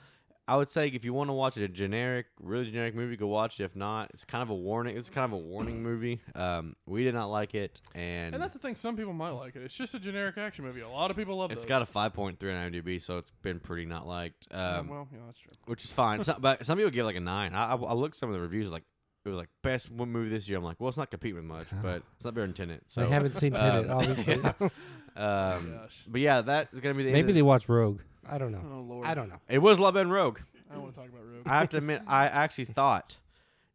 I 0.49 0.55
would 0.55 0.69
say 0.69 0.87
if 0.87 1.03
you 1.03 1.13
want 1.13 1.29
to 1.29 1.33
watch 1.33 1.57
a 1.57 1.67
generic, 1.67 2.27
really 2.41 2.65
generic 2.65 2.95
movie, 2.95 3.17
go 3.17 3.27
watch 3.27 3.59
it. 3.59 3.63
If 3.65 3.75
not, 3.75 4.11
it's 4.13 4.23
kind 4.23 4.41
of 4.41 4.49
a 4.49 4.55
warning. 4.55 4.95
It's 4.97 5.09
kind 5.09 5.25
of 5.25 5.33
a 5.33 5.41
warning 5.41 5.83
movie. 5.83 6.21
Um, 6.35 6.75
we 6.85 7.03
did 7.03 7.13
not 7.13 7.25
like 7.25 7.53
it, 7.53 7.81
and, 7.93 8.33
And 8.33 8.41
that's 8.41 8.53
the 8.53 8.59
thing. 8.59 8.75
Some 8.77 8.95
people 8.95 9.11
might 9.13 9.31
like 9.31 9.55
it. 9.57 9.63
It's 9.63 9.75
just 9.75 9.93
a 9.93 9.99
generic 9.99 10.37
action 10.37 10.63
movie. 10.63 10.81
A 10.81 10.89
lot 10.89 11.11
of 11.11 11.17
people 11.17 11.35
love 11.37 11.51
it's 11.51 11.57
those. 11.57 11.63
It's 11.65 11.69
got 11.69 11.81
a 11.81 11.85
5.3 11.85 12.41
on 12.43 12.71
IMDb, 12.71 13.01
so 13.01 13.17
it's 13.17 13.31
been 13.41 13.59
pretty 13.59 13.85
not 13.85 14.07
liked. 14.07 14.47
Oh, 14.51 14.79
Um, 14.79 14.87
well, 14.87 15.07
yeah, 15.11 15.19
that's 15.25 15.39
true. 15.39 15.51
which 15.65 15.83
is 15.83 15.91
fine. 15.91 16.23
Some, 16.23 16.37
but 16.39 16.65
some 16.65 16.77
people 16.77 16.91
give 16.91 17.01
it 17.01 17.05
like 17.07 17.15
a 17.17 17.21
nine. 17.21 17.53
I, 17.53 17.73
I, 17.73 17.75
I 17.75 17.93
looked 17.93 18.15
at 18.15 18.19
some 18.19 18.29
of 18.29 18.35
the 18.35 18.41
reviews 18.41 18.69
like 18.69 18.83
it 19.25 19.29
was 19.29 19.37
like 19.37 19.49
best 19.61 19.91
one 19.91 20.09
movie 20.09 20.29
this 20.29 20.47
year. 20.47 20.57
I'm 20.57 20.63
like, 20.63 20.77
well, 20.79 20.87
it's 20.87 20.97
not 20.97 21.11
competing 21.11 21.35
with 21.35 21.43
much, 21.43 21.67
but 21.83 22.01
it's 22.15 22.23
not 22.23 22.33
better 22.33 22.47
than 22.47 22.53
Tenet. 22.55 22.83
So 22.87 23.03
I 23.05 23.09
haven't 23.09 23.35
seen 23.35 23.51
Tenet, 23.51 23.89
um, 23.89 23.97
obviously. 23.99 24.69
Um, 25.17 25.73
Gosh. 25.73 26.03
but 26.07 26.21
yeah, 26.21 26.41
that 26.41 26.69
is 26.73 26.79
gonna 26.79 26.95
be 26.95 27.03
the 27.03 27.11
Maybe 27.11 27.29
End 27.29 27.35
they 27.37 27.41
of, 27.41 27.47
watch 27.47 27.67
Rogue. 27.67 28.01
I 28.29 28.37
don't 28.37 28.51
know. 28.51 28.61
Oh 28.71 28.81
lord. 28.81 29.05
I 29.05 29.13
don't 29.13 29.29
know. 29.29 29.39
it 29.49 29.59
was 29.59 29.79
a 29.79 29.81
lot 29.81 29.93
better 29.93 30.03
than 30.05 30.13
Rogue. 30.13 30.39
I 30.69 30.73
don't 30.73 30.83
want 30.83 30.95
to 30.95 30.99
talk 31.01 31.09
about 31.09 31.23
Rogue. 31.25 31.43
I 31.47 31.59
have 31.59 31.69
to 31.69 31.77
admit, 31.77 32.01
I 32.07 32.25
actually 32.27 32.65
thought 32.65 33.15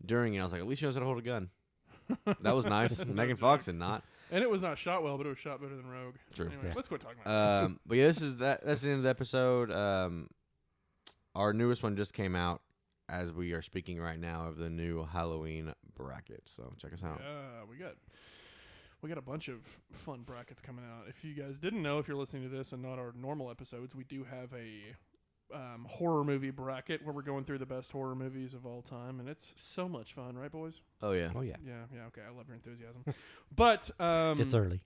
during 0.05 0.35
it, 0.35 0.41
I 0.41 0.43
was 0.45 0.53
like, 0.53 0.61
at 0.61 0.67
least 0.67 0.81
she 0.81 0.87
knows 0.87 0.95
how 0.95 1.01
to 1.01 1.07
hold 1.07 1.19
a 1.19 1.23
gun. 1.23 1.49
That 2.43 2.55
was 2.55 2.67
nice. 2.67 3.03
Megan 3.07 3.37
Fox 3.37 3.65
did 3.65 3.77
not. 3.77 4.03
and 4.31 4.43
it 4.43 4.51
was 4.51 4.61
not 4.61 4.77
shot 4.77 5.03
well, 5.03 5.17
but 5.17 5.25
it 5.27 5.31
was 5.31 5.39
shot 5.39 5.61
better 5.63 5.75
than 5.75 5.87
Rogue. 5.89 6.17
True. 6.35 6.47
Anyway, 6.49 6.65
Yeah. 6.69 6.73
let's 6.77 6.89
quit 6.89 7.01
talking 7.01 7.19
about 7.25 7.63
it. 7.63 7.65
Um, 7.67 7.81
but 7.87 7.97
yeah, 7.97 8.07
this 8.09 8.21
is 8.21 8.37
that. 8.39 8.65
That's 8.67 8.83
the 8.83 8.89
end 8.91 8.99
of 8.99 9.03
the 9.05 9.09
episode. 9.11 9.71
Um, 9.71 10.29
our 11.35 11.53
newest 11.55 11.83
one 11.83 11.97
just 11.97 12.13
came 12.13 12.37
out 12.37 12.61
as 13.09 13.33
we 13.33 13.53
are 13.53 13.63
speaking 13.63 13.99
right 14.01 14.19
now 14.19 14.47
of 14.49 14.59
the 14.59 14.69
new 14.69 15.05
Halloween 15.07 15.73
bracket. 15.97 16.43
So 16.47 16.75
check 16.79 16.93
us 16.93 17.03
out. 17.03 17.21
Yeah, 17.23 17.65
we 17.71 17.77
got 17.77 17.95
we 19.03 19.09
got 19.09 19.19
a 19.19 19.23
bunch 19.23 19.49
of 19.49 19.61
fun 19.91 20.23
brackets 20.23 20.63
coming 20.63 20.85
out. 20.85 21.09
If 21.09 21.25
you 21.25 21.35
guys 21.35 21.59
didn't 21.59 21.83
know, 21.83 21.99
if 21.99 22.07
you're 22.07 22.17
listening 22.17 22.45
to 22.45 22.49
this 22.49 22.73
and 22.73 22.83
not 22.83 22.99
our 22.99 23.13
normal 23.21 23.51
episodes, 23.51 23.95
we 23.95 24.05
do 24.05 24.25
have 24.25 24.53
a 24.55 24.95
um, 25.55 25.87
horror 25.89 26.25
movie 26.25 26.51
bracket 26.51 27.05
where 27.05 27.13
we're 27.13 27.23
going 27.23 27.45
through 27.45 27.59
the 27.59 27.67
best 27.67 27.93
horror 27.93 28.15
movies 28.15 28.55
of 28.55 28.65
all 28.65 28.81
time, 28.81 29.21
and 29.21 29.29
it's 29.29 29.55
so 29.57 29.89
much 29.89 30.15
fun, 30.15 30.37
right, 30.37 30.53
boys? 30.53 30.81
Oh 31.03 31.13
yeah. 31.13 31.31
Oh 31.35 31.43
yeah, 31.43 31.57
Yeah, 31.67 31.83
yeah, 31.95 32.07
okay. 32.07 32.23
I 32.27 32.35
love 32.35 32.47
your 32.47 32.55
enthusiasm. 32.55 33.05
but 33.55 33.91
um, 34.01 34.41
it's 34.41 34.55
early. 34.55 34.81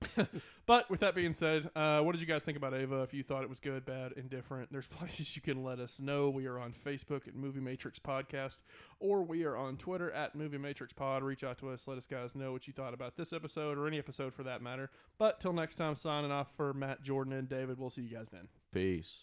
But 0.66 0.90
with 0.90 0.98
that 1.00 1.14
being 1.14 1.32
said, 1.32 1.70
uh, 1.76 2.00
what 2.00 2.10
did 2.10 2.20
you 2.20 2.26
guys 2.26 2.42
think 2.42 2.56
about 2.58 2.74
Ava? 2.74 3.02
If 3.02 3.14
you 3.14 3.22
thought 3.22 3.44
it 3.44 3.48
was 3.48 3.60
good, 3.60 3.86
bad, 3.86 4.10
indifferent, 4.16 4.72
there's 4.72 4.86
places 4.88 5.36
you 5.36 5.42
can 5.42 5.62
let 5.62 5.78
us 5.78 6.00
know. 6.00 6.28
We 6.28 6.46
are 6.46 6.58
on 6.58 6.72
Facebook 6.72 7.28
at 7.28 7.36
Movie 7.36 7.60
Matrix 7.60 8.00
Podcast, 8.00 8.58
or 8.98 9.22
we 9.22 9.44
are 9.44 9.56
on 9.56 9.76
Twitter 9.76 10.10
at 10.10 10.34
Movie 10.34 10.58
Matrix 10.58 10.92
Pod. 10.92 11.22
Reach 11.22 11.44
out 11.44 11.58
to 11.58 11.70
us, 11.70 11.86
let 11.86 11.96
us 11.98 12.08
guys 12.08 12.34
know 12.34 12.50
what 12.50 12.66
you 12.66 12.72
thought 12.72 12.94
about 12.94 13.16
this 13.16 13.32
episode 13.32 13.78
or 13.78 13.86
any 13.86 13.98
episode 13.98 14.34
for 14.34 14.42
that 14.42 14.60
matter. 14.60 14.90
But 15.18 15.38
till 15.38 15.52
next 15.52 15.76
time, 15.76 15.94
signing 15.94 16.32
off 16.32 16.48
for 16.56 16.74
Matt, 16.74 17.02
Jordan, 17.02 17.32
and 17.32 17.48
David. 17.48 17.78
We'll 17.78 17.90
see 17.90 18.02
you 18.02 18.16
guys 18.16 18.28
then. 18.30 18.48
Peace. 18.72 19.22